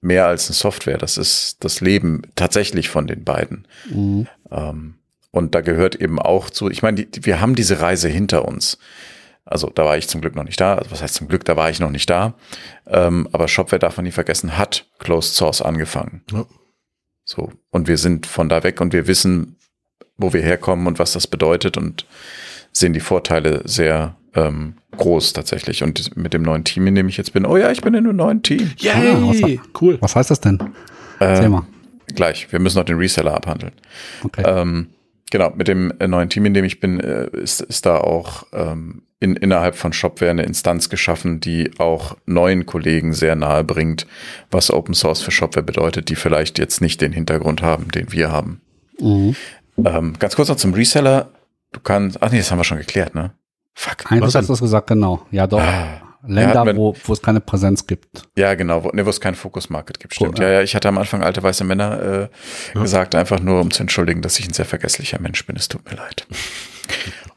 mehr 0.00 0.26
als 0.26 0.48
eine 0.48 0.54
Software. 0.54 0.98
Das 0.98 1.18
ist 1.18 1.58
das 1.60 1.80
Leben 1.80 2.22
tatsächlich 2.34 2.88
von 2.88 3.06
den 3.06 3.24
beiden. 3.24 3.66
Mhm. 3.90 4.26
Ähm, 4.50 4.94
und 5.30 5.54
da 5.54 5.60
gehört 5.60 5.94
eben 5.94 6.18
auch 6.18 6.50
zu, 6.50 6.70
ich 6.70 6.82
meine, 6.82 7.04
die, 7.04 7.24
wir 7.24 7.40
haben 7.40 7.54
diese 7.54 7.80
Reise 7.80 8.08
hinter 8.08 8.46
uns. 8.46 8.78
Also 9.44 9.68
da 9.68 9.84
war 9.84 9.96
ich 9.96 10.08
zum 10.08 10.20
Glück 10.20 10.34
noch 10.36 10.44
nicht 10.44 10.60
da. 10.60 10.74
Also 10.76 10.90
was 10.90 11.02
heißt 11.02 11.14
zum 11.14 11.28
Glück, 11.28 11.44
da 11.44 11.56
war 11.56 11.70
ich 11.70 11.80
noch 11.80 11.90
nicht 11.90 12.08
da. 12.08 12.34
Ähm, 12.86 13.28
aber 13.32 13.48
Shopware 13.48 13.78
darf 13.78 13.96
man 13.96 14.04
nie 14.04 14.12
vergessen, 14.12 14.56
hat 14.56 14.86
Closed 14.98 15.34
Source 15.34 15.62
angefangen. 15.62 16.22
Ja. 16.30 16.46
So. 17.24 17.52
Und 17.70 17.88
wir 17.88 17.98
sind 17.98 18.26
von 18.26 18.48
da 18.48 18.62
weg 18.62 18.80
und 18.80 18.92
wir 18.92 19.06
wissen, 19.06 19.56
wo 20.16 20.32
wir 20.32 20.42
herkommen 20.42 20.86
und 20.86 20.98
was 20.98 21.12
das 21.12 21.26
bedeutet 21.26 21.76
und 21.76 22.06
sehen 22.72 22.92
die 22.92 23.00
Vorteile 23.00 23.62
sehr 23.64 24.16
ähm, 24.34 24.74
groß 24.96 25.32
tatsächlich. 25.32 25.82
Und 25.82 26.16
mit 26.16 26.34
dem 26.34 26.42
neuen 26.42 26.64
Team, 26.64 26.86
in 26.86 26.94
dem 26.94 27.08
ich 27.08 27.16
jetzt 27.16 27.32
bin, 27.32 27.46
oh 27.46 27.56
ja, 27.56 27.70
ich 27.70 27.80
bin 27.80 27.94
in 27.94 28.06
einem 28.06 28.16
neuen 28.16 28.42
Team. 28.42 28.70
Yay! 28.78 28.92
Ah, 28.92 29.22
was, 29.22 29.80
cool. 29.80 29.98
Was 30.00 30.16
heißt 30.16 30.30
das 30.30 30.40
denn? 30.40 30.58
Äh, 31.20 31.48
mal. 31.48 31.66
Gleich, 32.14 32.50
wir 32.50 32.58
müssen 32.58 32.78
noch 32.78 32.84
den 32.84 32.96
Reseller 32.96 33.34
abhandeln. 33.34 33.72
Okay. 34.24 34.42
Ähm, 34.44 34.88
genau, 35.30 35.52
mit 35.54 35.68
dem 35.68 35.92
äh, 35.98 36.08
neuen 36.08 36.28
Team, 36.28 36.44
in 36.46 36.54
dem 36.54 36.64
ich 36.64 36.80
bin, 36.80 37.00
äh, 37.00 37.28
ist, 37.36 37.60
ist 37.60 37.86
da 37.86 37.98
auch 37.98 38.44
ähm, 38.52 39.02
in, 39.20 39.36
innerhalb 39.36 39.76
von 39.76 39.92
Shopware 39.92 40.30
eine 40.30 40.42
Instanz 40.42 40.88
geschaffen, 40.88 41.40
die 41.40 41.70
auch 41.78 42.16
neuen 42.26 42.66
Kollegen 42.66 43.12
sehr 43.12 43.36
nahe 43.36 43.62
bringt, 43.64 44.06
was 44.50 44.70
Open 44.70 44.94
Source 44.94 45.22
für 45.22 45.30
Shopware 45.30 45.64
bedeutet, 45.64 46.08
die 46.08 46.16
vielleicht 46.16 46.58
jetzt 46.58 46.80
nicht 46.80 47.00
den 47.00 47.12
Hintergrund 47.12 47.62
haben, 47.62 47.90
den 47.90 48.12
wir 48.12 48.32
haben. 48.32 48.60
Mhm. 48.98 49.36
Ähm, 49.84 50.14
ganz 50.18 50.36
kurz 50.36 50.48
noch 50.48 50.56
zum 50.56 50.74
Reseller. 50.74 51.30
Du 51.72 51.80
kannst, 51.80 52.22
ach 52.22 52.30
nee, 52.30 52.38
das 52.38 52.50
haben 52.50 52.58
wir 52.58 52.64
schon 52.64 52.78
geklärt, 52.78 53.14
ne? 53.14 53.32
Fuck. 53.74 54.10
Eigentlich 54.10 54.34
hast 54.34 54.48
du 54.48 54.52
das 54.52 54.60
gesagt, 54.60 54.88
genau. 54.88 55.26
Ja, 55.30 55.46
doch. 55.46 55.60
Ah, 55.60 56.02
Länder, 56.26 56.66
ja, 56.66 56.76
wo, 56.76 56.94
wo 57.04 57.12
es 57.12 57.22
keine 57.22 57.40
Präsenz 57.40 57.86
gibt. 57.86 58.28
Ja, 58.36 58.54
genau, 58.54 58.84
wo, 58.84 58.90
ne, 58.90 59.06
wo 59.06 59.10
es 59.10 59.20
keinen 59.20 59.36
Fokus 59.36 59.70
Market 59.70 60.00
gibt, 60.00 60.14
stimmt. 60.14 60.38
Cool, 60.38 60.44
ja. 60.44 60.50
ja, 60.50 60.58
ja, 60.58 60.62
ich 60.62 60.74
hatte 60.74 60.88
am 60.88 60.98
Anfang 60.98 61.22
alte 61.22 61.42
weiße 61.42 61.64
Männer 61.64 62.02
äh, 62.02 62.28
ja. 62.74 62.82
gesagt, 62.82 63.14
einfach 63.14 63.40
nur 63.40 63.60
um 63.60 63.70
zu 63.70 63.82
entschuldigen, 63.82 64.20
dass 64.20 64.38
ich 64.38 64.46
ein 64.46 64.52
sehr 64.52 64.66
vergesslicher 64.66 65.20
Mensch 65.20 65.46
bin. 65.46 65.56
Es 65.56 65.68
tut 65.68 65.84
mir 65.88 65.96
leid. 65.96 66.26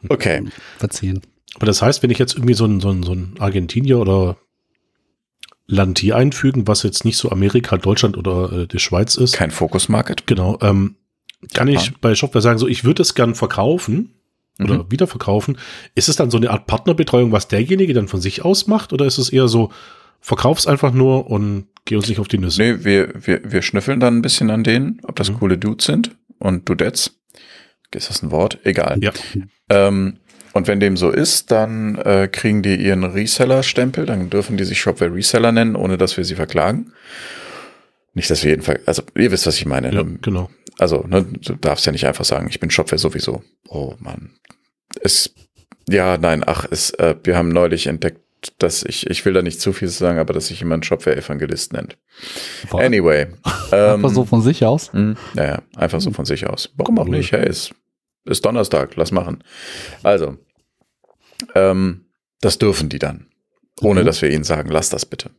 Okay. 0.09 0.43
Verziehen. 0.77 1.21
Aber 1.55 1.65
das 1.65 1.81
heißt, 1.81 2.03
wenn 2.03 2.09
ich 2.09 2.17
jetzt 2.17 2.35
irgendwie 2.35 2.55
so 2.55 2.65
ein, 2.65 2.81
so 2.81 2.89
ein, 2.89 3.03
so 3.03 3.13
ein 3.13 3.35
Argentinier 3.39 3.99
oder 3.99 4.37
Land 5.65 5.99
hier 5.99 6.17
einfügen, 6.17 6.67
was 6.67 6.83
jetzt 6.83 7.05
nicht 7.05 7.17
so 7.17 7.31
Amerika, 7.31 7.77
Deutschland 7.77 8.17
oder 8.17 8.51
äh, 8.51 8.67
die 8.67 8.79
Schweiz 8.79 9.15
ist. 9.15 9.33
Kein 9.35 9.51
Fokus 9.51 9.87
Market. 9.87 10.27
Genau. 10.27 10.57
Ähm, 10.61 10.95
kann 11.53 11.67
ich 11.67 11.97
bei 11.99 12.15
Shopware 12.15 12.41
sagen, 12.41 12.57
so 12.57 12.67
ich 12.67 12.83
würde 12.83 13.01
es 13.01 13.15
gern 13.15 13.35
verkaufen, 13.35 14.13
oder 14.59 14.79
mhm. 14.79 14.91
wiederverkaufen. 14.91 15.57
Ist 15.95 16.09
es 16.09 16.15
dann 16.15 16.31
so 16.31 16.37
eine 16.37 16.51
Art 16.51 16.67
Partnerbetreuung, 16.67 17.31
was 17.31 17.47
derjenige 17.47 17.93
dann 17.93 18.07
von 18.07 18.21
sich 18.21 18.43
aus 18.43 18.67
macht? 18.67 18.93
Oder 18.93 19.05
ist 19.05 19.17
es 19.17 19.29
eher 19.29 19.47
so, 19.47 19.71
verkauf's 20.19 20.67
einfach 20.67 20.93
nur 20.93 21.29
und 21.29 21.67
geh 21.85 21.95
uns 21.95 22.07
nicht 22.07 22.19
auf 22.19 22.27
die 22.27 22.37
Nüsse? 22.37 22.61
Nee, 22.61 22.85
wir, 22.85 23.13
wir, 23.19 23.41
wir 23.43 23.61
schnüffeln 23.61 23.99
dann 23.99 24.17
ein 24.17 24.21
bisschen 24.21 24.49
an 24.49 24.63
denen, 24.63 24.99
ob 25.03 25.15
das 25.15 25.31
mhm. 25.31 25.39
coole 25.39 25.57
Dudes 25.57 25.85
sind 25.85 26.15
und 26.39 26.69
Dudettes. 26.69 27.19
Ist 27.93 28.09
das 28.09 28.23
ein 28.23 28.31
Wort? 28.31 28.59
Egal. 28.63 28.97
Ja. 29.01 29.11
Ähm, 29.69 30.17
und 30.53 30.67
wenn 30.67 30.79
dem 30.79 30.97
so 30.97 31.09
ist, 31.09 31.51
dann 31.51 31.95
äh, 31.95 32.27
kriegen 32.31 32.61
die 32.61 32.75
ihren 32.75 33.03
Reseller-Stempel, 33.03 34.05
dann 34.05 34.29
dürfen 34.29 34.57
die 34.57 34.63
sich 34.63 34.79
Shopware 34.79 35.13
Reseller 35.13 35.51
nennen, 35.51 35.75
ohne 35.75 35.97
dass 35.97 36.15
wir 36.15 36.23
sie 36.23 36.35
verklagen. 36.35 36.91
Nicht, 38.13 38.29
dass 38.29 38.43
wir 38.43 38.51
jeden 38.51 38.63
also 38.85 39.03
ihr 39.15 39.31
wisst, 39.31 39.47
was 39.47 39.57
ich 39.57 39.65
meine. 39.65 39.93
Ja, 39.93 40.03
genau. 40.21 40.49
Also, 40.77 41.05
ne, 41.07 41.23
du 41.23 41.55
darfst 41.55 41.85
ja 41.85 41.91
nicht 41.91 42.05
einfach 42.05 42.25
sagen, 42.25 42.47
ich 42.49 42.59
bin 42.59 42.69
Shopware 42.69 42.99
sowieso. 42.99 43.43
Oh 43.67 43.95
Mann. 43.99 44.31
Es, 45.01 45.33
ja, 45.89 46.17
nein, 46.17 46.43
ach, 46.45 46.65
es, 46.69 46.91
äh, 46.91 47.15
wir 47.23 47.37
haben 47.37 47.49
neulich 47.49 47.87
entdeckt, 47.87 48.21
dass 48.59 48.83
ich, 48.83 49.09
ich 49.09 49.25
will 49.25 49.33
da 49.33 49.41
nicht 49.41 49.61
zu 49.61 49.73
viel 49.73 49.87
sagen, 49.87 50.19
aber 50.19 50.33
dass 50.33 50.47
sich 50.47 50.59
jemand 50.59 50.85
Shopware-Evangelist 50.85 51.73
nennt. 51.73 51.97
Boah. 52.69 52.81
Anyway. 52.81 53.27
Ähm, 53.71 53.95
einfach 53.95 54.11
so 54.11 54.23
von 54.23 54.43
sich 54.43 54.63
aus? 54.63 54.93
Mh, 54.93 55.15
naja, 55.33 55.63
einfach 55.75 55.99
so 55.99 56.11
von 56.11 56.25
sich 56.25 56.45
aus. 56.45 56.69
Warum 56.75 56.99
auch 56.99 57.07
nicht? 57.07 57.31
Hey, 57.31 57.49
ist, 57.49 57.73
ist 58.23 58.45
Donnerstag, 58.45 58.95
lass 58.97 59.11
machen. 59.11 59.43
Also, 60.03 60.37
ähm, 61.55 62.05
das 62.41 62.59
dürfen 62.59 62.89
die 62.89 62.99
dann. 62.99 63.29
Ohne 63.81 64.01
mhm. 64.01 64.05
dass 64.05 64.21
wir 64.21 64.29
ihnen 64.29 64.43
sagen, 64.43 64.69
lass 64.69 64.91
das 64.91 65.07
bitte. 65.07 65.31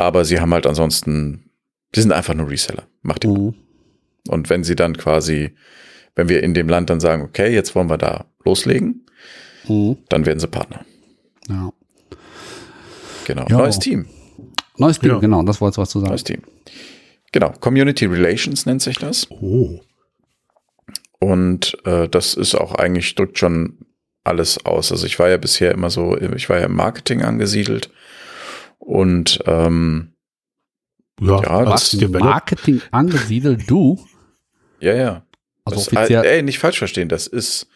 Aber 0.00 0.24
sie 0.24 0.40
haben 0.40 0.54
halt 0.54 0.66
ansonsten, 0.66 1.50
sie 1.94 2.00
sind 2.00 2.12
einfach 2.12 2.32
nur 2.32 2.48
Reseller. 2.48 2.84
Macht 3.02 3.22
die. 3.22 3.28
Mhm. 3.28 3.54
Und 4.28 4.48
wenn 4.48 4.64
sie 4.64 4.74
dann 4.74 4.96
quasi, 4.96 5.54
wenn 6.14 6.30
wir 6.30 6.42
in 6.42 6.54
dem 6.54 6.70
Land 6.70 6.88
dann 6.88 7.00
sagen, 7.00 7.22
okay, 7.22 7.52
jetzt 7.52 7.74
wollen 7.74 7.90
wir 7.90 7.98
da 7.98 8.24
loslegen, 8.42 9.04
mhm. 9.68 9.98
dann 10.08 10.24
werden 10.24 10.40
sie 10.40 10.46
Partner. 10.46 10.86
Ja. 11.50 11.70
Genau. 13.26 13.46
Ja. 13.50 13.58
Neues 13.58 13.78
Team. 13.78 14.06
Neues 14.78 14.98
Team, 14.98 15.10
ja. 15.10 15.18
genau, 15.18 15.42
das 15.42 15.60
wolltest 15.60 15.76
du 15.76 15.82
was 15.82 15.90
zu 15.90 16.00
sagen. 16.00 16.12
Neues 16.12 16.24
Team. 16.24 16.40
Genau, 17.32 17.52
Community 17.60 18.06
Relations 18.06 18.64
nennt 18.64 18.80
sich 18.80 18.96
das. 18.96 19.30
Oh. 19.30 19.80
Und 21.18 21.76
äh, 21.84 22.08
das 22.08 22.32
ist 22.32 22.54
auch 22.54 22.74
eigentlich, 22.74 23.14
drückt 23.16 23.38
schon 23.38 23.76
alles 24.24 24.64
aus. 24.64 24.92
Also 24.92 25.04
ich 25.04 25.18
war 25.18 25.28
ja 25.28 25.36
bisher 25.36 25.72
immer 25.72 25.90
so, 25.90 26.16
ich 26.16 26.48
war 26.48 26.58
ja 26.58 26.64
im 26.64 26.74
Marketing 26.74 27.20
angesiedelt 27.20 27.90
und 28.80 29.40
ähm, 29.46 30.14
ja, 31.20 31.40
ja 31.42 31.66
was 31.66 31.92
Marketing 31.94 32.82
angesiedelt, 32.90 33.70
du? 33.70 34.04
Ja, 34.80 34.94
ja. 34.94 35.26
Also 35.64 35.78
das, 35.78 35.92
offiziell. 35.92 36.24
Ey, 36.24 36.42
nicht 36.42 36.58
falsch 36.58 36.78
verstehen, 36.78 37.08
das 37.08 37.26
ist, 37.26 37.68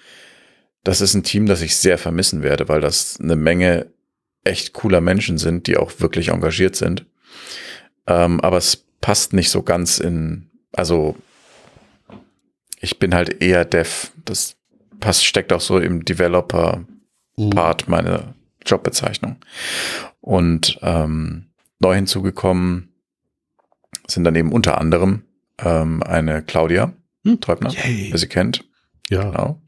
das 0.83 1.01
ist 1.01 1.15
ein 1.15 1.23
Team, 1.23 1.47
das 1.47 1.63
ich 1.63 1.77
sehr 1.77 1.99
vermissen 1.99 2.43
werde, 2.43 2.69
weil 2.69 2.81
das 2.81 3.21
eine 3.21 3.37
Menge 3.37 3.87
echt 4.43 4.73
cooler 4.73 5.01
Menschen 5.01 5.39
sind, 5.39 5.67
die 5.67 5.77
auch 5.77 5.93
wirklich 5.99 6.29
engagiert 6.29 6.75
sind. 6.75 7.07
Ähm, 8.07 8.41
aber 8.41 8.57
es 8.57 8.85
passt 9.01 9.33
nicht 9.33 9.51
so 9.51 9.63
ganz 9.63 9.99
in, 9.99 10.51
also 10.73 11.17
ich 12.81 12.99
bin 12.99 13.15
halt 13.15 13.43
eher 13.43 13.65
Dev. 13.65 14.11
Das 14.25 14.57
passt, 15.01 15.25
steckt 15.25 15.53
auch 15.53 15.61
so 15.61 15.79
im 15.79 16.05
Developer-Part 16.05 17.87
mhm. 17.87 17.91
meine 17.91 18.35
Jobbezeichnung. 18.65 19.37
Und 20.25 20.79
ähm, 20.81 21.51
neu 21.81 21.95
hinzugekommen 21.97 22.95
sind 24.07 24.25
dann 24.25 24.35
eben 24.35 24.53
unter 24.53 24.81
anderem 24.81 25.25
ähm, 25.59 26.03
eine 26.03 26.41
Claudia 26.41 26.95
hm? 27.25 27.43
Treubner, 27.43 27.71
Yay. 27.71 28.09
wer 28.11 28.19
sie 28.19 28.29
kennt. 28.29 28.65
Ja. 29.11 29.25
Genau. 29.25 29.61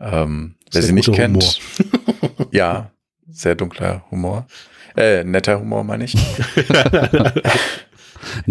Ähm, 0.00 0.54
wer 0.72 0.80
sie 0.80 0.94
nicht 0.94 1.12
kennt, 1.12 1.60
ja, 2.52 2.90
sehr 3.28 3.54
dunkler 3.54 4.06
Humor. 4.10 4.46
Äh, 4.96 5.24
netter 5.24 5.60
Humor, 5.60 5.84
meine 5.84 6.04
ich. 6.04 6.16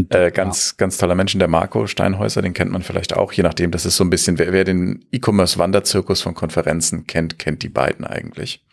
äh, 0.09 0.29
ganz, 0.29 0.77
ganz 0.77 0.99
toller 0.99 1.15
Menschen, 1.15 1.39
der 1.39 1.47
Marco 1.47 1.87
Steinhäuser, 1.87 2.43
den 2.43 2.53
kennt 2.53 2.71
man 2.71 2.83
vielleicht 2.83 3.15
auch, 3.15 3.33
je 3.33 3.41
nachdem, 3.41 3.71
das 3.71 3.87
ist 3.87 3.97
so 3.97 4.03
ein 4.03 4.11
bisschen, 4.11 4.37
wer, 4.37 4.53
wer 4.53 4.63
den 4.63 5.05
E-Commerce-Wanderzirkus 5.11 6.21
von 6.21 6.35
Konferenzen 6.35 7.07
kennt, 7.07 7.39
kennt 7.39 7.63
die 7.63 7.69
beiden 7.69 8.05
eigentlich. 8.05 8.63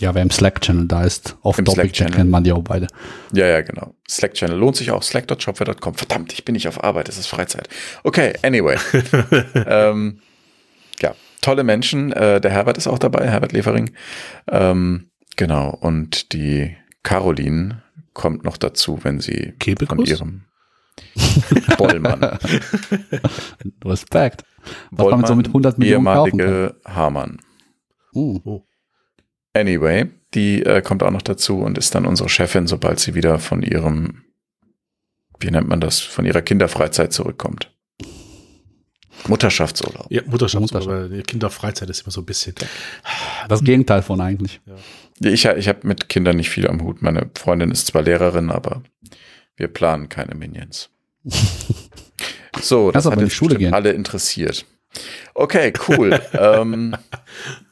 Ja, 0.00 0.14
wer 0.14 0.22
im 0.22 0.30
Slack-Channel 0.30 0.86
da 0.86 1.04
ist, 1.04 1.36
auf 1.42 1.56
Topic, 1.56 1.90
kennt 1.90 2.30
man 2.30 2.44
die 2.44 2.52
auch 2.52 2.62
beide. 2.62 2.86
Ja, 3.32 3.46
ja, 3.46 3.60
genau. 3.62 3.94
Slack-Channel 4.08 4.56
lohnt 4.56 4.76
sich 4.76 4.90
auch. 4.90 5.02
Slack.shopware.com. 5.02 5.94
Verdammt, 5.94 6.32
ich 6.32 6.44
bin 6.44 6.54
nicht 6.54 6.68
auf 6.68 6.82
Arbeit, 6.82 7.08
es 7.08 7.18
ist 7.18 7.26
Freizeit. 7.26 7.68
Okay, 8.04 8.34
anyway. 8.42 8.76
ähm, 9.66 10.20
ja, 11.00 11.14
tolle 11.40 11.64
Menschen. 11.64 12.12
Äh, 12.12 12.40
der 12.40 12.50
Herbert 12.50 12.78
ist 12.78 12.86
auch 12.86 12.98
dabei, 12.98 13.28
Herbert 13.28 13.52
Levering. 13.52 13.90
Ähm, 14.48 15.10
genau, 15.36 15.70
und 15.70 16.32
die 16.32 16.76
Caroline 17.02 17.82
kommt 18.12 18.44
noch 18.44 18.56
dazu, 18.56 19.00
wenn 19.02 19.20
sie 19.20 19.54
Kebekus? 19.58 19.96
von 19.96 20.04
ihrem 20.06 20.44
Bollmann. 21.76 22.22
Respekt. 23.84 24.44
Was 24.90 25.04
Bollmann, 25.04 25.26
so 25.26 25.34
mit 25.34 25.46
100 25.46 25.78
Millionen 25.78 26.06
ehemalige 26.06 26.74
Hamann. 26.84 27.38
Uh. 28.12 28.40
Oh. 28.44 28.67
Anyway, 29.54 30.06
die 30.34 30.62
äh, 30.62 30.82
kommt 30.82 31.02
auch 31.02 31.10
noch 31.10 31.22
dazu 31.22 31.60
und 31.60 31.78
ist 31.78 31.94
dann 31.94 32.06
unsere 32.06 32.28
Chefin, 32.28 32.66
sobald 32.66 33.00
sie 33.00 33.14
wieder 33.14 33.38
von 33.38 33.62
ihrem, 33.62 34.24
wie 35.40 35.50
nennt 35.50 35.68
man 35.68 35.80
das, 35.80 36.00
von 36.00 36.24
ihrer 36.24 36.42
Kinderfreizeit 36.42 37.12
zurückkommt. 37.12 37.72
Mutterschaftsurlaub. 39.26 40.06
Ja, 40.10 40.22
Mutterschaftsurlaub, 40.26 40.88
aber 40.88 41.22
Kinderfreizeit 41.22 41.90
ist 41.90 42.02
immer 42.02 42.12
so 42.12 42.20
ein 42.20 42.26
bisschen. 42.26 42.54
Das 43.48 43.64
Gegenteil 43.64 44.02
von 44.02 44.20
eigentlich. 44.20 44.60
Ja. 44.66 45.30
Ich, 45.30 45.44
ich 45.44 45.68
habe 45.68 45.86
mit 45.86 46.08
Kindern 46.08 46.36
nicht 46.36 46.50
viel 46.50 46.68
am 46.68 46.82
Hut. 46.82 47.02
Meine 47.02 47.30
Freundin 47.36 47.70
ist 47.70 47.88
zwar 47.88 48.02
Lehrerin, 48.02 48.50
aber 48.50 48.82
wir 49.56 49.68
planen 49.68 50.08
keine 50.08 50.34
Minions. 50.36 50.90
so, 52.60 52.92
das 52.92 53.06
hat 53.06 53.20
jetzt 53.20 53.42
alle 53.72 53.92
interessiert. 53.92 54.64
Okay, 55.34 55.72
cool. 55.88 56.20
ähm, 56.32 56.96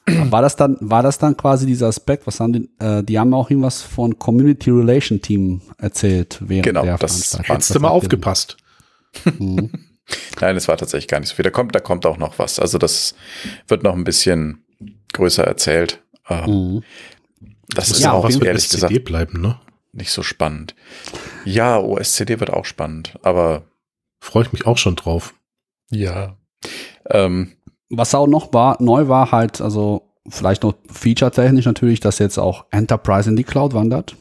war 0.07 0.43
das 0.43 0.57
dann, 0.57 0.77
war 0.81 1.03
das 1.03 1.19
dann 1.19 1.37
quasi 1.37 1.67
dieser 1.67 1.89
Aspekt, 1.89 2.27
was 2.27 2.41
haben 2.41 2.53
die, 2.53 2.71
äh, 2.79 3.03
die 3.03 3.19
haben 3.19 3.35
auch 3.35 3.51
irgendwas 3.51 3.83
von 3.83 4.19
Community 4.19 4.71
Relation 4.71 5.21
Team 5.21 5.63
erzählt 5.79 6.39
während 6.41 6.67
genau, 6.67 6.83
der 6.83 6.99
das 6.99 7.13
Veranstaltung. 7.13 7.55
Hättest 7.55 7.75
du 7.75 7.81
mal 7.81 7.89
aufgepasst. 7.89 8.57
Mhm. 9.39 9.71
Nein, 10.41 10.57
es 10.57 10.69
war 10.69 10.77
tatsächlich 10.77 11.09
gar 11.09 11.19
nicht 11.19 11.31
so 11.31 11.35
viel. 11.35 11.43
Da 11.43 11.51
kommt, 11.51 11.75
da 11.75 11.81
kommt 11.81 12.07
auch 12.07 12.19
noch 12.19 12.39
was. 12.39 12.61
Also 12.61 12.79
das 12.79 13.15
wird 13.67 13.83
noch 13.83 13.95
ein 13.95 14.05
bisschen 14.05 14.65
größer 15.13 15.43
erzählt. 15.45 16.01
Ähm, 16.29 16.45
mhm. 16.51 16.83
Das, 17.75 17.89
das 17.89 17.99
ist 17.99 18.05
ja, 18.05 18.13
auch 18.13 18.23
was 18.23 18.37
ehrlich 18.37 18.65
SCD 18.65 18.81
gesagt 18.81 19.05
bleiben, 19.05 19.41
ne? 19.41 19.59
nicht 19.97 20.13
so 20.13 20.23
spannend. 20.23 20.75
Ja, 21.45 21.79
OSCD 21.79 22.39
wird 22.39 22.51
auch 22.51 22.65
spannend, 22.65 23.19
aber 23.23 23.65
freue 24.21 24.45
ich 24.45 24.53
mich 24.53 24.67
auch 24.67 24.79
schon 24.79 24.97
drauf. 24.97 25.35
Ja. 25.91 26.37
Ähm, 27.11 27.53
was 27.91 28.15
auch 28.15 28.27
noch 28.27 28.53
war, 28.53 28.77
neu 28.81 29.09
war 29.09 29.33
halt, 29.33 29.61
also 29.61 30.03
vielleicht 30.29 30.63
noch 30.63 30.75
feature-technisch 30.91 31.67
natürlich, 31.67 32.01
dass 32.01 32.19
jetzt 32.19 32.39
auch 32.39 32.65
Enterprise 32.71 33.29
in 33.29 33.37
die 33.37 33.45
Cloud 33.45 33.75
wandert. 33.75 34.17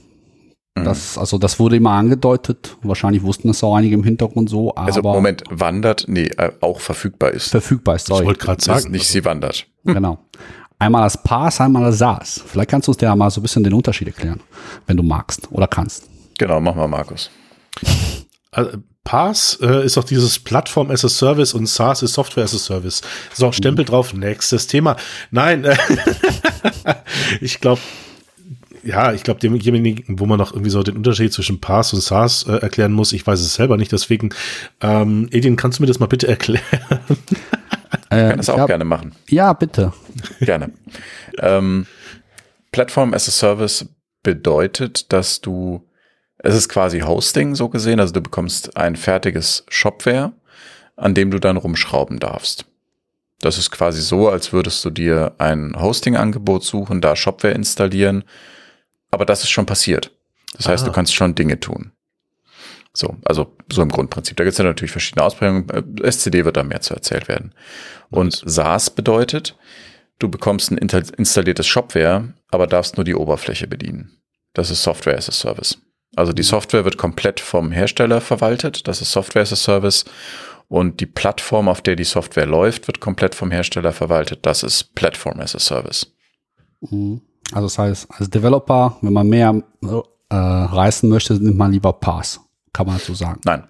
Mhm. 0.78 0.84
Das, 0.84 1.18
also 1.18 1.38
das 1.38 1.60
wurde 1.60 1.78
immer 1.78 1.92
angedeutet. 1.92 2.78
Wahrscheinlich 2.84 3.24
wussten 3.24 3.48
das 3.48 3.64
auch 3.64 3.76
einige 3.76 3.96
im 3.96 4.04
Hintergrund 4.04 4.50
so. 4.50 4.76
Also 4.76 5.00
aber 5.00 5.10
also 5.10 5.20
Moment, 5.20 5.44
wandert, 5.50 6.06
nee, 6.08 6.28
äh, 6.38 6.52
auch 6.62 6.80
verfügbar 6.80 7.32
ist. 7.32 7.50
Verfügbar 7.50 7.96
ist, 7.96 8.08
sorry. 8.08 8.22
Ich 8.22 8.28
wollte 8.28 8.46
gerade 8.46 8.64
sagen. 8.64 8.92
Nicht 8.92 9.02
also. 9.02 9.14
sie 9.14 9.26
wandert. 9.26 9.66
Genau. 9.84 10.20
Einmal 10.78 11.04
das 11.04 11.22
PaaS, 11.22 11.62
einmal 11.62 11.84
das 11.84 12.00
SaaS. 12.00 12.44
Vielleicht 12.46 12.70
kannst 12.70 12.88
du 12.88 12.92
uns 12.92 13.02
ja 13.02 13.16
mal 13.16 13.30
so 13.32 13.40
ein 13.40 13.44
bisschen 13.44 13.64
den 13.64 13.74
Unterschied 13.74 14.08
erklären, 14.08 14.42
wenn 14.88 14.98
du 14.98 15.04
magst 15.04 15.48
oder 15.52 15.68
kannst. 15.68 16.10
Genau, 16.38 16.60
mach 16.60 16.76
mal, 16.76 16.88
Markus. 16.88 17.30
Also, 18.52 18.78
PaaS 19.06 19.58
äh, 19.62 19.86
ist 19.86 19.98
auch 19.98 20.04
dieses 20.04 20.40
Plattform 20.40 20.92
as 20.92 21.06
a 21.06 21.10
Service 21.10 21.54
und 21.54 21.68
SaaS 21.68 22.02
ist 22.02 22.14
Software 22.14 22.44
as 22.44 22.54
a 22.54 22.58
Service. 22.58 23.02
So, 23.34 23.52
Stempel 23.54 23.86
mhm. 23.86 23.90
drauf, 23.90 24.14
nächstes 24.14 24.68
Thema. 24.68 24.98
Nein, 25.32 25.64
äh, 25.64 25.78
ich 27.40 27.62
glaube, 27.62 27.80
ja, 28.84 29.14
ich 29.14 29.24
glaube, 29.24 29.40
demjenigen, 29.40 30.20
wo 30.20 30.26
man 30.26 30.38
noch 30.38 30.52
irgendwie 30.52 30.72
so 30.72 30.84
den 30.84 30.98
Unterschied 30.98 31.32
zwischen 31.32 31.62
PaaS 31.62 31.94
und 31.94 32.02
SaaS 32.02 32.44
äh, 32.44 32.58
erklären 32.58 32.94
muss, 32.94 33.14
ich 33.14 33.26
weiß 33.26 33.40
es 33.40 33.54
selber 33.54 33.78
nicht, 33.78 33.92
deswegen, 33.92 34.30
ähm, 34.82 35.30
Edin, 35.32 35.56
kannst 35.56 35.80
du 35.80 35.84
mir 35.84 35.88
das 35.88 36.00
mal 36.00 36.08
bitte 36.08 36.28
erklären? 36.28 36.64
Ich 37.92 38.10
kann 38.10 38.38
das 38.38 38.50
auch 38.50 38.60
hab, 38.60 38.68
gerne 38.68 38.86
machen. 38.86 39.14
Ja, 39.30 39.54
bitte. 39.54 39.94
Gerne. 40.40 40.72
ähm, 41.40 41.86
Plattform 42.72 43.14
as 43.14 43.28
a 43.28 43.32
Service 43.32 43.88
bedeutet, 44.24 45.12
dass 45.14 45.42
du 45.42 45.84
es 46.38 46.56
ist 46.56 46.70
quasi 46.70 47.00
Hosting 47.00 47.56
so 47.56 47.70
gesehen, 47.70 48.00
also 48.00 48.14
du 48.14 48.22
bekommst 48.22 48.78
ein 48.78 48.96
fertiges 48.96 49.66
Shopware, 49.70 50.34
an 50.96 51.14
dem 51.14 51.32
du 51.32 51.40
dann 51.40 51.58
rumschrauben 51.58 52.20
darfst. 52.20 52.66
Das 53.40 53.58
ist 53.58 53.72
quasi 53.72 54.02
so, 54.02 54.30
als 54.30 54.54
würdest 54.54 54.84
du 54.86 54.90
dir 54.90 55.36
ein 55.38 55.76
Hosting-Angebot 55.80 56.64
suchen, 56.64 57.02
da 57.02 57.16
Shopware 57.16 57.54
installieren, 57.54 58.24
aber 59.12 59.26
das 59.26 59.44
ist 59.44 59.50
schon 59.50 59.66
passiert. 59.66 60.12
Das 60.54 60.68
heißt, 60.68 60.88
du 60.88 60.92
kannst 60.92 61.14
schon 61.14 61.36
Dinge 61.36 61.60
tun. 61.60 61.92
So, 62.94 63.18
also 63.26 63.54
so 63.72 63.82
im 63.82 63.90
Grundprinzip. 63.90 64.38
Da 64.38 64.46
gibt 64.46 64.54
es 64.54 64.58
ja 64.58 64.64
natürlich 64.64 64.92
verschiedene 64.92 65.26
Ausprägungen. 65.26 65.70
Äh, 65.70 66.10
SCD 66.10 66.46
wird 66.46 66.56
da 66.56 66.64
mehr 66.64 66.80
zu 66.80 66.94
erzählt 66.94 67.28
werden. 67.28 67.54
Und 68.10 68.42
SaaS 68.46 68.90
bedeutet, 68.90 69.58
du 70.20 70.30
bekommst 70.30 70.72
ein 70.72 70.78
installiertes 70.78 71.68
Shopware, 71.68 72.34
aber 72.52 72.68
darfst 72.68 72.96
nur 72.96 73.04
die 73.04 73.16
Oberfläche 73.16 73.68
bedienen. 73.68 74.18
Das 74.54 74.72
ist 74.72 74.82
Software 74.82 75.18
as 75.18 75.28
a 75.28 75.34
Service. 75.34 75.78
Also 76.16 76.34
die 76.34 76.44
Software 76.44 76.86
wird 76.86 76.98
komplett 76.98 77.40
vom 77.40 77.72
Hersteller 77.72 78.22
verwaltet, 78.22 78.88
das 78.88 79.02
ist 79.02 79.12
Software 79.12 79.42
as 79.42 79.52
a 79.54 79.56
Service. 79.56 80.06
Und 80.68 81.00
die 81.00 81.06
Plattform, 81.06 81.68
auf 81.68 81.82
der 81.82 81.96
die 81.96 82.06
Software 82.06 82.48
läuft, 82.48 82.88
wird 82.88 83.00
komplett 83.00 83.36
vom 83.36 83.52
Hersteller 83.52 83.92
verwaltet, 83.92 84.40
das 84.46 84.64
ist 84.64 84.96
Platform 84.96 85.40
as 85.40 85.56
a 85.56 85.60
Service. 85.60 86.12
Mhm. 86.82 87.22
Also 87.52 87.68
das 87.68 87.78
heißt, 87.78 88.08
als 88.10 88.30
Developer, 88.30 88.98
wenn 89.02 89.14
man 89.14 89.28
mehr 89.28 89.62
äh, 90.30 90.36
reißen 90.36 91.08
möchte, 91.08 91.36
nimmt 91.36 91.58
man 91.58 91.72
lieber 91.72 91.94
Pass, 91.94 92.40
kann 92.74 92.88
man 92.88 92.98
so 92.98 93.14
sagen. 93.14 93.40
Nein. 93.46 93.64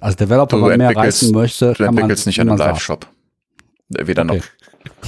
Als 0.00 0.16
Developer, 0.16 0.56
wenn 0.56 0.68
man 0.68 0.78
mehr 0.78 0.96
reißen 0.96 1.32
möchte, 1.32 1.72
kann 1.72 1.86
man... 1.86 1.94
Du 1.94 2.00
entwickelst 2.02 2.26
nicht 2.26 2.40
an 2.40 2.50
einem 2.50 2.58
Live-Shop. 2.58 3.06
Weder 3.88 4.24
okay. 4.24 4.36
noch. 4.38 4.44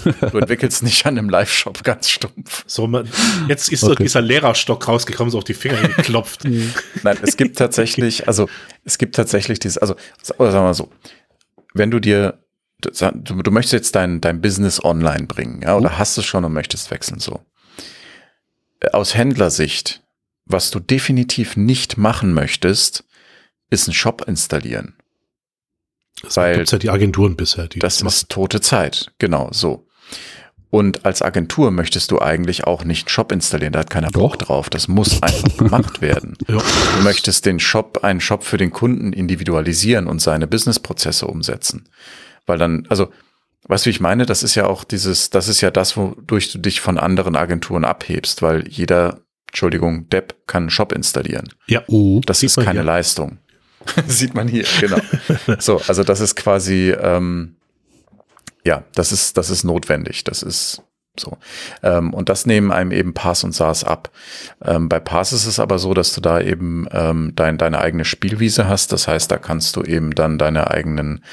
Du 0.05 0.39
entwickelst 0.39 0.83
nicht 0.83 1.07
an 1.07 1.19
einem 1.19 1.29
Live-Shop 1.29 1.83
ganz 1.85 2.09
stumpf. 2.09 2.65
So, 2.67 2.87
man, 2.87 3.09
jetzt 3.49 3.71
ist 3.71 3.83
okay. 3.83 3.93
so 3.93 4.03
dieser 4.03 4.21
Lehrerstock 4.21 4.87
rausgekommen, 4.87 5.31
so 5.31 5.39
auf 5.39 5.45
die 5.45 5.55
Finger 5.55 5.81
geklopft. 5.89 6.45
Nein, 7.03 7.19
es 7.23 7.37
gibt 7.37 7.59
tatsächlich, 7.59 8.27
also 8.27 8.49
es 8.85 8.99
gibt 8.99 9.17
tatsächlich 9.17 9.59
dieses, 9.59 9.79
also 9.79 9.95
oder 10.39 10.53
sagen 10.53 10.65
wir 10.65 10.69
mal 10.69 10.75
so, 10.75 10.91
wenn 11.75 11.91
du 11.91 12.01
dir, 12.01 12.39
du, 12.81 12.91
du 13.43 13.51
möchtest 13.51 13.73
jetzt 13.73 13.95
dein, 13.95 14.21
dein 14.21 14.41
Business 14.41 14.83
online 14.85 15.27
bringen, 15.27 15.63
ja, 15.63 15.77
oder 15.77 15.91
oh. 15.95 15.99
hast 15.99 16.19
es 16.19 16.25
schon 16.25 16.45
und 16.45 16.53
möchtest 16.53 16.91
wechseln, 16.91 17.21
so. 17.21 17.41
Aus 18.93 19.15
Händlersicht, 19.15 20.03
was 20.45 20.71
du 20.71 20.79
definitiv 20.79 21.57
nicht 21.57 21.99
machen 21.99 22.33
möchtest, 22.33 23.05
ist 23.71 23.89
einen 23.89 23.95
Shop 23.95 24.25
installieren. 24.27 24.95
Das 26.23 26.37
Weil 26.37 26.65
ja 26.71 26.79
die 26.79 26.91
Agenturen 26.91 27.37
bisher. 27.37 27.69
Die 27.69 27.79
das, 27.79 27.99
das 27.99 28.17
ist 28.17 28.29
tote 28.29 28.61
Zeit, 28.61 29.13
genau 29.19 29.49
so. 29.53 29.87
Und 30.71 31.07
als 31.07 31.23
Agentur 31.23 31.71
möchtest 31.71 32.11
du 32.11 32.21
eigentlich 32.21 32.65
auch 32.65 32.85
nicht 32.85 33.09
Shop 33.09 33.33
installieren, 33.33 33.73
da 33.73 33.81
hat 33.81 33.91
keiner 33.91 34.11
Bock 34.11 34.39
drauf. 34.39 34.69
Das 34.69 34.87
muss 34.87 35.23
einfach 35.23 35.57
gemacht 35.57 36.01
werden. 36.03 36.37
Ja. 36.47 36.59
Du 36.59 37.03
möchtest 37.03 37.47
den 37.47 37.59
Shop, 37.59 38.01
einen 38.03 38.21
Shop 38.21 38.45
für 38.45 38.59
den 38.59 38.71
Kunden 38.71 39.13
individualisieren 39.15 40.07
und 40.07 40.21
seine 40.21 40.47
Businessprozesse 40.47 41.27
umsetzen. 41.27 41.89
Weil 42.45 42.59
dann, 42.59 42.87
also, 42.91 43.09
weißt 43.67 43.87
du, 43.87 43.89
wie 43.89 43.93
ich 43.93 44.01
meine? 44.01 44.27
Das 44.27 44.43
ist 44.43 44.57
ja 44.57 44.67
auch 44.67 44.85
dieses, 44.85 45.31
das 45.31 45.49
ist 45.49 45.63
ja 45.63 45.71
das, 45.71 45.97
wodurch 45.97 46.53
du 46.53 46.59
dich 46.59 46.81
von 46.81 46.99
anderen 46.99 47.35
Agenturen 47.35 47.87
abhebst, 47.87 48.43
weil 48.43 48.69
jeder, 48.69 49.21
Entschuldigung, 49.49 50.11
Depp 50.11 50.35
kann 50.47 50.65
einen 50.65 50.71
Shop 50.71 50.93
installieren. 50.93 51.49
Ja. 51.67 51.83
Das 52.27 52.43
ist 52.43 52.57
keine 52.57 52.73
hier. 52.73 52.85
Leistung. 52.85 53.39
Sieht 54.07 54.35
man 54.35 54.49
hier, 54.49 54.65
genau. 54.81 54.99
so, 55.59 55.81
also 55.87 56.05
das 56.05 56.21
ist 56.21 56.37
quasi, 56.37 56.91
ähm, 56.91 57.57
ja, 58.65 58.85
das 58.95 59.13
ist, 59.13 59.37
das 59.37 59.51
ist 59.51 59.65
notwendig. 59.65 60.25
Das 60.25 60.43
ist 60.43 60.83
so. 61.21 61.37
Ähm, 61.83 62.15
und 62.15 62.29
das 62.29 62.47
nehmen 62.47 62.73
einem 62.73 62.93
eben 62.93 63.15
Pass 63.15 63.45
und 63.45 63.53
SaaS 63.53 63.85
ab. 63.85 64.11
Ähm, 64.65 64.89
bei 64.89 65.01
Pass 65.01 65.33
ist 65.33 65.47
es 65.47 65.59
aber 65.59 65.79
so, 65.79 65.95
dass 65.95 66.15
du 66.15 66.21
da 66.21 66.41
eben 66.41 66.87
ähm, 66.93 67.33
dein, 67.35 67.59
deine 67.59 67.81
eigene 67.81 68.05
Spielwiese 68.05 68.69
hast. 68.69 68.93
Das 68.93 69.09
heißt, 69.09 69.31
da 69.31 69.39
kannst 69.39 69.77
du 69.77 69.83
eben 69.83 70.15
dann 70.15 70.39
deine 70.39 70.71
eigenen 70.71 71.25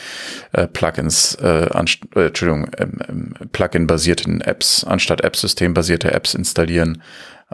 äh, 0.51 0.67
Plugins, 0.67 1.35
äh, 1.35 1.65
äh, 1.65 2.25
Entschuldigung, 2.27 2.69
ähm, 2.77 2.99
ähm, 3.07 3.33
Plugin-basierten 3.51 4.41
Apps 4.41 4.83
anstatt 4.83 5.21
App-System-basierte 5.21 6.11
Apps 6.11 6.33
installieren. 6.33 7.01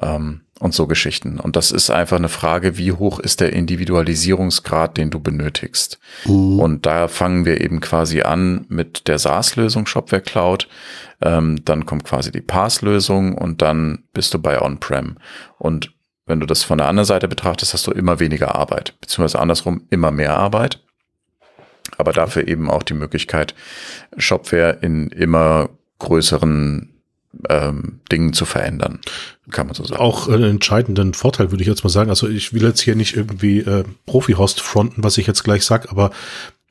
Ähm, 0.02 0.42
und 0.62 0.76
so 0.76 0.86
Geschichten. 0.86 1.40
Und 1.40 1.56
das 1.56 1.72
ist 1.72 1.90
einfach 1.90 2.18
eine 2.18 2.30
Frage, 2.30 2.78
wie 2.78 2.92
hoch 2.92 3.20
ist 3.20 3.42
der 3.42 3.52
Individualisierungsgrad, 3.54 4.96
den 4.96 5.10
du 5.10 5.20
benötigst. 5.20 6.00
Mhm. 6.26 6.60
Und 6.60 6.86
da 6.86 7.08
fangen 7.08 7.46
wir 7.46 7.62
eben 7.62 7.80
quasi 7.80 8.22
an 8.22 8.66
mit 8.70 9.08
der 9.08 9.18
SaaS-Lösung 9.18 9.88
Shopware 9.88 10.22
Cloud. 10.22 10.68
Ähm, 11.22 11.66
dann 11.66 11.86
kommt 11.88 12.04
quasi 12.04 12.32
die 12.32 12.42
PaaS-Lösung 12.42 13.36
und 13.36 13.62
dann 13.64 14.04
bist 14.14 14.34
du 14.34 14.40
bei 14.40 14.62
On-Prem. 14.62 15.18
Und 15.58 15.94
wenn 16.28 16.40
du 16.40 16.46
das 16.46 16.64
von 16.64 16.78
der 16.78 16.88
anderen 16.88 17.08
Seite 17.08 17.28
betrachtest, 17.28 17.74
hast 17.74 17.88
du 17.88 17.92
immer 17.92 18.20
weniger 18.20 18.54
Arbeit, 18.54 18.94
beziehungsweise 19.02 19.40
andersrum 19.40 19.88
immer 19.90 20.12
mehr 20.12 20.38
Arbeit. 20.38 20.80
Aber 21.98 22.14
dafür 22.14 22.48
eben 22.48 22.70
auch 22.70 22.84
die 22.84 22.94
Möglichkeit, 22.94 23.56
Shopware 24.16 24.78
in 24.82 25.08
immer 25.10 25.70
größeren 25.98 26.91
ähm, 27.50 28.00
Dingen 28.12 28.34
zu 28.34 28.46
verändern, 28.46 29.00
kann 29.50 29.68
man 29.68 29.76
so 29.76 29.84
sagen. 29.84 30.02
Auch 30.02 30.28
einen 30.28 30.44
entscheidenden 30.44 31.14
Vorteil 31.14 31.52
würde 31.52 31.64
ich 31.64 31.68
jetzt 31.68 31.84
mal 31.84 31.90
sagen. 31.90 32.10
Also 32.10 32.28
ich 32.28 32.54
will 32.54 32.64
jetzt 32.64 32.82
hier 32.82 32.96
nicht 32.96 33.16
irgendwie 33.16 33.60
äh, 33.60 33.84
Profi-Host 34.06 34.62
fronten, 34.62 35.04
was 35.04 35.18
ich 35.18 35.28
jetzt 35.28 35.44
gleich 35.44 35.64
sag, 35.64 35.92
aber 35.92 36.12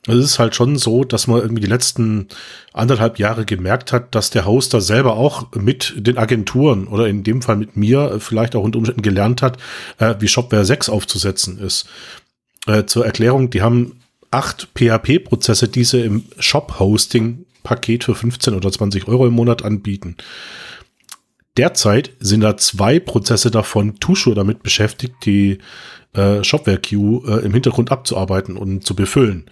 es 0.06 0.16
ist 0.16 0.38
halt 0.38 0.54
schon 0.54 0.76
so, 0.76 1.04
dass 1.04 1.26
man 1.26 1.40
irgendwie 1.40 1.60
die 1.60 1.68
letzten 1.68 2.28
anderthalb 2.72 3.18
Jahre 3.18 3.44
gemerkt 3.44 3.92
hat, 3.92 4.14
dass 4.14 4.30
der 4.30 4.46
Hoster 4.46 4.80
selber 4.80 5.14
auch 5.16 5.52
mit 5.54 5.92
den 5.96 6.16
Agenturen 6.16 6.86
oder 6.86 7.06
in 7.06 7.22
dem 7.22 7.42
Fall 7.42 7.56
mit 7.56 7.76
mir 7.76 8.18
vielleicht 8.18 8.56
auch 8.56 8.62
unter 8.62 8.78
Umständen 8.78 9.02
gelernt 9.02 9.42
hat, 9.42 9.58
äh, 9.98 10.14
wie 10.18 10.28
Shopware 10.28 10.64
6 10.64 10.88
aufzusetzen 10.88 11.58
ist. 11.58 11.86
Äh, 12.66 12.86
zur 12.86 13.04
Erklärung, 13.04 13.50
die 13.50 13.60
haben 13.60 14.00
acht 14.30 14.68
PHP-Prozesse, 14.74 15.68
die 15.68 15.84
sie 15.84 16.00
im 16.00 16.24
Shop-Hosting 16.38 17.44
Paket 17.62 18.04
für 18.04 18.14
15 18.14 18.54
oder 18.54 18.70
20 18.70 19.08
Euro 19.08 19.26
im 19.26 19.34
Monat 19.34 19.64
anbieten. 19.64 20.16
Derzeit 21.56 22.12
sind 22.20 22.42
da 22.42 22.56
zwei 22.56 23.00
Prozesse 23.00 23.50
davon 23.50 23.98
Tushu 23.98 24.34
damit 24.34 24.62
beschäftigt, 24.62 25.14
die 25.24 25.58
äh, 26.12 26.42
Shopware 26.44 26.78
Queue 26.78 27.22
äh, 27.26 27.44
im 27.44 27.52
Hintergrund 27.52 27.90
abzuarbeiten 27.90 28.56
und 28.56 28.86
zu 28.86 28.94
befüllen. 28.94 29.50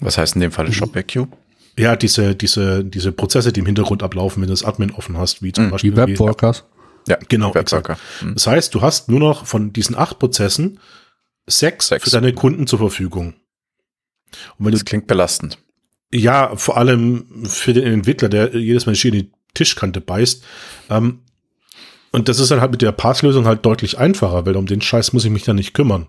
Was 0.00 0.18
heißt 0.18 0.34
in 0.34 0.40
dem 0.40 0.52
Fall 0.52 0.72
Shopware 0.72 1.04
Queue? 1.04 1.28
Ja, 1.78 1.96
diese, 1.96 2.34
diese, 2.34 2.84
diese 2.84 3.12
Prozesse, 3.12 3.52
die 3.52 3.60
im 3.60 3.66
Hintergrund 3.66 4.02
ablaufen, 4.02 4.42
wenn 4.42 4.48
du 4.48 4.52
das 4.52 4.64
Admin 4.64 4.90
offen 4.90 5.16
hast, 5.16 5.42
wie 5.42 5.52
zum 5.52 5.66
mhm, 5.66 5.70
Beispiel. 5.70 5.90
Die 5.92 5.96
Webworkers. 5.96 6.64
Ja, 7.08 7.18
genau. 7.28 7.54
Webworker. 7.54 7.98
Mhm. 8.22 8.34
Das 8.34 8.46
heißt, 8.46 8.74
du 8.74 8.82
hast 8.82 9.08
nur 9.08 9.20
noch 9.20 9.46
von 9.46 9.72
diesen 9.72 9.96
acht 9.96 10.18
Prozessen 10.18 10.78
sechs, 11.46 11.88
sechs. 11.88 12.04
für 12.04 12.10
deine 12.10 12.32
Kunden 12.32 12.66
zur 12.66 12.78
Verfügung. 12.78 13.34
Und 14.58 14.66
wenn 14.66 14.72
das 14.72 14.80
du, 14.80 14.84
klingt 14.86 15.06
belastend. 15.06 15.58
Ja, 16.12 16.54
vor 16.56 16.76
allem 16.76 17.24
für 17.44 17.72
den 17.72 17.84
Entwickler, 17.84 18.28
der 18.28 18.54
jedes 18.54 18.86
Mal 18.86 18.94
in 18.94 19.12
die 19.12 19.30
Tischkante 19.54 20.00
beißt. 20.00 20.44
Ähm, 20.90 21.20
und 22.10 22.28
das 22.28 22.38
ist 22.38 22.50
dann 22.50 22.60
halt 22.60 22.70
mit 22.70 22.82
der 22.82 22.92
Passlösung 22.92 23.46
halt 23.46 23.64
deutlich 23.64 23.98
einfacher, 23.98 24.44
weil 24.44 24.56
um 24.56 24.66
den 24.66 24.82
Scheiß 24.82 25.14
muss 25.14 25.24
ich 25.24 25.30
mich 25.30 25.44
dann 25.44 25.56
nicht 25.56 25.72
kümmern. 25.72 26.06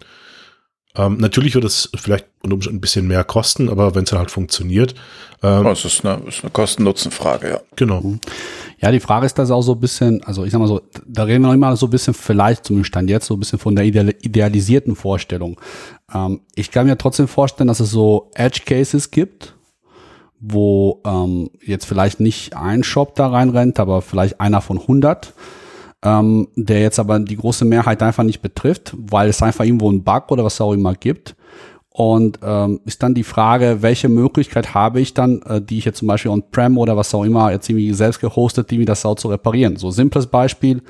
Ähm, 0.96 1.18
natürlich 1.18 1.56
wird 1.56 1.63
es 1.63 1.89
vielleicht 1.96 2.28
ein 2.44 2.82
bisschen 2.82 3.08
mehr 3.08 3.24
kosten, 3.24 3.70
aber 3.70 3.96
wenn 3.96 4.04
es 4.04 4.12
halt 4.12 4.30
funktioniert. 4.30 4.94
Ähm, 5.42 5.66
oh, 5.66 5.70
das 5.70 5.86
ist 5.86 6.06
eine, 6.06 6.18
eine 6.18 6.52
Kosten-Nutzen-Frage, 6.52 7.50
ja. 7.50 7.62
Genau. 7.76 8.02
Mhm. 8.02 8.20
Ja, 8.80 8.92
die 8.92 9.00
Frage 9.00 9.26
ist 9.26 9.39
das 9.39 9.50
auch 9.50 9.63
so 9.63 9.74
ein 9.74 9.80
bisschen, 9.80 10.24
also 10.24 10.44
ich 10.44 10.52
sag 10.52 10.60
mal 10.60 10.68
so, 10.68 10.82
da 11.08 11.24
reden 11.24 11.42
wir 11.42 11.48
noch 11.48 11.56
immer 11.56 11.76
so 11.78 11.88
ein 11.88 11.89
bisschen 11.89 12.13
vielleicht 12.13 12.66
zum 12.66 12.84
Stand 12.84 13.10
jetzt 13.10 13.26
so 13.26 13.36
ein 13.36 13.39
bisschen 13.39 13.58
von 13.58 13.76
der 13.76 13.86
idealisierten 13.86 14.96
Vorstellung. 14.96 15.60
Ähm, 16.13 16.42
ich 16.54 16.70
kann 16.70 16.86
mir 16.86 16.98
trotzdem 16.98 17.28
vorstellen, 17.28 17.70
dass 17.70 17.80
es 17.80 17.89
so 17.89 18.30
Edge 18.36 18.62
Cases 18.66 19.10
gibt, 19.10 19.56
wo 20.46 21.02
ähm, 21.06 21.50
jetzt 21.66 21.86
vielleicht 21.86 22.20
nicht 22.20 22.56
ein 22.56 22.84
Shop 22.84 23.16
da 23.16 23.28
reinrennt, 23.28 23.80
aber 23.80 24.02
vielleicht 24.02 24.42
einer 24.42 24.60
von 24.60 24.78
100, 24.78 25.34
ähm, 26.04 26.50
der 26.58 26.82
jetzt 26.82 27.00
aber 27.00 27.18
die 27.20 27.38
große 27.38 27.64
Mehrheit 27.64 28.04
einfach 28.04 28.26
nicht 28.26 28.42
betrifft, 28.42 28.94
weil 28.98 29.30
es 29.30 29.42
einfach 29.42 29.64
irgendwo 29.64 29.90
einen 29.90 30.04
Bug 30.04 30.32
oder 30.32 30.44
was 30.44 30.60
auch 30.60 30.74
immer 30.74 30.96
gibt. 30.96 31.36
Und 31.92 32.40
ähm, 32.44 32.82
ist 32.86 33.04
dann 33.04 33.14
die 33.14 33.24
Frage, 33.24 33.78
welche 33.82 34.10
Möglichkeit 34.10 34.74
habe 34.74 35.00
ich 35.00 35.14
dann, 35.14 35.44
äh, 35.44 35.62
die 35.62 35.78
ich 35.78 35.86
jetzt 35.86 36.00
zum 36.00 36.08
Beispiel 36.10 36.32
on-prem 36.32 36.78
oder 36.78 36.98
was 36.98 37.14
auch 37.14 37.24
immer 37.24 37.52
jetzt 37.52 37.70
irgendwie 37.70 37.94
selbst 37.94 38.20
gehostet, 38.20 38.70
die 38.70 38.80
mir 38.80 38.86
das 38.86 39.06
auch 39.06 39.16
zu 39.16 39.30
reparieren. 39.30 39.78
So 39.78 39.92
simples 39.92 40.28
Beispiel. 40.28 40.82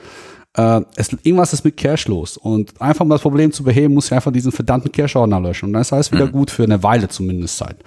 Äh, 0.56 0.82
es, 0.96 1.12
irgendwas 1.22 1.52
ist 1.54 1.66
mit 1.66 1.78
Cache 1.78 2.10
los. 2.10 2.38
Und 2.38 2.82
einfach 2.82 3.04
um 3.04 3.10
das 3.10 3.22
Problem 3.22 3.52
zu 3.52 3.64
beheben, 3.64 3.94
muss 3.94 4.06
ich 4.06 4.14
einfach 4.14 4.32
diesen 4.32 4.54
verdammten 4.54 4.92
Cache-Ordner 4.92 5.42
löschen. 5.42 5.66
Und 5.66 5.74
dann 5.74 5.82
ist 5.82 5.94
alles 5.94 6.12
wieder 6.12 6.28
mhm. 6.28 6.32
gut 6.32 6.50
für 6.50 6.64
eine 6.64 6.82
Weile 6.82 7.10
zumindest 7.10 7.58
Zeit 7.58 7.78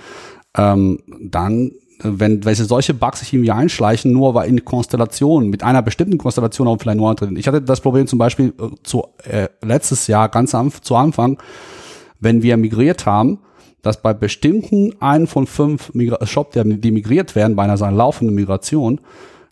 ähm, 0.57 1.01
dann 1.21 1.73
wenn 2.03 2.45
welche 2.45 2.65
solche 2.65 2.95
Bugs 2.95 3.21
sich 3.21 3.33
irgendwie 3.33 3.51
einschleichen, 3.51 4.13
nur 4.13 4.35
weil 4.35 4.49
in 4.49 4.65
Konstellationen, 4.65 5.49
mit 5.49 5.63
einer 5.63 5.83
bestimmten 5.83 6.19
Konstellation 6.19 6.69
auch 6.69 6.77
vielleicht 6.79 6.99
nur 6.99 7.15
drin. 7.15 7.37
Ich 7.37 7.49
hatte 7.49 7.63
das 7.63 7.81
Problem 7.81 8.07
zum 8.07 8.19
Beispiel 8.19 8.53
äh, 8.61 8.69
zu, 8.83 9.05
äh, 9.25 9.49
letztes 9.63 10.07
Jahr 10.07 10.29
ganz 10.29 10.55
am, 10.55 10.71
zu 10.83 10.95
Anfang, 10.95 11.39
wenn 12.21 12.43
wir 12.43 12.57
migriert 12.57 13.07
haben, 13.07 13.39
dass 13.83 14.03
bei 14.03 14.13
bestimmten 14.13 14.95
einen 15.01 15.27
von 15.27 15.47
fünf 15.47 15.95
Migra 15.95 16.27
Shop, 16.27 16.53
die 16.53 16.91
migriert 16.91 17.35
werden, 17.35 17.57
bei 17.57 17.63
einer 17.63 17.77
seiner 17.77 17.97
laufenden 17.97 18.35
Migration, 18.35 19.01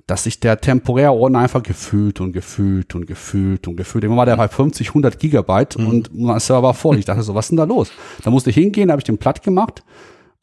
dass 0.06 0.24
sich 0.24 0.40
der 0.40 0.60
temporär 0.60 1.14
Ordner 1.14 1.38
einfach 1.38 1.62
gefühlt 1.62 2.20
und 2.20 2.32
gefühlt 2.32 2.94
und 2.94 3.06
gefühlt 3.06 3.66
und 3.68 3.76
gefühlt. 3.76 4.04
Immer 4.04 4.16
war 4.16 4.26
der 4.26 4.36
bei 4.36 4.48
50, 4.48 4.88
100 4.88 5.18
Gigabyte 5.18 5.78
mhm. 5.78 5.86
und 5.86 6.14
mein 6.14 6.40
Server 6.40 6.64
war 6.64 6.74
voll. 6.74 6.98
Ich 6.98 7.06
dachte 7.06 7.22
so, 7.22 7.34
was 7.34 7.46
ist 7.46 7.50
denn 7.50 7.58
da 7.58 7.64
los? 7.64 7.90
Da 8.22 8.30
musste 8.30 8.50
ich 8.50 8.56
hingehen, 8.56 8.90
habe 8.90 9.00
ich 9.00 9.04
den 9.04 9.18
platt 9.18 9.42
gemacht, 9.42 9.82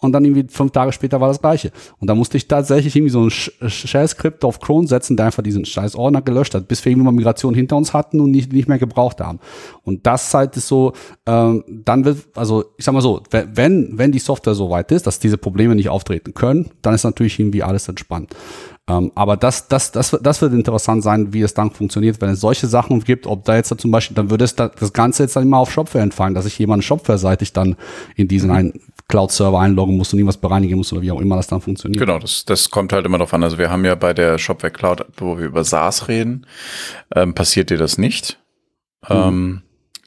und 0.02 0.12
dann 0.12 0.26
irgendwie 0.26 0.48
fünf 0.50 0.72
Tage 0.72 0.92
später 0.92 1.22
war 1.22 1.28
das 1.28 1.40
gleiche. 1.40 1.72
Und 2.00 2.10
da 2.10 2.16
musste 2.16 2.36
ich 2.36 2.48
tatsächlich 2.48 2.96
irgendwie 2.96 3.12
so 3.12 3.24
ein 3.24 3.30
Shell-Skript 3.30 4.44
auf 4.44 4.60
Chrome 4.60 4.88
setzen, 4.88 5.16
der 5.16 5.28
einfach 5.28 5.44
diesen 5.44 5.64
scheiß 5.64 5.96
Ordner 5.96 6.22
gelöscht 6.22 6.56
hat, 6.56 6.68
bis 6.68 6.84
wir 6.84 6.92
irgendwie 6.92 7.06
mal 7.06 7.12
Migration 7.12 7.54
hinter 7.54 7.78
uns 7.78 7.94
hatten 7.94 8.20
und 8.20 8.32
nicht, 8.32 8.52
nicht 8.52 8.68
mehr 8.68 8.80
gebraucht 8.80 9.22
haben. 9.22 9.40
Und 9.84 10.06
das 10.08 10.34
halt 10.34 10.58
ist 10.58 10.68
so, 10.68 10.94
ähm, 11.28 11.64
dann 11.86 12.04
wird, 12.04 12.18
also 12.36 12.66
ich 12.78 12.86
sag 12.86 12.94
mal 12.94 13.02
so, 13.02 13.22
wenn, 13.30 13.98
wenn 13.98 14.12
die 14.12 14.20
Software 14.20 14.56
so 14.56 14.70
weit 14.72 14.92
ist, 14.92 15.06
dass 15.06 15.20
diese 15.20 15.38
Probleme 15.38 15.76
nicht 15.76 15.90
auftreten 15.90 16.34
können, 16.34 16.72
dann 16.82 16.96
ist 16.96 17.04
natürlich 17.04 17.40
irgendwie 17.40 17.64
alles 17.64 17.88
entspannt. 17.88 18.36
Ähm, 18.90 19.12
aber 19.16 19.38
das, 19.38 19.68
das, 19.68 19.92
das, 19.92 20.18
das 20.22 20.42
wird 20.42 20.54
interessant 20.54 21.04
sein, 21.04 21.34
wie 21.34 21.42
es 21.42 21.54
dann 21.54 21.72
funktioniert, 21.72 22.20
wenn 22.20 22.30
es 22.30 22.40
solche 22.40 22.68
Sachen 22.68 23.04
gibt, 23.04 23.28
ob 23.28 23.46
da 23.46 23.56
jetzt 23.56 23.74
zum 23.80 23.92
Beispiel, 23.92 24.16
dann 24.16 24.30
würde 24.30 24.44
es 24.44 24.56
da, 24.56 24.70
das 24.70 24.92
Ganze 24.92 25.24
jetzt 25.24 25.36
dann 25.36 25.44
immer 25.44 25.60
auf 25.60 25.72
Shopware 25.72 26.04
entfallen, 26.04 26.34
dass 26.34 26.46
sich 26.46 26.58
jemand 26.58 26.84
Shopware-seitig 26.84 27.54
dann 27.54 27.76
in 28.16 28.28
diesen 28.28 28.50
mhm. 28.50 28.56
einen 28.56 28.82
Cloud-Server 29.08 29.60
einloggen 29.60 29.98
muss 29.98 30.12
und 30.14 30.20
irgendwas 30.20 30.38
bereinigen 30.38 30.78
muss 30.78 30.92
oder 30.92 31.02
wie 31.02 31.12
auch 31.12 31.22
immer 31.22 31.36
das 31.36 31.48
dann 31.48 31.62
funktioniert. 31.62 32.00
Genau, 32.00 32.18
das, 32.18 32.46
das 32.46 32.70
kommt 32.70 32.92
halt 32.92 33.06
immer 33.06 33.18
darauf 33.18 33.34
an. 33.34 33.44
Also 33.44 33.58
wir 33.58 33.70
haben 33.70 33.86
ja 33.86 33.96
bei 33.96 34.14
der 34.14 34.38
Shopware 34.38 34.72
Cloud, 34.72 35.06
wo 35.18 35.38
wir 35.38 35.46
über 35.46 35.64
SaaS 35.64 36.08
reden, 36.08 36.48
ähm, 37.16 37.36
passiert 37.36 37.70
dir 37.70 37.78
das 37.78 37.98
nicht. 37.98 38.40
Mhm. 39.08 39.16
Ähm, 39.16 39.62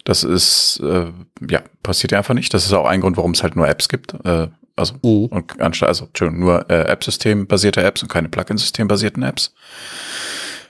das 0.05 0.23
ist, 0.25 0.81
äh, 0.81 1.07
ja, 1.49 1.63
passiert 1.83 2.11
dir 2.11 2.19
einfach 2.19 2.35
nicht. 2.35 2.53
Das 2.53 2.67
ist 2.67 2.73
auch 2.73 2.87
ein 2.87 3.01
Grund, 3.01 3.17
warum 3.17 3.31
es 3.31 3.43
halt 3.43 3.57
nur 3.57 3.69
Apps 3.69 3.89
gibt. 3.89 4.15
Äh, 4.25 4.49
also, 4.77 4.95
mhm. 5.03 5.27
und 5.27 5.61
anstatt, 5.61 5.89
also, 5.89 6.07
Entschuldigung, 6.07 6.41
nur 6.41 6.71
äh, 6.71 6.85
App-System-basierte 6.85 7.83
Apps 7.83 8.03
und 8.03 8.09
keine 8.09 8.29
Plugin-System-basierten 8.29 9.23
Apps. 9.23 9.55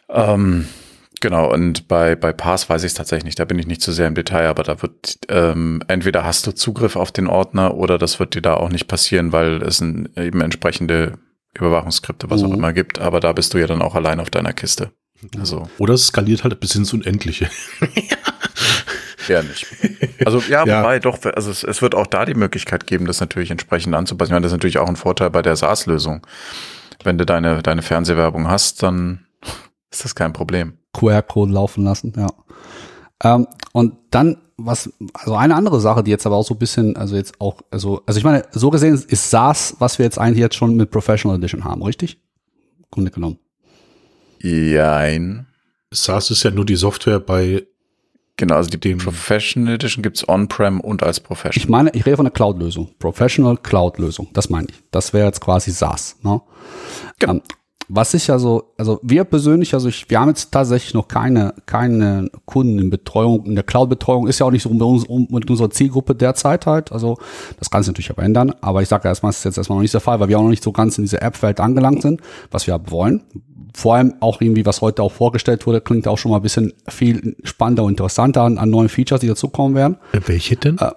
Ähm, 0.09 0.67
Genau, 1.21 1.51
und 1.51 1.89
bei, 1.89 2.17
bei 2.17 2.35
Pass 2.35 2.69
weiß 2.69 2.83
ich 2.83 2.89
es 2.89 2.95
tatsächlich 2.95 3.25
nicht, 3.25 3.39
da 3.39 3.47
bin 3.47 3.59
ich 3.59 3.67
nicht 3.67 3.81
zu 3.81 3.93
sehr 3.93 4.09
im 4.09 4.15
Detail, 4.15 4.47
aber 4.47 4.63
da 4.63 4.83
wird 4.83 5.21
ähm, 5.31 5.83
entweder 5.89 6.23
hast 6.23 6.47
du 6.47 6.53
Zugriff 6.53 6.97
auf 6.97 7.13
den 7.13 7.29
Ordner 7.29 7.77
oder 7.77 7.97
das 7.97 8.21
wird 8.21 8.35
dir 8.35 8.43
da 8.43 8.55
auch 8.55 8.69
nicht 8.69 8.89
passieren, 8.89 9.33
weil 9.33 9.63
es 9.63 9.81
ein, 9.81 10.11
eben 10.17 10.43
entsprechende 10.43 11.15
Überwachungsskripte, 11.57 12.29
was 12.29 12.43
mhm. 12.43 12.49
auch 12.49 12.55
immer 12.55 12.73
gibt, 12.75 12.99
aber 12.99 13.21
da 13.21 13.33
bist 13.33 13.55
du 13.55 13.59
ja 13.59 13.67
dann 13.67 13.81
auch 13.81 13.95
allein 13.95 14.21
auf 14.21 14.29
deiner 14.29 14.53
Kiste. 14.53 14.91
Also. 15.39 15.67
Oder 15.79 15.95
es 15.95 16.09
skaliert 16.09 16.45
halt 16.45 16.61
bis 16.61 16.75
ins 16.75 16.93
Unendliche. 16.93 17.49
ja, 19.29 19.43
nicht. 19.43 19.67
Also 20.25 20.39
ja, 20.41 20.65
ja, 20.67 20.81
wobei 20.81 20.99
doch, 20.99 21.19
also 21.25 21.51
es, 21.51 21.65
es, 21.65 21.83
wird 21.83 21.95
auch 21.95 22.07
da 22.07 22.25
die 22.25 22.35
Möglichkeit 22.35 22.87
geben, 22.87 23.07
das 23.07 23.21
natürlich 23.21 23.51
entsprechend 23.51 23.95
anzupassen. 23.95 24.31
Ich 24.31 24.33
meine, 24.33 24.43
das 24.43 24.53
ist 24.53 24.57
natürlich 24.57 24.79
auch 24.79 24.89
ein 24.89 24.97
Vorteil 24.97 25.31
bei 25.31 25.43
der 25.43 25.57
SaaS-Lösung. 25.57 26.27
Wenn 27.03 27.19
du 27.19 27.27
deine, 27.27 27.63
deine 27.63 27.83
Fernsehwerbung 27.83 28.49
hast, 28.49 28.83
dann 28.83 29.27
ist 29.91 30.05
das 30.05 30.15
kein 30.15 30.33
Problem. 30.33 30.75
QR-Code 30.93 31.53
laufen 31.53 31.85
lassen, 31.85 32.13
ja. 32.17 32.29
Ähm, 33.23 33.47
und 33.73 33.95
dann, 34.11 34.39
was, 34.57 34.93
also 35.13 35.35
eine 35.35 35.55
andere 35.55 35.81
Sache, 35.81 36.03
die 36.03 36.11
jetzt 36.11 36.27
aber 36.27 36.37
auch 36.37 36.47
so 36.47 36.55
ein 36.55 36.59
bisschen, 36.59 36.97
also 36.97 37.17
jetzt 37.17 37.41
auch, 37.41 37.61
also, 37.71 38.03
also 38.07 38.19
ich 38.19 38.25
meine, 38.25 38.45
so 38.53 38.71
gesehen 38.71 38.95
ist 38.95 39.31
SaaS, 39.31 39.77
was 39.79 39.99
wir 39.99 40.05
jetzt 40.05 40.19
eigentlich 40.19 40.41
jetzt 40.41 40.57
schon 40.57 40.77
mit 40.77 40.91
Professional 40.91 41.39
Edition 41.39 41.65
haben, 41.65 41.83
richtig? 41.83 42.19
Grunde 42.91 43.11
genommen. 43.11 43.39
Jein. 44.41 45.47
SaaS 45.93 46.31
ist 46.31 46.43
ja 46.43 46.51
nur 46.51 46.67
die 46.67 46.77
Software 46.77 47.19
bei 47.19 47.67
Genau, 48.37 48.57
also 48.57 48.69
die 48.69 48.81
Dem 48.81 48.99
Professional 48.99 49.75
Edition 49.75 50.03
gibt 50.03 50.17
es 50.17 50.29
On-Prem 50.29 50.81
und 50.81 51.05
als 51.05 51.21
Professional. 51.21 51.57
Ich 51.57 51.69
meine, 51.69 51.91
ich 51.91 52.05
rede 52.05 52.17
von 52.17 52.25
der 52.25 52.33
Cloud-Lösung. 52.33 52.91
Professional 52.99 53.57
Cloud-Lösung. 53.57 54.31
Das 54.33 54.51
meine 54.51 54.67
ich. 54.71 54.83
Das 54.91 55.13
wäre 55.13 55.27
jetzt 55.27 55.41
quasi 55.41 55.71
SaaS. 55.71 56.17
Ne? 56.23 56.41
Genau. 57.21 57.35
Ähm, 57.35 57.43
was 57.89 58.15
ich 58.15 58.31
also, 58.31 58.73
also 58.79 58.99
wir 59.03 59.25
persönlich, 59.25 59.75
also 59.75 59.89
ich, 59.89 60.09
wir 60.09 60.21
haben 60.21 60.29
jetzt 60.29 60.51
tatsächlich 60.51 60.95
noch 60.95 61.09
keine, 61.09 61.55
keine 61.67 62.31
Kunden 62.47 62.79
in 62.79 62.91
Betreuung, 62.91 63.45
in 63.45 63.55
der 63.55 63.65
Cloud-Betreuung 63.65 64.27
ist 64.27 64.39
ja 64.39 64.47
auch 64.47 64.51
nicht 64.51 64.63
so 64.63 64.71
mit, 64.71 64.83
uns, 64.83 65.09
mit 65.09 65.51
unserer 65.51 65.71
Zielgruppe 65.71 66.15
derzeit 66.15 66.67
halt. 66.67 66.93
Also 66.93 67.19
das 67.59 67.71
kann 67.71 67.83
sich 67.83 67.89
natürlich 67.89 68.11
aber 68.11 68.23
ändern. 68.23 68.55
Aber 68.61 68.83
ich 68.83 68.89
sage 68.89 69.09
erstmal, 69.09 69.31
das 69.31 69.39
ist 69.39 69.45
jetzt 69.45 69.59
erstmal 69.59 69.79
noch 69.79 69.83
nicht 69.83 69.95
der 69.95 70.01
Fall, 70.01 70.21
weil 70.21 70.29
wir 70.29 70.39
auch 70.39 70.43
noch 70.43 70.51
nicht 70.51 70.65
so 70.65 70.73
ganz 70.73 70.97
in 70.99 71.05
diese 71.05 71.21
App-Welt 71.21 71.61
angelangt 71.61 72.03
sind, 72.03 72.21
was 72.51 72.67
wir 72.67 72.81
wollen. 72.91 73.23
Vor 73.75 73.97
allem 73.97 74.15
auch 74.21 74.41
irgendwie, 74.41 74.65
was 74.65 74.81
heute 74.81 75.03
auch 75.03 75.13
vorgestellt 75.13 75.67
wurde, 75.67 75.81
klingt 75.81 76.07
auch 76.07 76.19
schon 76.19 76.31
mal 76.31 76.39
ein 76.39 76.43
bisschen 76.43 76.73
viel 76.89 77.37
spannender 77.43 77.83
und 77.83 77.93
interessanter 77.93 78.43
an, 78.43 78.59
an 78.59 78.71
neuen 78.71 78.89
Features, 78.89 79.21
die 79.21 79.29
dazukommen 79.29 79.75
werden. 79.75 79.97
Äh, 80.13 80.21
welche 80.27 80.57
denn? 80.57 80.79
Äh, 80.79 80.93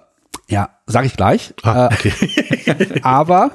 ja, 0.48 0.70
sage 0.86 1.06
ich 1.06 1.16
gleich. 1.16 1.52
Ah, 1.62 1.86
okay. 1.86 2.12
Äh, 2.66 3.00
aber 3.02 3.50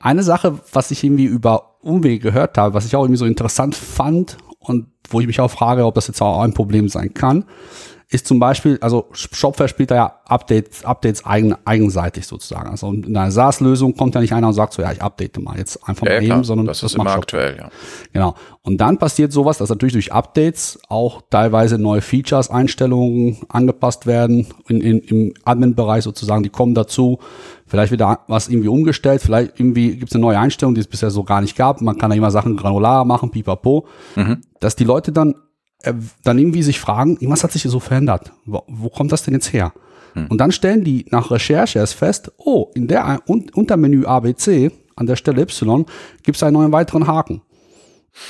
eine 0.00 0.22
Sache, 0.22 0.60
was 0.72 0.90
ich 0.90 1.04
irgendwie 1.04 1.24
über 1.24 1.75
Umwege 1.86 2.18
gehört 2.18 2.58
habe, 2.58 2.74
was 2.74 2.86
ich 2.86 2.96
auch 2.96 3.02
irgendwie 3.02 3.18
so 3.18 3.26
interessant 3.26 3.74
fand 3.74 4.36
und 4.58 4.86
wo 5.08 5.20
ich 5.20 5.26
mich 5.26 5.40
auch 5.40 5.50
frage, 5.50 5.84
ob 5.84 5.94
das 5.94 6.08
jetzt 6.08 6.20
auch 6.20 6.42
ein 6.42 6.54
Problem 6.54 6.88
sein 6.88 7.14
kann, 7.14 7.44
ist 8.08 8.26
zum 8.26 8.38
Beispiel, 8.38 8.78
also 8.80 9.08
Shopware 9.12 9.68
spielt 9.68 9.90
da 9.90 9.94
ja 9.96 10.20
Updates, 10.26 10.84
Updates 10.84 11.26
eigen, 11.26 11.56
eigenseitig 11.64 12.24
sozusagen. 12.24 12.70
Also 12.70 12.92
in 12.92 13.16
einer 13.16 13.32
SaaS-Lösung 13.32 13.96
kommt 13.96 14.14
ja 14.14 14.20
nicht 14.20 14.32
einer 14.32 14.46
und 14.46 14.52
sagt 14.52 14.74
so, 14.74 14.82
ja, 14.82 14.92
ich 14.92 15.02
update 15.02 15.42
mal 15.42 15.58
jetzt 15.58 15.88
einfach 15.88 16.06
ja, 16.06 16.14
mal 16.14 16.22
eben, 16.22 16.44
sondern 16.44 16.66
das, 16.66 16.80
das 16.80 16.92
ist 16.92 16.98
immer 16.98 17.10
aktuell, 17.10 17.56
ja. 17.58 17.68
Genau. 18.12 18.36
Und 18.62 18.80
dann 18.80 18.98
passiert 18.98 19.32
sowas, 19.32 19.58
dass 19.58 19.70
natürlich 19.70 19.94
durch 19.94 20.12
Updates 20.12 20.78
auch 20.88 21.22
teilweise 21.30 21.78
neue 21.78 22.00
Features, 22.00 22.48
Einstellungen 22.48 23.38
angepasst 23.48 24.06
werden 24.06 24.46
in, 24.68 24.80
in, 24.80 24.98
im 25.00 25.34
Admin-Bereich 25.44 26.04
sozusagen, 26.04 26.44
die 26.44 26.50
kommen 26.50 26.74
dazu. 26.74 27.18
Vielleicht 27.66 27.90
wird 27.90 28.00
da 28.00 28.20
was 28.28 28.48
irgendwie 28.48 28.68
umgestellt, 28.68 29.20
vielleicht 29.20 29.58
irgendwie 29.58 29.96
gibt 29.96 30.10
es 30.10 30.14
eine 30.14 30.22
neue 30.22 30.38
Einstellung, 30.38 30.74
die 30.74 30.80
es 30.80 30.86
bisher 30.86 31.10
so 31.10 31.24
gar 31.24 31.40
nicht 31.40 31.56
gab. 31.56 31.80
Man 31.80 31.98
kann 31.98 32.10
da 32.10 32.16
immer 32.16 32.30
Sachen 32.30 32.56
granular 32.56 33.04
machen, 33.04 33.30
pipapo. 33.30 33.86
Mhm. 34.14 34.42
Dass 34.60 34.76
die 34.76 34.84
Leute 34.84 35.10
dann 35.10 35.34
äh, 35.82 35.94
dann 36.24 36.38
irgendwie 36.38 36.62
sich 36.62 36.80
fragen, 36.80 37.18
was 37.22 37.44
hat 37.44 37.52
sich 37.52 37.62
so 37.62 37.80
verändert? 37.80 38.32
Wo, 38.44 38.62
wo 38.66 38.88
kommt 38.88 39.12
das 39.12 39.22
denn 39.22 39.34
jetzt 39.34 39.52
her? 39.52 39.72
Hm. 40.14 40.26
Und 40.28 40.38
dann 40.38 40.52
stellen 40.52 40.84
die 40.84 41.06
nach 41.10 41.30
Recherche 41.30 41.78
erst 41.78 41.94
fest, 41.94 42.32
oh, 42.38 42.70
in 42.74 42.88
der 42.88 43.20
un 43.26 43.50
Untermenü 43.54 44.04
ABC 44.04 44.72
an 44.96 45.06
der 45.06 45.16
Stelle 45.16 45.42
Y 45.42 45.84
gibt 46.22 46.36
es 46.36 46.42
einen 46.42 46.54
neuen 46.54 46.72
weiteren 46.72 47.06
Haken. 47.06 47.42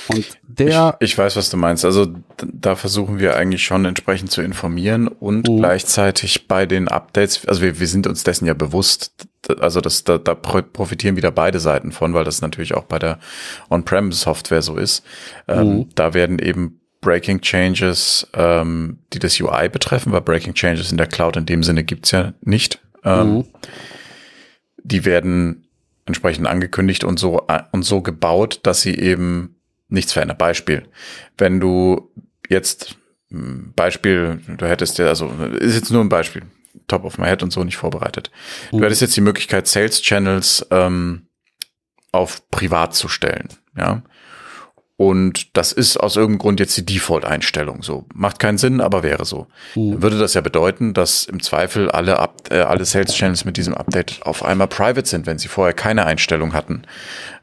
Und 0.09 0.25
der. 0.43 0.97
Ich, 0.99 1.11
ich, 1.11 1.17
weiß, 1.17 1.35
was 1.35 1.49
du 1.49 1.57
meinst. 1.57 1.85
Also 1.85 2.07
da 2.45 2.75
versuchen 2.75 3.19
wir 3.19 3.35
eigentlich 3.35 3.63
schon 3.63 3.85
entsprechend 3.85 4.31
zu 4.31 4.41
informieren 4.41 5.07
und 5.07 5.47
mhm. 5.47 5.57
gleichzeitig 5.57 6.47
bei 6.47 6.65
den 6.65 6.87
Updates, 6.87 7.47
also 7.47 7.61
wir, 7.61 7.79
wir 7.79 7.87
sind 7.87 8.07
uns 8.07 8.23
dessen 8.23 8.45
ja 8.45 8.53
bewusst, 8.53 9.27
also 9.59 9.81
das, 9.81 10.03
da, 10.03 10.17
da 10.17 10.35
profitieren 10.35 11.15
wieder 11.15 11.31
beide 11.31 11.59
Seiten 11.59 11.91
von, 11.91 12.13
weil 12.13 12.23
das 12.23 12.41
natürlich 12.41 12.73
auch 12.73 12.83
bei 12.83 12.99
der 12.99 13.19
On-Prem-Software 13.69 14.61
so 14.61 14.77
ist. 14.77 15.03
Ähm, 15.47 15.67
mhm. 15.67 15.89
Da 15.95 16.13
werden 16.13 16.39
eben 16.39 16.79
Breaking 17.01 17.41
Changes, 17.41 18.27
ähm, 18.33 18.99
die 19.13 19.19
das 19.19 19.39
UI 19.39 19.69
betreffen, 19.69 20.11
weil 20.11 20.21
Breaking 20.21 20.53
Changes 20.53 20.91
in 20.91 20.97
der 20.97 21.07
Cloud 21.07 21.37
in 21.37 21.45
dem 21.45 21.63
Sinne 21.63 21.83
gibt's 21.83 22.11
ja 22.11 22.33
nicht. 22.41 22.81
Ähm, 23.03 23.33
mhm. 23.33 23.45
Die 24.83 25.05
werden 25.05 25.67
entsprechend 26.05 26.47
angekündigt 26.47 27.03
und 27.03 27.19
so, 27.19 27.45
und 27.71 27.83
so 27.83 28.01
gebaut, 28.01 28.61
dass 28.63 28.81
sie 28.81 28.95
eben 28.95 29.56
nichts 29.89 30.13
verändern. 30.13 30.37
Beispiel, 30.37 30.87
wenn 31.37 31.59
du 31.59 32.11
jetzt 32.49 32.97
hm, 33.29 33.73
Beispiel, 33.75 34.41
du 34.47 34.67
hättest 34.67 34.97
ja, 34.97 35.07
also 35.07 35.27
ist 35.59 35.75
jetzt 35.75 35.91
nur 35.91 36.01
ein 36.03 36.09
Beispiel, 36.09 36.43
top 36.87 37.03
of 37.03 37.17
my 37.17 37.27
head 37.27 37.43
und 37.43 37.51
so 37.51 37.63
nicht 37.63 37.77
vorbereitet. 37.77 38.31
Du 38.71 38.83
hättest 38.83 39.01
jetzt 39.01 39.15
die 39.15 39.21
Möglichkeit, 39.21 39.67
Sales 39.67 40.01
Channels 40.01 40.65
ähm, 40.71 41.27
auf 42.11 42.49
privat 42.49 42.95
zu 42.95 43.07
stellen. 43.07 43.49
Ja, 43.75 44.03
und 44.99 45.55
das 45.55 45.71
ist 45.71 45.97
aus 45.97 46.15
irgendeinem 46.15 46.39
Grund 46.39 46.59
jetzt 46.59 46.75
die 46.75 46.85
Default-Einstellung. 46.85 47.83
So 47.83 48.05
macht 48.15 48.39
keinen 48.39 48.57
Sinn, 48.57 48.81
aber 48.81 49.03
wäre 49.03 49.25
so. 49.25 49.45
Mhm. 49.75 49.91
Dann 49.91 50.01
würde 50.01 50.17
das 50.17 50.33
ja 50.33 50.41
bedeuten, 50.41 50.95
dass 50.95 51.25
im 51.25 51.39
Zweifel 51.39 51.91
alle 51.91 52.17
Up 52.17 52.49
äh, 52.49 52.61
alle 52.61 52.83
Sales 52.83 53.13
Channels 53.13 53.45
mit 53.45 53.57
diesem 53.57 53.75
Update 53.75 54.21
auf 54.23 54.43
einmal 54.43 54.67
private 54.67 55.07
sind, 55.07 55.27
wenn 55.27 55.37
sie 55.37 55.49
vorher 55.49 55.75
keine 55.75 56.07
Einstellung 56.07 56.53
hatten. 56.53 56.81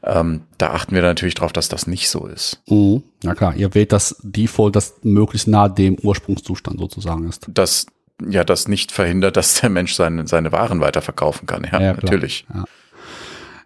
Ähm, 0.03 0.41
da 0.57 0.71
achten 0.71 0.93
wir 0.95 1.01
natürlich 1.01 1.35
darauf, 1.35 1.53
dass 1.53 1.69
das 1.69 1.87
nicht 1.87 2.09
so 2.09 2.27
ist. 2.27 2.61
Mhm. 2.67 3.03
Na 3.23 3.33
klar, 3.35 3.55
ihr 3.55 3.73
wählt 3.73 3.93
das 3.93 4.17
Default, 4.21 4.75
das 4.75 4.95
möglichst 5.03 5.47
nah 5.47 5.69
dem 5.69 5.95
Ursprungszustand 5.95 6.77
sozusagen 6.77 7.29
ist. 7.29 7.45
Das 7.47 7.85
ja, 8.29 8.43
das 8.43 8.67
nicht 8.67 8.91
verhindert, 8.91 9.37
dass 9.37 9.61
der 9.61 9.69
Mensch 9.69 9.93
seine 9.93 10.27
seine 10.27 10.51
Waren 10.51 10.81
weiterverkaufen 10.81 11.47
kann. 11.47 11.65
Ja, 11.71 11.81
ja 11.81 11.93
natürlich. 11.93 12.45
Ja. 12.53 12.65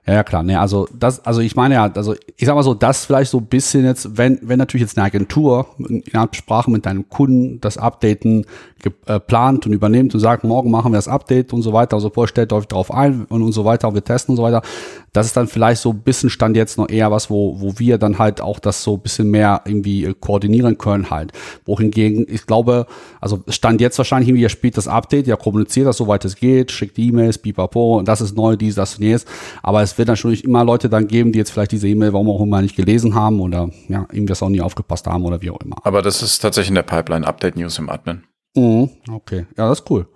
Ja, 0.09 0.15
ja, 0.15 0.23
klar. 0.23 0.41
Ne, 0.41 0.59
also 0.59 0.87
das, 0.91 1.23
also 1.23 1.39
ich 1.39 1.55
meine 1.55 1.75
ja, 1.75 1.91
also 1.93 2.15
ich 2.35 2.47
sag 2.47 2.55
mal 2.55 2.63
so, 2.63 2.73
das 2.73 3.05
vielleicht 3.05 3.29
so 3.29 3.37
ein 3.37 3.45
bisschen 3.45 3.85
jetzt, 3.85 4.17
wenn, 4.17 4.39
wenn 4.41 4.57
natürlich 4.57 4.81
jetzt 4.81 4.97
eine 4.97 5.05
Agentur 5.05 5.67
in 5.77 6.03
Absprache 6.15 6.71
mit 6.71 6.87
deinem 6.87 7.07
Kunden 7.09 7.61
das 7.61 7.77
Updaten 7.77 8.47
geplant 8.81 9.65
äh, 9.65 9.69
und 9.69 9.73
übernimmt 9.73 10.15
und 10.15 10.19
sagt, 10.19 10.43
morgen 10.43 10.71
machen 10.71 10.91
wir 10.93 10.97
das 10.97 11.07
Update 11.07 11.53
und 11.53 11.61
so 11.61 11.73
weiter 11.73 11.97
und 11.97 12.01
so 12.01 12.09
fort, 12.09 12.29
stellt 12.29 12.51
euch 12.53 12.65
darauf 12.65 12.91
ein 12.91 13.25
und, 13.29 13.43
und 13.43 13.51
so 13.51 13.65
weiter 13.65 13.87
und 13.87 13.93
wir 13.93 14.03
testen 14.03 14.33
und 14.33 14.37
so 14.37 14.43
weiter. 14.43 14.63
Das 15.11 15.25
ist 15.25 15.35
dann 15.35 15.47
vielleicht 15.47 15.81
so 15.81 15.91
ein 15.91 15.99
bisschen 15.99 16.29
Stand 16.29 16.55
jetzt 16.55 16.77
noch 16.77 16.89
eher 16.89 17.11
was, 17.11 17.29
wo, 17.29 17.59
wo 17.59 17.77
wir 17.77 17.97
dann 17.97 18.19
halt 18.19 18.41
auch 18.41 18.59
das 18.59 18.83
so 18.83 18.95
ein 18.95 19.01
bisschen 19.01 19.29
mehr 19.29 19.61
irgendwie 19.65 20.05
äh, 20.05 20.15
koordinieren 20.19 20.77
können 20.79 21.09
halt. 21.11 21.33
Wohingegen, 21.65 22.25
ich 22.29 22.47
glaube, 22.47 22.87
also 23.21 23.43
Stand 23.47 23.81
jetzt 23.81 23.97
wahrscheinlich 23.97 24.29
irgendwie, 24.29 24.43
ihr 24.43 24.49
spielt 24.49 24.77
das 24.77 24.87
Update, 24.87 25.27
ihr 25.27 25.37
kommuniziert 25.37 25.87
das 25.87 25.97
soweit 25.97 26.25
es 26.25 26.35
geht, 26.35 26.71
schickt 26.71 26.97
E-Mails, 26.97 27.37
pipapo 27.37 28.01
das 28.03 28.21
ist 28.21 28.35
neu, 28.35 28.55
dies, 28.55 28.75
das 28.75 28.95
und 28.95 29.03
jenes. 29.03 29.25
Aber 29.61 29.81
es 29.81 29.98
wird 29.99 30.07
natürlich 30.07 30.43
immer 30.43 30.63
Leute 30.63 30.89
dann 30.89 31.07
geben, 31.07 31.31
die 31.31 31.37
jetzt 31.37 31.51
vielleicht 31.51 31.71
diese 31.71 31.87
E-Mail, 31.87 32.13
warum 32.13 32.29
auch 32.29 32.41
immer 32.41 32.61
nicht 32.63 32.75
gelesen 32.75 33.13
haben 33.13 33.39
oder 33.39 33.69
ja, 33.87 34.07
irgendwas 34.11 34.41
auch 34.41 34.49
nie 34.49 34.61
aufgepasst 34.61 35.05
haben 35.05 35.23
oder 35.25 35.41
wie 35.41 35.51
auch 35.51 35.59
immer. 35.59 35.75
Aber 35.83 36.01
das 36.01 36.23
ist 36.23 36.39
tatsächlich 36.39 36.69
in 36.69 36.75
der 36.75 36.83
Pipeline 36.83 37.27
Update 37.27 37.55
News 37.55 37.77
im 37.77 37.89
Admin. 37.89 38.23
Mhm, 38.55 38.89
okay, 39.11 39.45
ja, 39.55 39.69
das 39.69 39.81
ist 39.81 39.91
cool. 39.91 40.07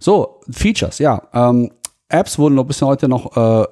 So, 0.00 0.40
Features, 0.50 0.98
ja. 0.98 1.22
Ähm, 1.32 1.70
Apps 2.08 2.38
wurden 2.38 2.56
noch 2.56 2.64
ein 2.64 2.66
bisschen 2.66 2.88
heute 2.88 3.08
noch 3.08 3.36
äh, 3.36 3.66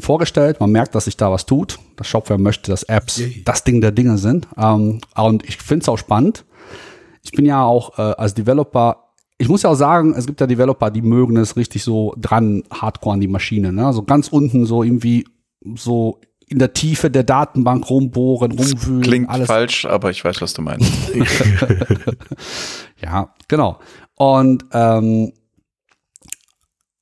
vorgestellt. 0.00 0.58
Man 0.58 0.70
merkt, 0.70 0.94
dass 0.94 1.04
sich 1.04 1.18
da 1.18 1.30
was 1.30 1.44
tut. 1.44 1.78
Das 1.96 2.06
Shopware 2.06 2.40
möchte, 2.40 2.70
dass 2.70 2.84
Apps 2.84 3.18
Yay. 3.18 3.42
das 3.44 3.62
Ding 3.64 3.82
der 3.82 3.92
Dinge 3.92 4.16
sind. 4.16 4.48
Ähm, 4.56 5.00
und 5.16 5.46
ich 5.46 5.58
finde 5.58 5.82
es 5.82 5.88
auch 5.90 5.98
spannend. 5.98 6.46
Ich 7.22 7.32
bin 7.32 7.44
ja 7.44 7.62
auch 7.62 7.98
äh, 7.98 8.02
als 8.02 8.32
Developer 8.32 9.03
ich 9.38 9.48
muss 9.48 9.62
ja 9.62 9.70
auch 9.70 9.74
sagen, 9.74 10.14
es 10.16 10.26
gibt 10.26 10.40
ja 10.40 10.46
Developer, 10.46 10.90
die 10.90 11.02
mögen 11.02 11.36
es 11.36 11.56
richtig 11.56 11.82
so 11.82 12.14
dran, 12.16 12.62
hardcore 12.72 13.14
an 13.14 13.20
die 13.20 13.28
Maschine. 13.28 13.72
Ne? 13.72 13.92
So 13.92 14.02
ganz 14.02 14.28
unten 14.28 14.64
so 14.64 14.82
irgendwie 14.82 15.26
so 15.74 16.20
in 16.46 16.58
der 16.58 16.72
Tiefe 16.72 17.10
der 17.10 17.24
Datenbank 17.24 17.88
rumbohren, 17.88 18.52
rumwühlen. 18.52 19.02
Klingt 19.02 19.28
alles. 19.28 19.46
falsch, 19.46 19.86
aber 19.86 20.10
ich 20.10 20.24
weiß, 20.24 20.40
was 20.40 20.52
du 20.54 20.62
meinst. 20.62 20.92
ja, 23.02 23.34
genau. 23.48 23.78
Und 24.14 24.64
ähm, 24.72 25.32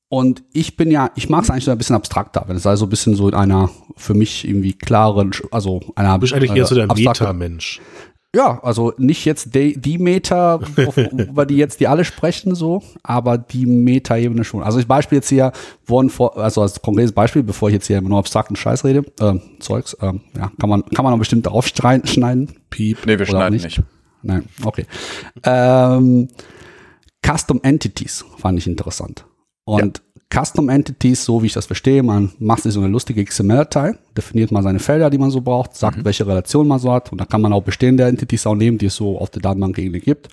und 0.08 0.44
ich 0.52 0.76
bin 0.76 0.90
ja, 0.90 1.10
ich 1.16 1.30
mag 1.30 1.42
es 1.42 1.50
eigentlich 1.50 1.64
so 1.64 1.70
ein 1.70 1.78
bisschen 1.78 1.96
abstrakter, 1.96 2.44
wenn 2.46 2.56
es 2.56 2.66
also 2.66 2.84
ein 2.84 2.90
bisschen 2.90 3.14
so 3.14 3.28
in 3.28 3.34
einer 3.34 3.70
für 3.96 4.12
mich 4.12 4.46
irgendwie 4.46 4.74
klaren, 4.74 5.32
also 5.50 5.80
einer. 5.96 6.14
Du 6.14 6.20
bist 6.20 6.34
eigentlich 6.34 6.54
eher 6.54 6.66
so 6.66 6.74
der 6.74 6.86
Meta-Mensch. 6.86 7.80
Ja, 8.34 8.60
also 8.62 8.94
nicht 8.96 9.26
jetzt 9.26 9.54
die, 9.54 9.78
die 9.78 9.98
Meta, 9.98 10.58
über 11.12 11.44
die 11.44 11.56
jetzt 11.56 11.80
die 11.80 11.88
alle 11.88 12.04
sprechen, 12.04 12.54
so, 12.54 12.82
aber 13.02 13.36
die 13.36 13.66
Meta-Ebene 13.66 14.42
schon. 14.44 14.62
Also 14.62 14.78
ich 14.78 14.86
Beispiel 14.86 15.16
jetzt 15.16 15.28
hier 15.28 15.52
wurden 15.84 16.08
vor, 16.08 16.38
also 16.38 16.62
als 16.62 16.80
konkretes 16.80 17.12
Beispiel, 17.12 17.42
bevor 17.42 17.68
ich 17.68 17.74
jetzt 17.74 17.88
hier 17.88 18.00
nur 18.00 18.18
abstrakten 18.18 18.56
Scheiß 18.56 18.84
rede, 18.84 19.04
äh, 19.20 19.34
Zeugs, 19.60 19.92
äh, 19.94 20.12
ja, 20.36 20.50
kann 20.58 20.70
man, 20.70 20.82
kann 20.86 21.04
man 21.04 21.12
auch 21.12 21.18
bestimmt 21.18 21.44
darauf 21.44 21.66
schneiden. 21.66 22.56
Piep. 22.70 23.04
Nee, 23.04 23.18
wir 23.18 23.26
schneiden 23.26 23.52
nicht. 23.52 23.64
nicht. 23.64 23.82
Nein, 24.22 24.48
okay. 24.64 24.86
Ähm, 25.44 26.28
Custom 27.24 27.60
Entities 27.62 28.24
fand 28.38 28.58
ich 28.58 28.66
interessant. 28.66 29.26
Und 29.64 29.98
ja. 29.98 30.11
Custom 30.32 30.70
Entities, 30.70 31.24
so 31.24 31.42
wie 31.42 31.46
ich 31.46 31.52
das 31.52 31.66
verstehe, 31.66 32.02
man 32.02 32.32
macht 32.38 32.62
sich 32.62 32.72
so 32.72 32.80
eine 32.80 32.88
lustige 32.88 33.22
XML-Datei, 33.22 33.98
definiert 34.16 34.50
mal 34.50 34.62
seine 34.62 34.78
Felder, 34.78 35.10
die 35.10 35.18
man 35.18 35.30
so 35.30 35.42
braucht, 35.42 35.76
sagt, 35.76 35.98
mhm. 35.98 36.04
welche 36.06 36.26
Relation 36.26 36.66
man 36.66 36.78
so 36.78 36.90
hat 36.90 37.12
und 37.12 37.20
dann 37.20 37.28
kann 37.28 37.42
man 37.42 37.52
auch 37.52 37.62
bestehende 37.62 38.04
Entities 38.04 38.46
auch 38.46 38.54
nehmen, 38.54 38.78
die 38.78 38.86
es 38.86 38.96
so 38.96 39.18
auf 39.18 39.28
der 39.30 39.42
Datenbank 39.42 39.76
gibt. 39.76 40.28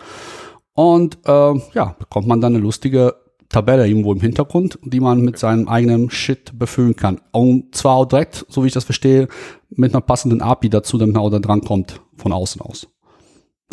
Und 0.74 1.18
äh, 1.26 1.54
ja, 1.74 1.96
bekommt 2.00 2.28
man 2.28 2.40
dann 2.40 2.56
eine 2.56 2.64
lustige 2.64 3.16
Tabelle 3.50 3.88
irgendwo 3.88 4.14
im 4.14 4.22
Hintergrund, 4.22 4.80
die 4.84 5.02
man 5.02 5.22
mit 5.22 5.38
seinem 5.38 5.68
eigenen 5.68 6.10
Shit 6.10 6.58
befüllen 6.58 6.96
kann. 6.96 7.20
Und 7.32 7.76
zwar 7.76 7.96
auch 7.96 8.06
direkt, 8.06 8.46
so 8.48 8.64
wie 8.64 8.68
ich 8.68 8.74
das 8.74 8.86
verstehe, 8.86 9.28
mit 9.70 9.94
einer 9.94 10.02
passenden 10.02 10.42
API 10.42 10.70
dazu, 10.70 10.98
damit 10.98 11.16
man 11.16 11.24
auch 11.24 11.30
da 11.30 11.40
dran 11.40 11.62
kommt, 11.62 12.00
von 12.16 12.32
außen 12.32 12.62
aus. 12.62 12.88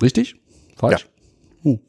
Richtig? 0.02 0.36
Falsch? 0.76 1.06
Ja. 1.62 1.70
Hm, 1.70 1.80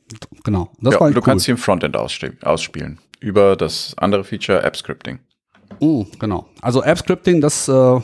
genau. 0.44 0.70
Das 0.80 0.94
ja, 0.94 1.00
war 1.00 1.10
du 1.10 1.16
cool. 1.16 1.22
kannst 1.24 1.46
sie 1.46 1.52
im 1.52 1.58
Frontend 1.58 1.98
ausspielen 1.98 3.00
über 3.20 3.56
das 3.56 3.94
andere 3.98 4.24
Feature 4.24 4.64
App 4.64 4.76
Scripting. 4.78 5.20
Mm, 5.80 6.04
genau. 6.20 6.48
Also 6.62 6.84
App 6.84 6.98
Scripting, 7.00 7.42
das, 7.42 7.68
äh, 7.68 8.00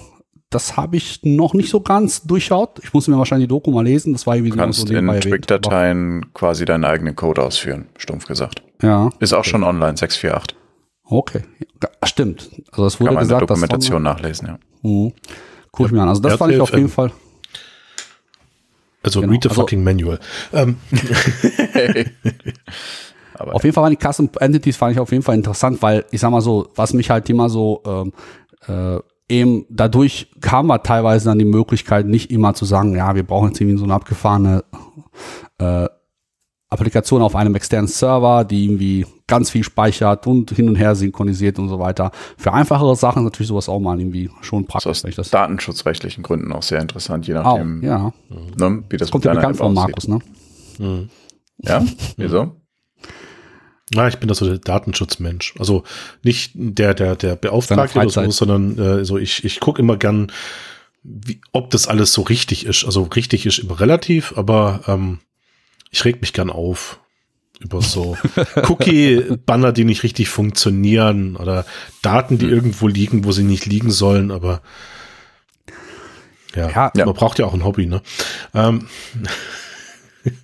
das 0.50 0.78
habe 0.78 0.98
ich 0.98 1.20
noch 1.24 1.54
nicht 1.54 1.70
so 1.70 1.82
ganz 1.82 2.24
durchschaut. 2.24 2.80
Ich 2.84 2.94
muss 2.94 3.08
mir 3.08 3.18
wahrscheinlich 3.18 3.48
die 3.48 3.54
Doku 3.54 3.72
mal 3.72 3.84
lesen. 3.84 4.14
Das 4.14 4.28
war 4.28 4.36
irgendwie 4.36 4.52
Du 4.52 4.58
kannst 4.58 4.88
so 4.88 4.94
in 4.94 5.08
Twig-Dateien 5.08 6.34
quasi 6.34 6.66
deinen 6.66 6.86
eigenen 6.86 7.16
Code 7.16 7.42
ausführen, 7.42 7.88
stumpf 7.98 8.26
gesagt. 8.28 8.62
Ja, 8.82 9.10
Ist 9.20 9.34
auch 9.34 9.46
schon 9.46 9.64
online, 9.64 9.98
648. 9.98 10.56
okay. 11.06 11.42
Ja, 11.82 11.90
stimmt. 12.08 12.50
Also 12.72 12.86
es 12.86 12.98
Kann 12.98 13.08
wurde 13.08 13.16
man 13.16 13.24
in 13.24 13.30
der 13.30 13.38
gesagt, 13.38 13.50
dass 13.50 13.60
Dokumentation 13.60 14.04
nachlesen, 14.04 14.48
ja. 14.48 14.60
Mhm. 14.82 15.14
Guck 15.72 15.88
ich 15.88 15.92
mir 15.92 16.02
an. 16.02 16.10
Also 16.10 16.22
das 16.22 16.36
fand 16.36 16.54
ich 16.54 16.60
auf 16.62 16.72
jeden 16.74 16.90
Fall. 16.90 17.12
Also 19.02 19.22
Genau, 19.22 19.32
read 19.34 19.44
the 19.44 19.50
also- 19.50 19.62
fucking 19.62 19.84
manual. 19.84 20.20
Ähm, 20.54 20.78
Aber 23.36 23.56
Auf 23.56 23.64
jeden 23.64 23.74
Fall 23.74 23.84
waren 23.84 23.96
die 23.98 24.06
Custom 24.06 24.30
Entities 24.40 24.78
fand 24.78 24.94
ich 24.94 25.00
auf 25.00 25.12
jeden 25.12 25.24
Fall 25.24 25.36
interessant, 25.36 25.82
weil 25.82 26.06
ich 26.12 26.22
sag 26.22 26.32
mal 26.32 26.42
so, 26.42 26.70
was 26.76 26.94
mich 26.94 27.10
halt 27.10 27.30
immer 27.30 27.50
so 27.50 27.82
ähm, 27.86 28.14
äh, 28.68 29.00
eben 29.30 29.66
dadurch 29.70 30.32
kam 30.42 30.68
wir 30.68 30.84
teilweise 30.84 31.26
dann 31.26 31.40
die 31.40 31.46
Möglichkeit, 31.46 32.06
nicht 32.08 32.32
immer 32.32 32.54
zu 32.54 32.66
sagen, 32.66 32.96
ja, 32.96 33.16
wir 33.16 33.24
brauchen 33.24 33.50
jetzt 33.50 33.62
irgendwie 33.62 33.78
so 33.78 33.86
eine 33.86 33.94
abgefahrene 33.94 34.64
äh, 35.58 35.88
Applikation 36.70 37.22
auf 37.22 37.36
einem 37.36 37.54
externen 37.56 37.88
Server, 37.88 38.44
die 38.44 38.66
irgendwie 38.66 39.06
ganz 39.28 39.52
viel 39.52 39.64
speichert 39.64 40.26
und 40.26 40.52
hin 40.52 40.68
und 40.68 40.76
her 40.76 40.96
synchronisiert 40.96 41.60
und 41.60 41.70
so 41.70 41.80
weiter. 41.80 42.12
Für 42.38 42.52
einfachere 42.52 42.96
Sachen 42.96 43.20
ist 43.20 43.26
natürlich 43.26 43.48
sowas 43.48 43.70
auch 43.70 43.80
mal 43.80 44.00
irgendwie 44.00 44.30
schon 44.42 44.64
ist 44.64 44.70
praktisch, 44.70 44.90
aus 44.90 45.04
wenn 45.04 45.10
ich 45.10 45.16
das. 45.16 45.30
datenschutzrechtlichen 45.30 46.24
Gründen 46.24 46.52
auch 46.52 46.64
sehr 46.64 46.82
interessant, 46.82 47.28
je 47.28 47.36
nachdem, 47.36 47.84
ja, 47.84 48.12
ne, 48.58 48.84
wie 48.90 48.98
das 48.98 49.12
kommt 49.12 49.24
dir 49.24 49.30
deiner 49.30 49.42
bekannt 49.42 49.58
von. 49.58 49.74
Markus, 49.74 50.08
ne? 50.08 50.20
Ja, 51.60 51.84
wieso? 52.18 52.63
Na, 53.96 54.08
ich 54.08 54.18
bin 54.18 54.28
da 54.28 54.36
so 54.36 54.46
der 54.48 54.58
Datenschutzmensch. 54.60 55.56
Also 55.60 55.84
nicht 56.24 56.52
der, 56.56 56.94
der, 56.94 57.16
der 57.16 57.36
Beauftragte 57.36 58.00
oder 58.00 58.10
so, 58.10 58.30
sondern 58.32 58.78
äh, 58.78 59.06
so 59.06 59.18
ich, 59.18 59.44
ich 59.44 59.60
gucke 59.60 59.82
immer 59.82 59.98
gern, 59.98 60.32
wie, 61.04 61.42
ob 61.52 61.70
das 61.70 61.88
alles 61.88 62.14
so 62.14 62.22
richtig 62.22 62.66
ist. 62.66 62.86
Also 62.86 63.04
richtig 63.04 63.46
ist 63.46 63.60
immer 63.60 63.80
relativ, 63.80 64.34
aber 64.38 64.82
ähm, 64.88 65.20
ich 65.92 66.06
reg 66.06 66.22
mich 66.22 66.34
gern 66.34 66.50
auf 66.50 67.00
über 67.60 67.82
so 67.82 68.18
Cookie-Banner, 68.68 69.72
die 69.72 69.86
nicht 69.86 70.04
richtig 70.04 70.30
funktionieren 70.30 71.36
oder 71.36 71.66
Daten, 72.02 72.38
die 72.38 72.48
irgendwo 72.48 72.88
liegen, 72.88 73.24
wo 73.24 73.32
sie 73.32 73.44
nicht 73.44 73.66
liegen 73.66 73.92
sollen, 73.92 74.32
aber 74.32 74.62
ja, 76.56 76.70
Ja. 76.70 77.06
man 77.06 77.14
braucht 77.16 77.40
ja 77.40 77.46
auch 77.46 77.54
ein 77.54 77.64
Hobby, 77.64 77.86
ne? 77.88 78.02
Ähm, 78.54 78.88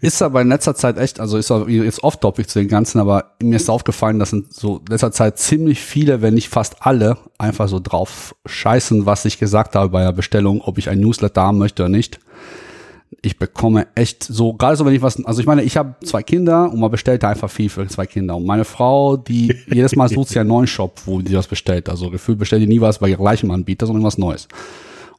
Ist 0.02 0.22
aber 0.22 0.42
in 0.42 0.50
letzter 0.50 0.76
Zeit 0.76 0.98
echt, 0.98 1.20
also 1.22 1.38
ist 1.38 1.50
jetzt 1.68 2.04
off-topic 2.04 2.48
zu 2.50 2.60
den 2.60 2.68
Ganzen, 2.68 3.00
aber 3.00 3.36
mir 3.42 3.56
ist 3.56 3.70
aufgefallen, 3.70 4.20
dass 4.20 4.34
in 4.34 4.46
so 4.50 4.82
letzter 4.90 5.12
Zeit 5.12 5.38
ziemlich 5.40 5.80
viele, 5.80 6.22
wenn 6.22 6.34
nicht 6.34 6.50
fast 6.50 6.86
alle, 6.86 7.18
einfach 7.38 7.70
so 7.70 7.80
drauf 7.80 8.36
scheißen, 8.46 9.06
was 9.06 9.24
ich 9.24 9.40
gesagt 9.40 9.76
habe 9.76 9.90
bei 9.90 10.04
der 10.04 10.12
Bestellung, 10.12 10.62
ob 10.62 10.78
ich 10.78 10.90
ein 10.90 11.00
Newsletter 11.00 11.44
haben 11.44 11.58
möchte 11.58 11.84
oder 11.84 11.90
nicht. 11.90 12.20
Ich 13.22 13.40
bekomme 13.40 13.88
echt 13.96 14.24
so, 14.24 14.54
gerade 14.54 14.76
so 14.76 14.86
wenn 14.86 14.94
ich 14.94 15.02
was, 15.02 15.24
also 15.26 15.40
ich 15.40 15.48
meine, 15.48 15.64
ich 15.64 15.78
habe 15.78 15.96
zwei 16.04 16.24
Kinder 16.24 16.72
und 16.72 16.80
man 16.80 16.92
bestellt 16.92 17.24
da 17.24 17.30
einfach 17.30 17.50
viel 17.50 17.70
für 17.70 17.88
zwei 17.88 18.06
Kinder. 18.06 18.36
Und 18.36 18.46
meine 18.46 18.66
Frau, 18.66 19.16
die 19.16 19.56
jedes 19.68 19.96
Mal 19.96 20.10
sucht 20.10 20.30
sie 20.30 20.40
einen 20.40 20.50
neuen 20.50 20.68
Shop, 20.68 21.02
wo 21.06 21.22
die 21.22 21.34
das 21.34 21.48
bestellt. 21.48 21.90
Also 21.90 22.10
gefühlt 22.10 22.38
bestellt 22.38 22.62
die 22.62 22.68
nie 22.68 22.82
was 22.82 23.00
bei 23.00 23.12
gleichem 23.12 23.50
Anbieter, 23.52 23.88
sondern 23.88 24.04
was 24.04 24.18
Neues. 24.18 24.48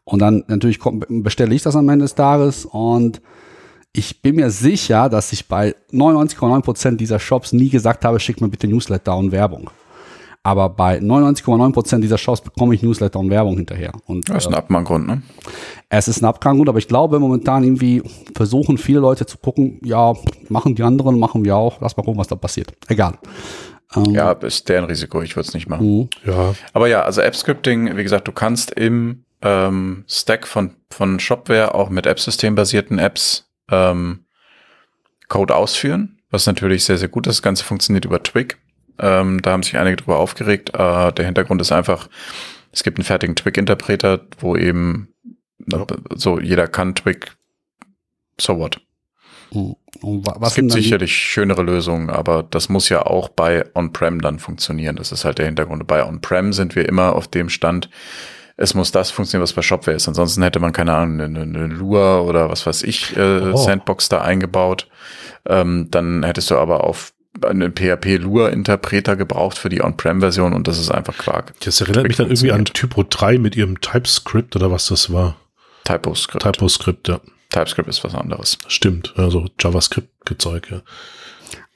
Und 0.05 0.21
dann 0.21 0.45
natürlich 0.49 0.79
bestelle 1.09 1.55
ich 1.55 1.63
das 1.63 1.77
am 1.77 1.89
Ende 1.89 2.05
des 2.05 2.15
Tages 2.15 2.65
und 2.65 3.21
ich 3.93 4.23
bin 4.23 4.37
mir 4.37 4.51
sicher, 4.51 5.09
dass 5.09 5.33
ich 5.33 5.49
bei 5.49 5.75
99,9% 5.93 6.97
dieser 6.97 7.19
Shops 7.19 7.53
nie 7.53 7.69
gesagt 7.69 8.05
habe, 8.05 8.21
schick 8.21 8.41
mir 8.41 8.49
bitte 8.49 8.69
Newsletter 8.69 9.17
und 9.17 9.33
Werbung. 9.33 9.71
Aber 10.43 10.71
bei 10.71 10.99
99,9% 10.99 12.01
dieser 12.01 12.17
Shops 12.17 12.41
bekomme 12.41 12.75
ich 12.75 12.83
Newsletter 12.83 13.19
und 13.19 13.29
Werbung 13.29 13.57
hinterher. 13.57 13.93
Und 14.07 14.29
Das 14.31 14.45
ist 14.45 14.47
ein 14.47 14.55
äh, 14.55 14.57
Abmahngrund, 14.57 15.07
ne? 15.07 15.23
es 15.91 16.09
ist 16.09 16.23
ein 16.23 16.25
Abgang, 16.25 16.67
aber 16.67 16.79
ich 16.79 16.89
glaube 16.89 17.19
momentan 17.19 17.65
irgendwie 17.65 18.03
versuchen 18.35 18.79
viele 18.79 19.01
Leute 19.01 19.27
zu 19.27 19.37
gucken, 19.37 19.81
ja, 19.85 20.15
machen 20.49 20.75
die 20.75 20.83
anderen, 20.83 21.19
machen 21.19 21.45
wir 21.45 21.57
auch, 21.57 21.81
lass 21.81 21.97
mal 21.97 22.05
gucken, 22.05 22.21
was 22.21 22.29
da 22.29 22.37
passiert. 22.37 22.73
Egal. 22.89 23.19
Ähm, 23.95 24.15
Ja, 24.15 24.33
ist 24.33 24.69
deren 24.69 24.85
Risiko, 24.85 25.21
ich 25.21 25.37
würde 25.37 25.49
es 25.49 25.55
nicht 25.55 25.69
machen. 25.69 25.87
mhm. 25.87 26.09
ja, 26.25 26.55
Aber 26.73 26.87
ja, 26.89 27.03
also 27.03 27.21
App-Scripting, 27.21 27.97
wie 27.97 28.03
gesagt, 28.03 28.27
du 28.29 28.33
kannst 28.33 28.71
im 28.71 29.25
ähm, 29.43 30.05
Stack 30.07 30.47
von, 30.47 30.71
von 30.91 31.19
Shopware 31.21 31.75
auch 31.75 31.91
mit 31.91 32.07
App-System-basierten 32.07 32.99
Apps 32.99 33.50
ähm, 33.71 34.25
Code 35.29 35.55
ausführen, 35.55 36.19
was 36.31 36.47
natürlich 36.47 36.85
sehr, 36.85 36.99
sehr 36.99 37.09
gut 37.09 37.27
ist. 37.27 37.37
Das 37.37 37.43
Ganze 37.43 37.65
funktioniert 37.65 38.05
über 38.05 38.23
Twig. 38.23 38.59
Ähm, 38.99 39.41
da 39.43 39.53
haben 39.53 39.63
sich 39.63 39.77
einige 39.79 39.97
drüber 39.97 40.19
aufgeregt. 40.19 40.71
Äh, 40.75 41.13
der 41.13 41.25
Hintergrund 41.25 41.61
ist 41.61 41.73
einfach, 41.73 42.09
es 42.73 42.83
gibt 42.83 42.99
einen 42.99 43.05
fertigen 43.05 43.37
Twig-Interpreter, 43.37 44.21
wo 44.39 44.57
eben 44.57 45.09
Ja. 45.71 45.87
so 46.15 46.39
jeder 46.41 46.69
kann 46.69 46.95
Twig, 46.95 47.33
so 48.39 48.59
what. 48.59 48.81
Es 50.47 50.55
gibt 50.55 50.71
sicherlich 50.73 51.13
schönere 51.17 51.63
Lösungen, 51.63 52.09
aber 52.11 52.45
das 52.45 52.69
muss 52.69 52.89
ja 52.89 53.03
auch 53.03 53.29
bei 53.29 53.65
On-Prem 53.75 54.21
dann 54.21 54.39
funktionieren. 54.39 54.97
Das 54.97 55.11
ist 55.13 55.25
halt 55.25 55.39
der 55.39 55.47
Hintergrund. 55.47 55.87
Bei 55.89 56.07
On-Prem 56.07 56.53
sind 56.53 56.77
wir 56.77 56.89
immer 56.89 57.17
auf 57.17 57.27
dem 57.27 57.49
Stand, 57.49 57.91
es 58.61 58.75
muss 58.75 58.93
das 58.93 59.11
funktionieren, 59.11 59.43
was 59.43 59.55
bei 59.55 59.63
Shopware 59.63 59.97
ist. 59.97 60.07
Ansonsten 60.07 60.43
hätte 60.43 60.61
man, 60.61 60.73
keine 60.73 60.93
Ahnung, 60.93 61.19
eine, 61.21 61.41
eine 61.41 61.67
Lua 61.67 62.21
oder 62.21 62.51
was 62.51 62.67
weiß 62.67 62.83
ich, 62.83 63.17
äh, 63.17 63.53
Oh. 63.53 63.57
Sandbox 63.57 64.11
da 64.11 64.21
eingebaut. 64.21 64.87
Ähm, 65.49 65.89
dann 65.91 66.23
hättest 66.23 66.51
du 66.51 66.57
aber 66.59 66.85
auf 66.85 67.15
einen 67.43 67.73
PHP-Lua-Interpreter 67.75 69.17
gebraucht 69.17 69.57
für 69.57 69.71
die 69.71 69.83
On-Prem-Version 69.83 70.53
und 70.53 70.69
das 70.69 70.79
ist 70.79 70.91
einfach 70.91 71.17
Quark. 71.17 71.55
das 71.65 71.81
erinnert 71.81 72.07
mich 72.07 72.17
dann 72.19 72.27
irgendwie 72.27 72.53
an 72.53 72.67
Typo 72.67 73.03
3 73.09 73.39
mit 73.39 73.57
ihrem 73.57 73.81
TypeScript 73.81 74.55
oder 74.57 74.71
was 74.71 74.87
das 74.89 75.11
war. 75.11 75.37
TypoScript. 75.85 76.43
TypoScript, 76.43 77.09
ja. 77.09 77.21
TypeScript 77.49 77.89
ist 77.89 78.05
was 78.05 78.15
anderes. 78.15 78.59
Stimmt, 78.69 79.15
also 79.17 79.47
JavaScript-Gezeug, 79.59 80.71
ja. 80.71 80.83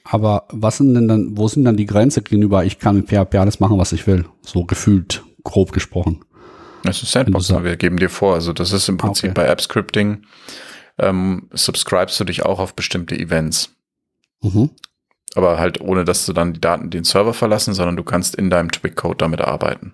Aber 0.03 0.43
was 0.51 0.77
sind 0.77 0.93
denn 0.93 1.07
dann, 1.07 1.35
wo 1.35 1.47
sind 1.47 1.65
dann 1.65 1.77
die 1.77 1.87
Grenze 1.87 2.21
gegenüber, 2.21 2.63
ich 2.63 2.77
kann 2.77 2.95
mit 2.97 3.07
PHP 3.09 3.35
alles 3.39 3.59
machen, 3.59 3.79
was 3.79 3.91
ich 3.91 4.05
will? 4.05 4.25
So 4.43 4.65
gefühlt, 4.65 5.23
grob 5.43 5.71
gesprochen. 5.71 6.23
Das 6.85 7.01
ist 7.03 7.11
Sandbox, 7.11 7.47
du 7.47 7.63
wir 7.63 7.75
geben 7.77 7.97
dir 7.97 8.09
vor. 8.09 8.35
Also 8.35 8.53
das 8.53 8.71
ist 8.71 8.87
im 8.89 8.95
Ah, 8.99 9.03
Prinzip 9.05 9.31
okay. 9.31 9.41
bei 9.41 9.47
App-Scripting, 9.47 10.23
ähm, 10.99 11.49
subscribest 11.53 12.19
du 12.19 12.23
dich 12.23 12.45
auch 12.45 12.59
auf 12.59 12.75
bestimmte 12.75 13.17
Events. 13.17 13.75
Mhm. 14.41 14.69
Aber 15.35 15.59
halt 15.59 15.81
ohne, 15.81 16.05
dass 16.05 16.25
du 16.25 16.33
dann 16.33 16.53
die 16.53 16.61
Daten 16.61 16.89
den 16.89 17.03
Server 17.03 17.33
verlassen, 17.33 17.73
sondern 17.73 17.97
du 17.97 18.03
kannst 18.03 18.35
in 18.35 18.49
deinem 18.49 18.71
Twig-Code 18.71 19.17
damit 19.17 19.41
arbeiten. 19.41 19.93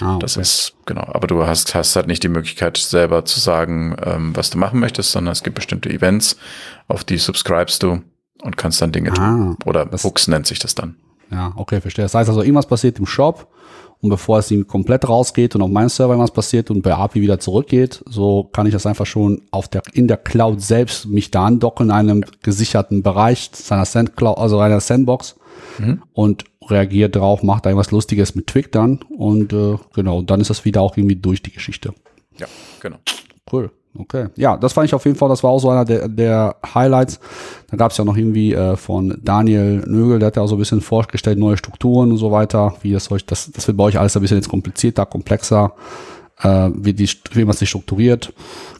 Ah, 0.00 0.18
Das 0.18 0.36
okay. 0.36 0.42
ist, 0.42 0.74
genau. 0.86 1.02
Aber 1.12 1.26
du 1.26 1.46
hast, 1.46 1.74
hast 1.74 1.94
halt 1.96 2.06
nicht 2.06 2.22
die 2.22 2.28
Möglichkeit, 2.28 2.76
selber 2.78 3.24
zu 3.24 3.38
sagen, 3.40 3.94
ähm, 4.02 4.34
was 4.34 4.50
du 4.50 4.58
machen 4.58 4.80
möchtest, 4.80 5.12
sondern 5.12 5.32
es 5.32 5.42
gibt 5.42 5.54
bestimmte 5.56 5.90
Events, 5.90 6.36
auf 6.88 7.04
die 7.04 7.18
subscribest 7.18 7.82
du 7.82 8.02
und 8.42 8.56
kannst 8.56 8.80
dann 8.80 8.90
Dinge 8.92 9.12
tun. 9.12 9.56
Ah, 9.62 9.66
Oder 9.66 9.84
das- 9.86 10.02
Hooks 10.04 10.28
nennt 10.28 10.46
sich 10.46 10.58
das 10.58 10.74
dann. 10.74 10.96
Ja, 11.30 11.52
okay, 11.56 11.80
verstehe. 11.80 12.04
Das 12.04 12.14
heißt 12.14 12.28
also, 12.28 12.42
irgendwas 12.42 12.66
passiert 12.66 12.98
im 12.98 13.06
Shop 13.06 13.48
und 14.04 14.10
bevor 14.10 14.38
es 14.38 14.50
ihm 14.50 14.66
komplett 14.66 15.08
rausgeht 15.08 15.54
und 15.54 15.62
auf 15.62 15.70
meinen 15.70 15.88
Server 15.88 16.12
irgendwas 16.12 16.30
passiert 16.30 16.70
und 16.70 16.82
bei 16.82 16.94
API 16.94 17.22
wieder 17.22 17.40
zurückgeht, 17.40 18.04
so 18.06 18.44
kann 18.52 18.66
ich 18.66 18.72
das 18.72 18.84
einfach 18.86 19.06
schon 19.06 19.40
auf 19.50 19.66
der, 19.68 19.82
in 19.94 20.06
der 20.08 20.18
Cloud 20.18 20.60
selbst 20.60 21.06
mich 21.06 21.30
da 21.30 21.46
andocken 21.46 21.86
in 21.86 21.90
einem 21.90 22.24
gesicherten 22.42 23.02
Bereich 23.02 23.50
seiner 23.54 23.86
Sandcloud, 23.86 24.36
also 24.38 24.58
einer 24.60 24.80
Sandbox 24.80 25.36
Mhm. 25.78 26.02
und 26.12 26.44
reagiert 26.68 27.16
drauf, 27.16 27.42
macht 27.42 27.64
da 27.64 27.70
irgendwas 27.70 27.90
Lustiges 27.90 28.34
mit 28.34 28.46
Twig 28.46 28.70
dann 28.72 29.00
und 29.16 29.52
äh, 29.52 29.76
genau, 29.94 30.22
dann 30.22 30.40
ist 30.40 30.50
das 30.50 30.64
wieder 30.64 30.82
auch 30.82 30.96
irgendwie 30.96 31.16
durch 31.16 31.42
die 31.42 31.52
Geschichte. 31.52 31.94
Ja, 32.38 32.46
genau. 32.80 32.98
Cool. 33.50 33.70
Okay. 33.96 34.26
Ja, 34.36 34.56
das 34.56 34.72
fand 34.72 34.86
ich 34.86 34.94
auf 34.94 35.04
jeden 35.04 35.16
Fall, 35.16 35.28
das 35.28 35.42
war 35.44 35.50
auch 35.50 35.60
so 35.60 35.70
einer 35.70 35.84
der, 35.84 36.08
der 36.08 36.56
Highlights. 36.74 37.20
Da 37.70 37.76
gab 37.76 37.92
es 37.92 37.96
ja 37.96 38.04
noch 38.04 38.16
irgendwie 38.16 38.52
äh, 38.52 38.76
von 38.76 39.18
Daniel 39.22 39.84
Nögel, 39.86 40.18
der 40.18 40.28
hat 40.28 40.36
ja 40.36 40.42
auch 40.42 40.48
so 40.48 40.56
ein 40.56 40.58
bisschen 40.58 40.80
vorgestellt, 40.80 41.38
neue 41.38 41.56
Strukturen 41.56 42.10
und 42.10 42.18
so 42.18 42.32
weiter, 42.32 42.74
wie 42.82 42.92
das 42.92 43.10
euch, 43.12 43.24
das, 43.24 43.52
das 43.52 43.66
wird 43.68 43.76
bei 43.76 43.84
euch 43.84 43.98
alles 43.98 44.16
ein 44.16 44.22
bisschen 44.22 44.38
jetzt 44.38 44.48
komplizierter, 44.48 45.06
komplexer, 45.06 45.74
äh, 46.40 46.70
wie, 46.74 46.92
die, 46.92 47.08
wie 47.32 47.44
man 47.44 47.54
sich 47.54 47.68
strukturiert. 47.68 48.32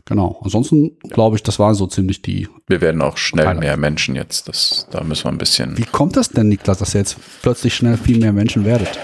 Genau. 0.05 0.41
Ansonsten 0.43 0.99
glaube 1.11 1.37
ich, 1.37 1.43
das 1.43 1.59
waren 1.59 1.75
so 1.75 1.87
ziemlich 1.87 2.21
die. 2.21 2.49
Wir 2.67 2.81
werden 2.81 3.01
auch 3.01 3.17
schnell 3.17 3.47
Highlight. 3.47 3.63
mehr 3.63 3.77
Menschen 3.77 4.17
jetzt. 4.17 4.49
Das, 4.49 4.87
da 4.91 5.03
müssen 5.03 5.25
wir 5.25 5.33
ein 5.33 5.39
bisschen. 5.39 5.79
Wie 5.79 5.85
kommt 5.85 6.17
das 6.17 6.29
denn, 6.29 6.49
Niklas, 6.49 6.79
dass 6.79 6.95
ihr 6.95 7.01
jetzt 7.01 7.17
plötzlich 7.41 7.75
schnell 7.75 7.97
viel 7.97 8.19
mehr 8.19 8.33
Menschen 8.33 8.65
werdet? 8.65 8.99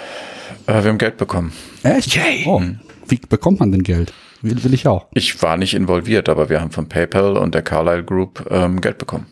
Äh, 0.67 0.83
wir 0.83 0.91
haben 0.91 0.99
Geld 0.99 1.17
bekommen. 1.17 1.53
Echt? 1.85 2.19
Oh. 2.47 2.61
Wie 3.07 3.21
bekommt 3.29 3.61
man 3.61 3.73
denn 3.73 3.83
Geld? 3.83 4.13
Will, 4.43 4.63
will 4.65 4.75
ich 4.75 4.87
auch. 4.87 5.07
Ich 5.15 5.43
war 5.43 5.57
nicht 5.57 5.75
involviert, 5.75 6.29
aber 6.29 6.49
wir 6.49 6.61
haben 6.61 6.71
von 6.71 6.89
PayPal 6.89 7.37
und 7.37 7.55
der 7.55 7.63
Carlyle 7.63 8.05
Group 8.05 8.47
ähm, 8.51 8.81
Geld 8.81 8.99
bekommen. 8.99 9.27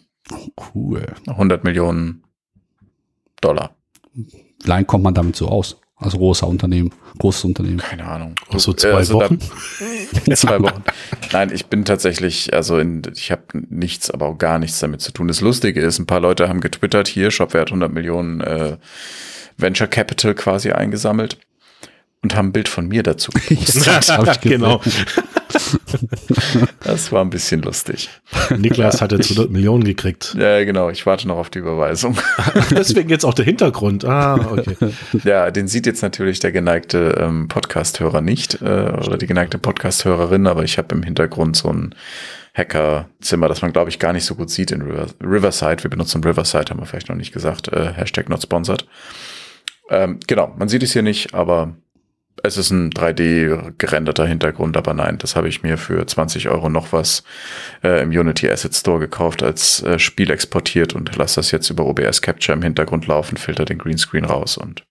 Cool. 0.75 1.07
100 1.27 1.65
Millionen 1.65 2.23
Dollar. 3.41 3.75
Lange 4.65 4.85
kommt 4.85 5.05
man 5.05 5.15
damit 5.15 5.37
so 5.37 5.49
aus? 5.49 5.81
Als 6.01 6.13
großer 6.15 6.47
Unternehmen, 6.47 6.93
großes 7.19 7.45
Unternehmen. 7.45 7.79
Keine 7.79 8.05
Ahnung. 8.05 8.37
Auch 8.51 8.61
so 8.61 8.71
Äh, 8.71 8.77
zwei 8.77 8.93
also 8.93 9.19
da- 9.19 9.25
Wochen. 9.31 9.39
zwei 10.35 10.61
Wochen. 10.63 10.85
Nein, 11.33 11.51
ich 11.53 11.67
bin 11.67 11.85
tatsächlich, 11.85 12.55
also 12.55 12.79
in, 12.79 13.03
ich 13.17 13.33
habe 13.33 13.43
nichts, 13.69 14.09
aber 14.09 14.27
auch 14.27 14.39
gar 14.39 14.61
nichts 14.61 14.79
damit 14.79 15.01
zu 15.01 15.11
tun. 15.11 15.27
Das 15.27 15.41
Lustige 15.41 15.81
ist, 15.81 15.99
ein 15.99 16.07
paar 16.07 16.21
Leute 16.21 16.49
haben 16.49 16.61
getwittert, 16.61 17.09
hier, 17.09 17.33
Shopware 17.33 17.63
hat 17.63 17.69
100 17.71 17.93
Millionen 17.93 18.41
äh, 18.41 18.77
Venture 19.57 19.89
Capital 19.89 20.35
quasi 20.37 20.71
eingesammelt. 20.71 21.39
Und 22.23 22.35
haben 22.35 22.49
ein 22.49 22.53
Bild 22.53 22.69
von 22.69 22.89
mir 22.89 23.03
dazu 23.03 23.31
gepostet. 23.49 24.41
genau. 24.43 24.81
Das 26.85 27.11
war 27.11 27.25
ein 27.25 27.31
bisschen 27.31 27.62
lustig. 27.62 28.11
Niklas 28.57 29.01
hat 29.01 29.12
jetzt 29.12 29.31
100 29.31 29.51
Millionen 29.51 29.85
gekriegt. 29.85 30.35
Ja, 30.39 30.62
genau. 30.64 30.91
Ich 30.91 31.07
warte 31.07 31.27
noch 31.27 31.37
auf 31.39 31.49
die 31.51 31.59
Überweisung. 31.61 32.19
Deswegen 32.71 33.09
jetzt 33.09 33.25
auch 33.25 33.35
der 33.35 33.45
Hintergrund. 33.47 34.05
Ah, 34.05 34.35
okay. 34.53 34.77
Ja, 35.25 35.51
den 35.51 35.66
sieht 35.69 35.87
jetzt 35.87 36.03
natürlich 36.03 36.39
der 36.41 36.53
geneigte 36.53 37.19
ähm, 37.19 37.49
Podcast-Hörer 37.49 38.21
nicht 38.21 38.61
äh, 38.61 38.64
oder 38.64 39.16
die 39.16 39.27
geneigte 39.27 39.59
Podcast-Hörerin, 39.59 40.47
aber 40.47 40.64
ich 40.64 40.77
habe 40.79 40.95
im 40.95 41.03
Hintergrund 41.03 41.57
so 41.57 41.73
ein 41.73 41.95
Hackerzimmer, 42.55 43.49
das 43.49 43.62
man, 43.62 43.73
glaube 43.73 43.91
ich, 43.91 43.99
gar 43.99 44.12
nicht 44.12 44.25
so 44.25 44.35
gut 44.35 44.51
sieht 44.51 44.71
in 44.71 44.83
River 44.83 45.07
Riverside. 45.23 45.83
Wir 45.83 45.91
benutzen 45.91 46.23
Riverside, 46.23 46.71
haben 46.71 46.81
wir 46.81 46.87
vielleicht 46.87 47.09
noch 47.09 47.16
nicht 47.16 47.33
gesagt. 47.33 47.69
Äh, 47.69 47.93
Hashtag 47.95 48.29
not 48.29 48.43
sponsored. 48.43 48.87
Ähm, 49.91 50.21
genau, 50.27 50.55
man 50.59 50.69
sieht 50.69 50.83
es 50.83 50.93
hier 50.93 51.03
nicht, 51.03 51.35
aber 51.35 51.77
es 52.43 52.57
ist 52.57 52.70
ein 52.70 52.91
3D 52.91 53.74
gerenderter 53.78 54.26
Hintergrund, 54.26 54.76
aber 54.76 54.95
nein, 54.95 55.18
das 55.18 55.36
habe 55.36 55.49
ich 55.49 55.62
mir 55.62 55.78
für 55.78 56.07
20 56.07 56.49
Euro 56.49 56.68
noch 56.68 56.93
was 56.93 57.22
äh, 57.82 58.03
im 58.03 58.11
Unity 58.11 58.51
Asset 58.51 58.74
Store 58.74 58.99
gekauft, 58.99 59.43
als 59.43 59.82
äh, 59.82 59.99
Spiel 59.99 60.30
exportiert 60.30 60.95
und 60.95 61.14
lasse 61.16 61.36
das 61.36 61.51
jetzt 61.51 61.70
über 61.70 61.86
OBS 61.86 62.22
Capture 62.22 62.57
im 62.57 62.62
Hintergrund 62.62 63.07
laufen, 63.07 63.36
filter 63.36 63.64
den 63.64 63.78
Greenscreen 63.78 64.24
raus 64.24 64.57
und 64.57 64.84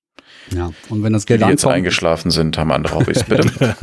ja, 0.56 0.72
und 0.90 1.04
wenn 1.04 1.12
das 1.12 1.26
Geld 1.26 1.42
die 1.42 1.44
ankommt, 1.44 1.62
jetzt 1.62 1.68
eingeschlafen 1.68 2.32
sind, 2.32 2.58
haben 2.58 2.72
andere 2.72 2.96
Hobbys, 2.96 3.24
bitte. 3.24 3.76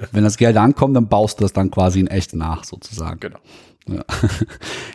wenn 0.12 0.24
das 0.24 0.38
Geld 0.38 0.56
ankommt, 0.56 0.96
dann 0.96 1.08
baust 1.08 1.38
du 1.38 1.44
das 1.44 1.52
dann 1.52 1.70
quasi 1.70 2.00
in 2.00 2.06
echt 2.06 2.34
nach, 2.34 2.64
sozusagen. 2.64 3.20
Genau. 3.20 3.38
Ja. 3.88 4.04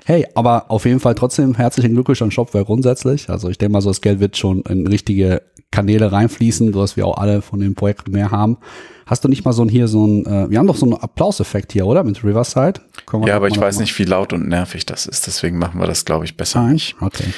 Hey, 0.03 0.25
aber 0.33 0.69
auf 0.69 0.85
jeden 0.85 0.99
Fall 0.99 1.15
trotzdem 1.15 1.55
herzlichen 1.55 1.93
Glückwunsch 1.93 2.21
an 2.21 2.31
Shopware 2.31 2.65
grundsätzlich. 2.65 3.29
Also 3.29 3.49
ich 3.49 3.57
denke 3.57 3.73
mal, 3.73 3.81
so 3.81 3.89
das 3.89 4.01
Geld 4.01 4.19
wird 4.19 4.35
schon 4.35 4.63
in 4.63 4.87
richtige 4.87 5.43
Kanäle 5.71 6.11
reinfließen, 6.11 6.73
sodass 6.73 6.97
wir 6.97 7.07
auch 7.07 7.17
alle 7.17 7.41
von 7.41 7.59
den 7.59 7.75
Projekten 7.75 8.11
mehr 8.11 8.31
haben. 8.31 8.57
Hast 9.05 9.23
du 9.23 9.27
nicht 9.27 9.43
mal 9.43 9.53
so 9.53 9.63
ein 9.63 9.69
hier 9.69 9.87
so 9.87 10.05
ein, 10.05 10.25
äh, 10.25 10.49
wir 10.49 10.59
haben 10.59 10.67
doch 10.67 10.75
so 10.75 10.85
einen 10.85 10.95
Applauseffekt 10.95 11.71
hier, 11.73 11.85
oder? 11.85 12.03
Mit 12.03 12.23
Riverside? 12.23 12.81
Ja, 13.25 13.35
aber 13.35 13.47
ich 13.47 13.59
weiß 13.59 13.79
nicht, 13.79 13.97
wie 13.97 14.05
laut 14.05 14.33
und 14.33 14.47
nervig 14.47 14.85
das 14.85 15.05
ist, 15.05 15.27
deswegen 15.27 15.57
machen 15.57 15.79
wir 15.79 15.87
das, 15.87 16.05
glaube 16.05 16.25
ich, 16.25 16.37
besser 16.37 16.61
Nein? 16.61 16.81
Okay. 16.99 17.33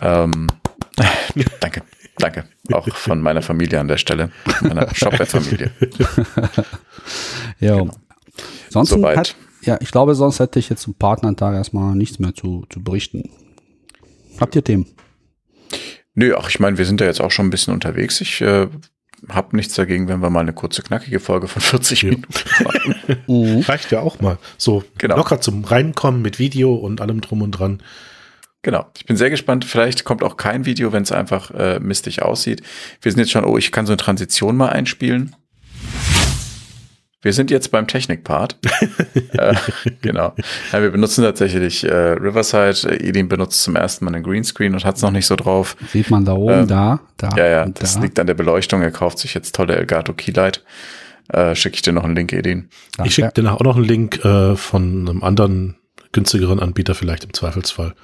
Ähm, 0.00 0.48
danke, 1.60 1.82
danke. 2.18 2.44
Auch 2.72 2.88
von 2.88 3.20
meiner 3.20 3.42
Familie 3.42 3.78
an 3.78 3.88
der 3.88 3.98
Stelle, 3.98 4.30
meiner 4.62 4.88
Shopware-Familie. 4.94 5.70
Ja. 7.58 7.78
Genau. 7.78 7.94
Sonst 8.68 8.90
Soweit. 8.90 9.18
hat, 9.18 9.36
ja, 9.62 9.78
ich 9.80 9.92
glaube, 9.92 10.14
sonst 10.14 10.40
hätte 10.40 10.58
ich 10.58 10.68
jetzt 10.68 10.82
zum 10.82 10.94
Partnertag 10.94 11.54
erstmal 11.54 11.94
nichts 11.94 12.18
mehr 12.18 12.34
zu, 12.34 12.64
zu 12.70 12.82
berichten. 12.82 13.30
Habt 14.40 14.56
ihr 14.56 14.64
Themen? 14.64 14.86
Nö, 16.14 16.34
ach, 16.38 16.48
ich 16.48 16.60
meine, 16.60 16.78
wir 16.78 16.84
sind 16.84 17.00
ja 17.00 17.06
jetzt 17.06 17.20
auch 17.20 17.30
schon 17.30 17.46
ein 17.46 17.50
bisschen 17.50 17.72
unterwegs. 17.72 18.20
Ich 18.20 18.40
äh, 18.42 18.68
habe 19.28 19.56
nichts 19.56 19.74
dagegen, 19.74 20.08
wenn 20.08 20.20
wir 20.20 20.30
mal 20.30 20.40
eine 20.40 20.52
kurze, 20.52 20.82
knackige 20.82 21.20
Folge 21.20 21.48
von 21.48 21.62
40 21.62 22.02
Ja. 22.02 22.10
Minuten 22.10 22.32
machen. 22.64 22.94
Mhm. 23.26 23.60
Reicht 23.66 23.90
ja 23.90 24.00
auch 24.00 24.20
mal. 24.20 24.38
So 24.58 24.84
Genau. 24.98 25.16
locker 25.16 25.40
zum 25.40 25.64
Reinkommen 25.64 26.20
mit 26.22 26.38
Video 26.38 26.74
und 26.74 27.00
allem 27.00 27.20
drum 27.20 27.42
und 27.42 27.52
dran. 27.52 27.82
Genau. 28.62 28.86
Ich 28.96 29.06
bin 29.06 29.16
sehr 29.16 29.30
gespannt. 29.30 29.64
Vielleicht 29.64 30.04
kommt 30.04 30.22
auch 30.22 30.36
kein 30.36 30.66
Video, 30.66 30.92
wenn 30.92 31.02
es 31.02 31.12
einfach 31.12 31.50
äh, 31.52 31.80
mistig 31.80 32.22
aussieht. 32.22 32.62
Wir 33.00 33.10
sind 33.10 33.18
jetzt 33.18 33.30
schon, 33.32 33.44
oh, 33.44 33.56
ich 33.58 33.72
kann 33.72 33.86
so 33.86 33.92
eine 33.92 33.96
Transition 33.96 34.56
mal 34.56 34.68
einspielen. 34.68 35.34
Wir 37.22 37.32
sind 37.32 37.50
jetzt 37.52 37.70
beim 37.70 37.86
Technik-Part. 37.86 38.58
äh, 39.32 39.54
genau. 40.00 40.34
Ja, 40.72 40.82
wir 40.82 40.90
benutzen 40.90 41.22
tatsächlich 41.22 41.84
äh, 41.84 41.92
Riverside. 41.92 43.00
Edin 43.00 43.28
benutzt 43.28 43.62
zum 43.62 43.76
ersten 43.76 44.04
Mal 44.04 44.14
einen 44.14 44.24
Greenscreen 44.24 44.74
und 44.74 44.84
hat 44.84 44.96
es 44.96 45.02
noch 45.02 45.12
nicht 45.12 45.26
so 45.26 45.36
drauf. 45.36 45.76
Sieht 45.92 46.10
man 46.10 46.24
da 46.24 46.32
oben, 46.34 46.52
Ähm, 46.62 46.66
da, 46.66 47.00
da. 47.16 47.30
Ja, 47.36 47.46
ja, 47.46 47.62
und 47.62 47.80
das 47.80 47.94
da. 47.94 48.00
liegt 48.02 48.18
an 48.18 48.26
der 48.26 48.34
Beleuchtung. 48.34 48.82
Er 48.82 48.90
kauft 48.90 49.18
sich 49.18 49.34
jetzt 49.34 49.54
tolle 49.54 49.76
Elgato 49.76 50.12
Keylight. 50.12 50.64
Äh, 51.28 51.54
Schicke 51.54 51.76
ich 51.76 51.82
dir 51.82 51.92
noch 51.92 52.02
einen 52.04 52.16
Link, 52.16 52.32
Edin. 52.32 52.68
Danke. 52.96 53.08
Ich 53.08 53.14
schicke 53.14 53.32
dir 53.32 53.42
nachher 53.44 53.56
auch 53.60 53.64
noch 53.64 53.76
einen 53.76 53.84
Link 53.84 54.24
äh, 54.24 54.56
von 54.56 55.08
einem 55.08 55.22
anderen 55.22 55.76
günstigeren 56.10 56.60
Anbieter 56.60 56.94
vielleicht 56.94 57.24
im 57.24 57.32
Zweifelsfall. 57.32 57.94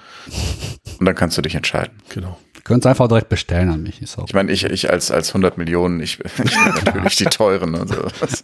Und 0.98 1.04
dann 1.06 1.14
kannst 1.14 1.36
du 1.36 1.42
dich 1.42 1.54
entscheiden. 1.56 1.98
Genau. 2.08 2.38
Könnt 2.68 2.84
ihr 2.84 2.90
einfach 2.90 3.08
direkt 3.08 3.30
bestellen 3.30 3.70
an 3.70 3.82
mich. 3.82 4.02
Ist 4.02 4.18
auch. 4.18 4.26
Ich 4.26 4.34
meine, 4.34 4.52
ich, 4.52 4.62
ich 4.62 4.90
als, 4.90 5.10
als 5.10 5.30
100 5.30 5.56
Millionen, 5.56 6.00
ich, 6.00 6.18
ich 6.44 6.56
natürlich 6.84 7.16
die 7.16 7.24
teuren. 7.24 7.74
Also, 7.74 7.94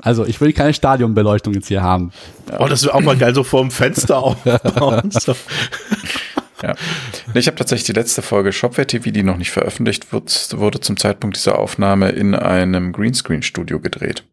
Also 0.01 0.25
ich 0.25 0.41
will 0.41 0.55
keine 0.55 0.73
Stadionbeleuchtung 0.73 1.53
jetzt 1.53 1.69
hier 1.69 1.83
haben. 1.83 2.11
Oh, 2.59 2.67
das 2.67 2.85
wäre 2.85 2.95
auch 2.95 3.03
mal 3.03 3.19
geil, 3.19 3.35
so 3.35 3.45
vorm 3.45 3.71
Fenster 3.71 4.17
aufbauen. 4.23 5.11
so. 5.11 5.37
ja. 6.63 6.75
Ich 7.35 7.47
habe 7.47 7.57
tatsächlich 7.57 7.85
die 7.87 7.93
letzte 7.93 8.23
Folge 8.23 8.53
Shopware 8.53 8.87
TV, 8.87 9.11
die 9.11 9.23
noch 9.23 9.37
nicht 9.37 9.51
veröffentlicht 9.51 10.11
wird, 10.11 10.59
wurde 10.59 10.81
zum 10.81 10.97
Zeitpunkt 10.97 11.37
dieser 11.37 11.59
Aufnahme 11.59 12.09
in 12.09 12.35
einem 12.35 12.93
Greenscreen-Studio 12.93 13.79
gedreht. 13.79 14.25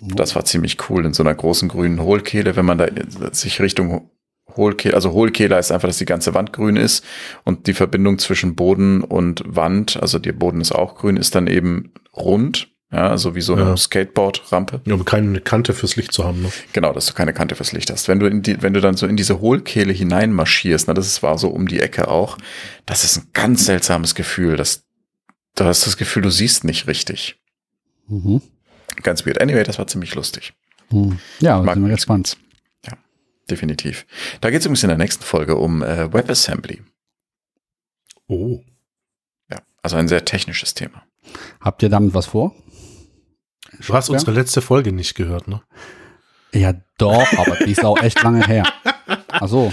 Das 0.00 0.36
war 0.36 0.44
ziemlich 0.44 0.78
cool, 0.88 1.04
in 1.04 1.12
so 1.12 1.24
einer 1.24 1.34
großen 1.34 1.68
grünen 1.68 2.00
Hohlkehle, 2.00 2.54
wenn 2.54 2.64
man 2.64 2.78
da 2.78 2.86
sich 3.32 3.60
Richtung 3.60 4.10
Hohlkehle, 4.56 4.94
also 4.94 5.12
Hohlkehle 5.12 5.56
heißt 5.56 5.72
einfach, 5.72 5.88
dass 5.88 5.98
die 5.98 6.04
ganze 6.04 6.34
Wand 6.34 6.52
grün 6.52 6.76
ist 6.76 7.04
und 7.44 7.66
die 7.66 7.74
Verbindung 7.74 8.18
zwischen 8.18 8.54
Boden 8.54 9.02
und 9.02 9.42
Wand, 9.46 10.00
also 10.00 10.18
der 10.18 10.32
Boden 10.32 10.60
ist 10.60 10.72
auch 10.72 10.94
grün, 10.96 11.16
ist 11.16 11.34
dann 11.34 11.46
eben 11.46 11.92
rund, 12.14 12.68
ja, 12.92 13.08
also 13.08 13.34
wie 13.34 13.40
so 13.40 13.54
eine 13.54 13.62
Ja. 13.62 13.76
Skateboard-Rampe. 13.76 14.82
Ja, 14.84 14.94
um 14.94 15.04
keine 15.06 15.40
Kante 15.40 15.72
fürs 15.72 15.96
Licht 15.96 16.12
zu 16.12 16.24
haben. 16.24 16.42
Ne? 16.42 16.52
Genau, 16.74 16.92
dass 16.92 17.06
du 17.06 17.14
keine 17.14 17.32
Kante 17.32 17.54
fürs 17.54 17.72
Licht 17.72 17.90
hast. 17.90 18.06
Wenn 18.06 18.20
du 18.20 18.26
in 18.26 18.42
die, 18.42 18.60
wenn 18.60 18.74
du 18.74 18.82
dann 18.82 18.96
so 18.96 19.06
in 19.06 19.16
diese 19.16 19.40
Hohlkehle 19.40 19.94
hineinmarschierst, 19.94 20.88
na, 20.88 20.94
das 20.94 21.06
ist, 21.06 21.22
war 21.22 21.38
so 21.38 21.48
um 21.48 21.66
die 21.66 21.80
Ecke 21.80 22.08
auch, 22.08 22.36
das 22.84 23.04
ist 23.04 23.16
ein 23.16 23.28
ganz 23.32 23.64
seltsames 23.64 24.14
Gefühl. 24.14 24.56
Das, 24.58 24.84
du 25.54 25.64
hast 25.64 25.86
das 25.86 25.96
Gefühl, 25.96 26.22
du 26.22 26.30
siehst 26.30 26.64
nicht 26.64 26.86
richtig. 26.86 27.40
Mhm. 28.08 28.42
Ganz 29.02 29.24
weird. 29.24 29.40
Anyway, 29.40 29.62
das 29.64 29.78
war 29.78 29.86
ziemlich 29.86 30.14
lustig. 30.14 30.52
Mhm. 30.90 31.18
Ja, 31.40 31.62
Mag 31.62 31.76
sind 31.76 31.86
wir 31.86 31.94
gespannt. 31.94 32.36
Definitiv. 33.50 34.06
Da 34.40 34.50
geht 34.50 34.60
es 34.60 34.66
übrigens 34.66 34.82
in 34.82 34.88
der 34.88 34.98
nächsten 34.98 35.24
Folge 35.24 35.56
um 35.56 35.82
äh, 35.82 36.12
WebAssembly. 36.12 36.82
Oh. 38.28 38.60
Ja, 39.50 39.58
also 39.82 39.96
ein 39.96 40.08
sehr 40.08 40.24
technisches 40.24 40.74
Thema. 40.74 41.02
Habt 41.60 41.82
ihr 41.82 41.88
damit 41.88 42.14
was 42.14 42.26
vor? 42.26 42.54
Du 43.86 43.94
hast 43.94 44.10
unsere 44.10 44.32
letzte 44.32 44.60
Folge 44.60 44.92
nicht 44.92 45.14
gehört, 45.14 45.48
ne? 45.48 45.62
Ja, 46.54 46.74
doch, 46.98 47.32
aber 47.38 47.56
die 47.64 47.72
ist 47.72 47.84
auch 47.84 48.00
echt 48.02 48.22
lange 48.22 48.46
her. 48.46 48.64
Ach 49.28 49.48
so. 49.48 49.72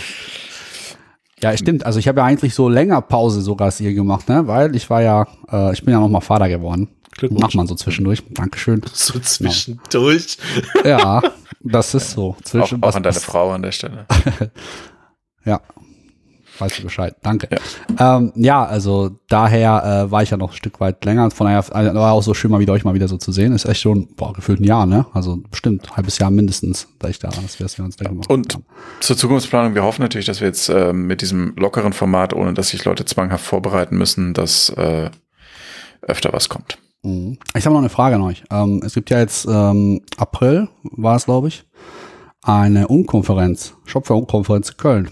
Ja, 1.42 1.56
stimmt. 1.56 1.86
Also 1.86 2.00
ich 2.00 2.08
habe 2.08 2.20
ja 2.20 2.26
eigentlich 2.26 2.54
so 2.54 2.70
länger 2.70 3.02
Pause 3.02 3.42
sogar 3.42 3.68
als 3.68 3.80
ihr 3.80 3.94
gemacht, 3.94 4.28
ne? 4.30 4.48
Weil 4.48 4.76
ich 4.76 4.90
war 4.90 5.02
ja, 5.02 5.28
äh, 5.52 5.74
ich 5.74 5.84
bin 5.84 5.94
ja 5.94 6.00
noch 6.00 6.10
mal 6.10 6.22
Vater 6.22 6.50
geworden. 6.50 6.90
Glückwunsch. 7.12 7.42
Macht 7.42 7.56
man 7.56 7.68
so 7.68 7.76
zwischendurch. 7.76 8.24
Dankeschön. 8.30 8.82
So 8.94 9.20
zwischendurch. 9.20 10.38
Ja, 10.86 11.22
das 11.62 11.94
ist 11.94 12.12
so. 12.12 12.32
Auch, 12.32 12.42
Zwischen, 12.42 12.82
auch 12.84 12.96
an 12.96 13.04
deine 13.04 13.20
Frau 13.20 13.52
an 13.52 13.62
der 13.62 13.72
Stelle. 13.72 14.06
Ja. 15.46 15.62
Weißt 16.60 16.78
du 16.78 16.84
Bescheid. 16.84 17.16
Danke. 17.24 17.48
Ja, 17.98 18.18
ähm, 18.18 18.34
ja 18.36 18.66
also 18.66 19.12
daher 19.30 20.08
äh, 20.08 20.12
war 20.12 20.24
ich 20.24 20.30
ja 20.30 20.38
noch 20.38 20.52
ein 20.52 20.58
Stück 20.58 20.82
weit 20.82 21.06
länger. 21.06 21.32
Von 21.32 21.48
daher 21.48 21.64
äh, 21.70 21.96
war 21.96 22.12
auch 22.12 22.22
so 22.22 22.34
schön, 22.34 22.52
mal 22.52 22.60
wieder 22.60 22.74
euch 22.74 22.84
mal 22.84 22.94
wieder 22.94 23.08
so 23.08 23.18
zu 23.18 23.32
sehen. 23.32 23.54
Ist 23.54 23.64
echt 23.66 23.80
schon, 23.80 24.14
boah, 24.16 24.34
gefühlt 24.34 24.60
ein 24.60 24.66
Jahr, 24.66 24.86
ne? 24.86 25.06
Also 25.14 25.38
bestimmt 25.50 25.90
ein 25.90 25.96
halbes 25.96 26.18
Jahr 26.18 26.32
mindestens, 26.32 26.88
da 27.00 27.08
ich 27.08 27.18
da, 27.20 27.30
dass 27.30 27.60
wir 27.60 27.66
das 27.66 27.78
wir 27.78 27.86
uns 27.86 27.96
da 27.96 28.10
gemacht 28.10 28.30
Und 28.30 28.54
haben. 28.54 28.66
zur 29.00 29.16
Zukunftsplanung, 29.16 29.74
wir 29.74 29.84
hoffen 29.84 30.02
natürlich, 30.02 30.26
dass 30.26 30.42
wir 30.42 30.48
jetzt 30.48 30.68
äh, 30.68 30.92
mit 30.92 31.22
diesem 31.22 31.56
lockeren 31.56 31.94
Format, 31.94 32.34
ohne 32.34 32.54
dass 32.54 32.70
sich 32.70 32.84
Leute 32.84 33.06
zwanghaft 33.06 33.46
vorbereiten 33.46 33.98
müssen, 33.98 34.34
dass 34.34 34.70
äh, 34.72 35.10
öfter 36.02 36.34
was 36.34 36.50
kommt. 36.50 36.78
Mhm. 37.04 37.38
Ich 37.56 37.66
habe 37.66 37.74
noch 37.74 37.82
eine 37.82 37.90
Frage 37.90 38.16
an 38.16 38.22
euch. 38.22 38.44
Ähm, 38.52 38.82
es 38.84 38.94
gibt 38.94 39.10
ja 39.10 39.20
jetzt 39.20 39.48
ähm, 39.50 40.02
April, 40.18 40.70
war 40.84 41.16
es, 41.16 41.26
glaube 41.26 41.48
ich, 41.48 41.66
eine 42.42 42.88
Unkonferenz, 42.88 43.76
Shopware-Unkonferenz 43.86 44.70
in 44.70 44.78
Köln. 44.78 45.12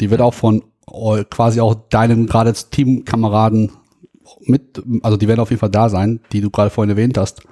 Die 0.00 0.10
wird 0.10 0.20
auch 0.20 0.34
von 0.34 0.62
quasi 1.30 1.60
auch 1.60 1.74
deinen 1.90 2.26
gerade 2.26 2.52
Teamkameraden 2.52 3.72
mit, 4.40 4.82
also 5.02 5.16
die 5.16 5.28
werden 5.28 5.40
auf 5.40 5.50
jeden 5.50 5.60
Fall 5.60 5.70
da 5.70 5.88
sein, 5.88 6.20
die 6.32 6.40
du 6.40 6.50
gerade 6.50 6.70
vorhin 6.70 6.90
erwähnt 6.90 7.18
hast. 7.18 7.42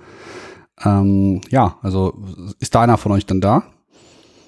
Ähm, 0.84 1.40
ja, 1.50 1.78
also 1.82 2.14
ist 2.60 2.74
da 2.74 2.82
einer 2.82 2.96
von 2.96 3.12
euch 3.12 3.26
dann 3.26 3.40
da? 3.40 3.64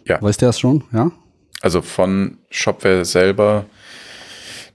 Ja. 0.06 0.20
Weißt 0.22 0.40
du 0.40 0.46
das 0.46 0.58
schon? 0.58 0.84
Ja? 0.92 1.10
Also 1.60 1.82
von 1.82 2.38
Shopware 2.50 3.04
selber 3.04 3.66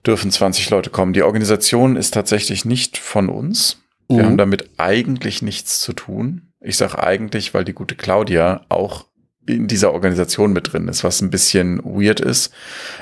dürfen 0.05 0.31
20 0.31 0.69
Leute 0.69 0.89
kommen. 0.89 1.13
Die 1.13 1.23
Organisation 1.23 1.95
ist 1.95 2.13
tatsächlich 2.13 2.65
nicht 2.65 2.97
von 2.97 3.29
uns. 3.29 3.81
Wir 4.18 4.24
Mhm. 4.24 4.28
haben 4.28 4.38
damit 4.38 4.70
eigentlich 4.78 5.41
nichts 5.41 5.80
zu 5.80 5.93
tun. 5.93 6.53
Ich 6.59 6.78
sage 6.78 7.01
eigentlich, 7.01 7.53
weil 7.53 7.64
die 7.66 7.74
gute 7.74 7.95
Claudia 7.95 8.66
auch 8.70 9.05
in 9.47 9.68
dieser 9.68 9.91
Organisation 9.93 10.53
mit 10.53 10.72
drin 10.72 10.88
ist, 10.88 11.03
was 11.03 11.22
ein 11.22 11.32
bisschen 11.32 11.80
weird 11.84 12.20
ist. 12.20 12.53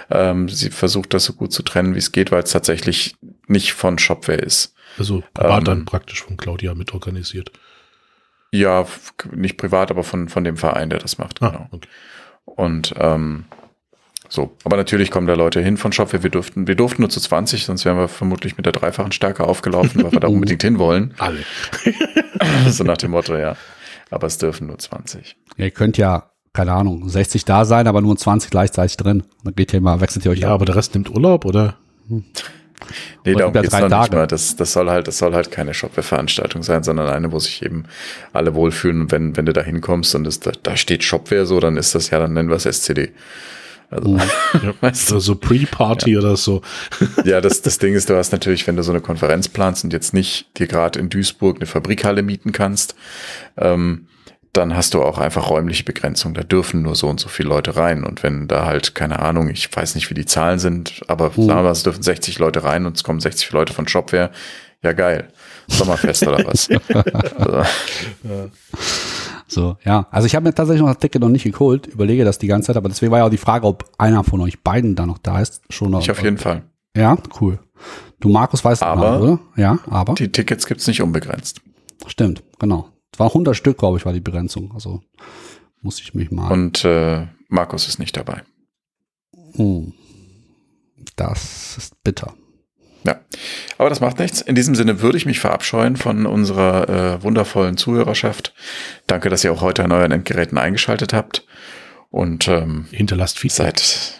Ähm, 0.10 0.48
sie 0.48 0.70
versucht 0.70 1.14
das 1.14 1.26
so 1.26 1.34
gut 1.34 1.52
zu 1.52 1.64
trennen, 1.64 1.94
wie 1.96 2.00
es 2.00 2.12
geht, 2.14 2.32
weil 2.32 2.44
es 2.44 2.52
tatsächlich 2.52 3.16
nicht 3.48 3.74
von 3.74 4.00
Shopware 4.00 4.40
ist. 4.40 4.74
Also 4.98 5.24
war 5.36 5.58
Ähm, 5.60 5.64
dann 5.66 5.86
praktisch 5.86 6.24
von 6.24 6.38
Claudia 6.38 6.74
mit 6.76 6.94
organisiert. 6.94 7.52
Ja, 8.52 8.86
nicht 9.34 9.58
privat, 9.58 9.92
aber 9.92 10.04
von, 10.04 10.30
von 10.30 10.44
dem 10.44 10.58
Verein, 10.58 10.90
der 10.90 11.00
das 11.00 11.18
macht. 11.18 11.42
Ah, 11.42 11.50
Genau. 11.50 11.68
okay. 11.72 11.88
Und 12.46 12.94
ähm, 12.98 13.46
So, 14.32 14.56
aber 14.64 14.78
natürlich 14.78 15.10
kommen 15.10 15.26
da 15.26 15.34
Leute 15.34 15.60
hin 15.60 15.76
von 15.78 15.92
Shopware. 15.92 16.22
Wir 16.24 16.30
durften, 16.30 16.68
wir 16.68 16.76
durften 16.76 17.02
nur 17.02 17.10
zu 17.10 17.20
20, 17.20 17.66
sonst 17.66 17.84
wären 17.84 17.98
wir 17.98 18.08
vermutlich 18.08 18.58
mit 18.58 18.66
der 18.68 18.74
dreifachen 18.74 19.12
Stärke 19.12 19.44
aufgelaufen, 19.44 20.04
weil 20.04 20.12
wir 20.12 20.20
da 20.20 20.28
unbedingt 20.30 20.62
hinwollen. 20.62 21.16
Alle. 21.18 21.40
so 22.70 22.84
nach 22.84 22.98
dem 22.98 23.12
Motto, 23.12 23.36
ja. 23.36 23.56
Aber 24.12 24.28
es 24.28 24.38
dürfen 24.38 24.68
nur 24.68 24.78
20. 24.78 25.36
Ja, 25.58 25.66
ihr 25.66 25.72
könnt 25.72 25.98
ja, 25.98 26.32
keine 26.54 26.74
Ahnung, 26.74 27.10
60 27.10 27.44
da 27.46 27.66
sein, 27.66 27.88
aber 27.88 28.02
nur 28.02 28.16
20 28.18 28.52
gleichzeitig 28.52 28.98
drin. 28.98 29.24
Dann 29.44 29.56
geht 29.56 29.74
ihr 29.74 29.82
mal, 29.82 30.00
wechselt 30.00 30.26
ihr 30.26 30.32
euch 30.32 30.40
Ja, 30.40 30.50
ab. 30.50 30.56
aber 30.56 30.66
der 30.66 30.76
Rest 30.76 30.94
nimmt 30.94 31.10
Urlaub, 31.10 31.46
oder? 31.46 31.78
Nee, 33.26 33.34
Aber 33.34 33.40
darum 33.40 33.54
geht's 33.54 33.72
noch 33.74 33.80
nicht 33.82 33.90
Tage. 33.90 34.16
mal. 34.16 34.28
Das, 34.28 34.56
das 34.56 34.74
soll 34.74 34.90
halt, 34.90 35.08
das 35.08 35.18
soll 35.18 35.34
halt 35.34 35.52
keine 35.52 35.74
Shopware-Veranstaltung 35.74 36.64
sein, 36.64 36.84
sondern 36.84 37.08
eine, 37.10 37.32
wo 37.32 37.40
sich 37.40 37.64
eben 37.64 37.84
alle 38.34 38.56
wohlfühlen. 38.56 39.02
Und 39.02 39.12
wenn, 39.12 39.36
wenn 39.38 39.46
du 39.46 39.54
da 39.54 39.62
hinkommst 39.62 40.16
und 40.16 40.26
es, 40.28 40.40
da, 40.40 40.52
da 40.64 40.76
steht 40.78 41.04
Shopware 41.04 41.46
so, 41.46 41.60
dann 41.60 41.78
ist 41.78 41.94
das 41.94 42.10
ja, 42.10 42.20
dann 42.20 42.34
nennen 42.34 42.50
wir 42.50 42.56
es 42.56 42.66
SCD. 42.66 43.12
Also, 43.90 44.18
Ja. 44.54 44.74
weißt 44.82 45.10
du? 45.10 45.14
Oder 45.16 45.22
so 45.22 45.36
Pre-Party 45.36 46.18
oder 46.18 46.36
so. 46.36 46.62
Ja, 47.26 47.42
das, 47.42 47.62
das 47.62 47.78
Ding 47.78 47.94
ist, 47.94 48.10
du 48.10 48.16
hast 48.16 48.32
natürlich, 48.32 48.66
wenn 48.68 48.76
du 48.76 48.84
so 48.84 48.92
eine 48.92 49.02
Konferenz 49.02 49.48
planst 49.48 49.84
und 49.84 49.94
jetzt 49.94 50.14
nicht 50.14 50.48
dir 50.58 50.68
gerade 50.68 51.00
in 51.00 51.10
Duisburg 51.10 51.58
eine 51.58 51.66
Fabrikhalle 51.66 52.22
mieten 52.24 52.52
kannst, 52.52 52.96
ähm, 53.58 54.08
dann 54.54 54.76
hast 54.76 54.96
du 54.96 55.04
auch 55.04 55.20
einfach 55.20 55.50
räumliche 55.50 55.84
Begrenzung. 55.84 56.34
Da 56.34 56.42
dürfen 56.42 56.82
nur 56.82 56.96
so 56.96 57.08
und 57.08 57.20
so 57.20 57.30
viele 57.30 57.50
Leute 57.50 57.76
rein. 57.76 58.04
Und 58.04 58.24
wenn 58.24 58.48
da 58.48 58.66
halt, 58.66 58.96
keine 58.96 59.20
Ahnung, 59.20 59.50
ich 59.50 59.76
weiß 59.76 59.94
nicht, 59.94 60.10
wie 60.10 60.16
die 60.16 60.26
Zahlen 60.26 60.58
sind, 60.58 61.02
aber 61.08 61.26
sagen 61.30 61.48
wir, 61.48 61.56
mal, 61.56 61.70
es 61.72 61.84
dürfen 61.84 62.02
60 62.02 62.40
Leute 62.40 62.64
rein 62.64 62.88
und 62.88 62.98
es 62.98 63.04
kommen 63.04 63.20
60 63.20 63.52
Leute 63.52 63.74
von 63.74 63.88
Shopware. 63.88 64.32
Ja, 64.82 64.94
geil. 64.94 65.28
Sommerfest 65.68 66.26
oder 66.26 66.44
was? 66.48 66.68
also, 67.38 67.64
So, 69.50 69.78
ja. 69.84 70.08
Also 70.12 70.28
ich 70.28 70.36
habe 70.36 70.44
mir 70.44 70.54
tatsächlich 70.54 70.82
noch 70.82 70.90
das 70.94 71.00
Ticket 71.00 71.22
noch 71.22 71.30
nicht 71.30 71.44
geholt, 71.44 71.88
überlege 71.88 72.24
das 72.24 72.38
die 72.38 72.48
ganze 72.48 72.68
Zeit, 72.68 72.78
aber 72.78 72.88
deswegen 72.90 73.12
war 73.12 73.20
ja 73.20 73.26
auch 73.26 73.30
die 73.32 73.38
Frage, 73.38 73.66
ob 73.66 73.90
einer 73.98 74.24
von 74.24 74.40
euch 74.42 74.62
beiden 74.62 74.96
da 74.96 75.06
noch 75.06 75.18
da 75.18 75.42
ist. 75.42 75.62
Schon 75.70 75.92
noch. 75.92 76.02
ich 76.02 76.12
auf 76.12 76.22
jeden 76.24 76.38
Fall. 76.38 76.64
Ja, 76.96 77.18
cool. 77.42 77.60
Du, 78.20 78.30
Markus, 78.30 78.64
weißt 78.64 78.84
Aber- 78.84 79.12
noch, 79.12 79.22
oder? 79.22 79.40
Ja, 79.56 79.80
aber. 79.90 80.14
Die 80.14 80.32
Tickets 80.32 80.66
gibt's 80.66 80.88
nicht 80.88 81.02
unbegrenzt. 81.02 81.62
Stimmt, 82.08 82.44
genau. 82.60 82.90
Es 83.12 83.20
war 83.20 83.28
100 83.28 83.56
Stück, 83.56 83.78
glaube 83.78 83.98
ich, 83.98 84.06
war 84.06 84.14
die 84.14 84.20
Begrenzung. 84.20 84.72
Also 84.74 85.02
muss 85.82 86.00
ich 86.00 86.14
mich 86.14 86.30
mal. 86.32 86.52
Und 86.52 86.86
äh, 86.86 87.26
Markus 87.48 87.88
ist 87.88 88.00
nicht 88.00 88.16
dabei. 88.16 88.44
Hm. 89.56 89.94
Das 91.16 91.78
ist 91.78 92.02
bitter. 92.04 92.34
Ja, 93.06 93.22
aber 93.78 93.90
das 93.90 94.02
macht 94.02 94.20
nichts. 94.20 94.42
In 94.42 94.56
diesem 94.56 94.76
Sinne 94.76 95.02
würde 95.02 95.18
ich 95.18 95.26
mich 95.26 95.40
verabscheuen 95.40 95.96
von 95.96 96.26
unserer 96.26 96.90
äh, 96.90 97.24
wundervollen 97.24 97.78
Zuhörerschaft. 97.78 98.54
Danke, 99.08 99.30
dass 99.30 99.44
ihr 99.44 99.54
auch 99.54 99.62
heute 99.62 99.84
an 99.84 99.92
euren 99.92 100.12
Endgeräten 100.12 100.58
eingeschaltet 100.58 101.14
habt. 101.14 101.46
Und 102.10 102.48
ähm, 102.48 102.88
Hinterlasst 102.92 103.40
Feedback. 103.40 103.80
seid. 103.80 104.20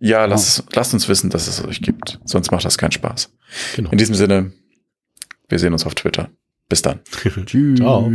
Ja, 0.00 0.24
lasst, 0.24 0.64
lasst 0.74 0.94
uns 0.94 1.08
wissen, 1.08 1.28
dass 1.30 1.46
es 1.46 1.62
euch 1.62 1.82
gibt. 1.82 2.18
Sonst 2.24 2.50
macht 2.50 2.64
das 2.64 2.78
keinen 2.78 2.92
Spaß. 2.92 3.32
Genau. 3.76 3.90
In 3.90 3.98
diesem 3.98 4.14
Sinne, 4.14 4.52
wir 5.48 5.58
sehen 5.58 5.74
uns 5.74 5.84
auf 5.84 5.94
Twitter. 5.94 6.30
Bis 6.68 6.82
dann. 6.82 7.00
Tschüss. 7.46 7.78
Ciao. 7.78 8.10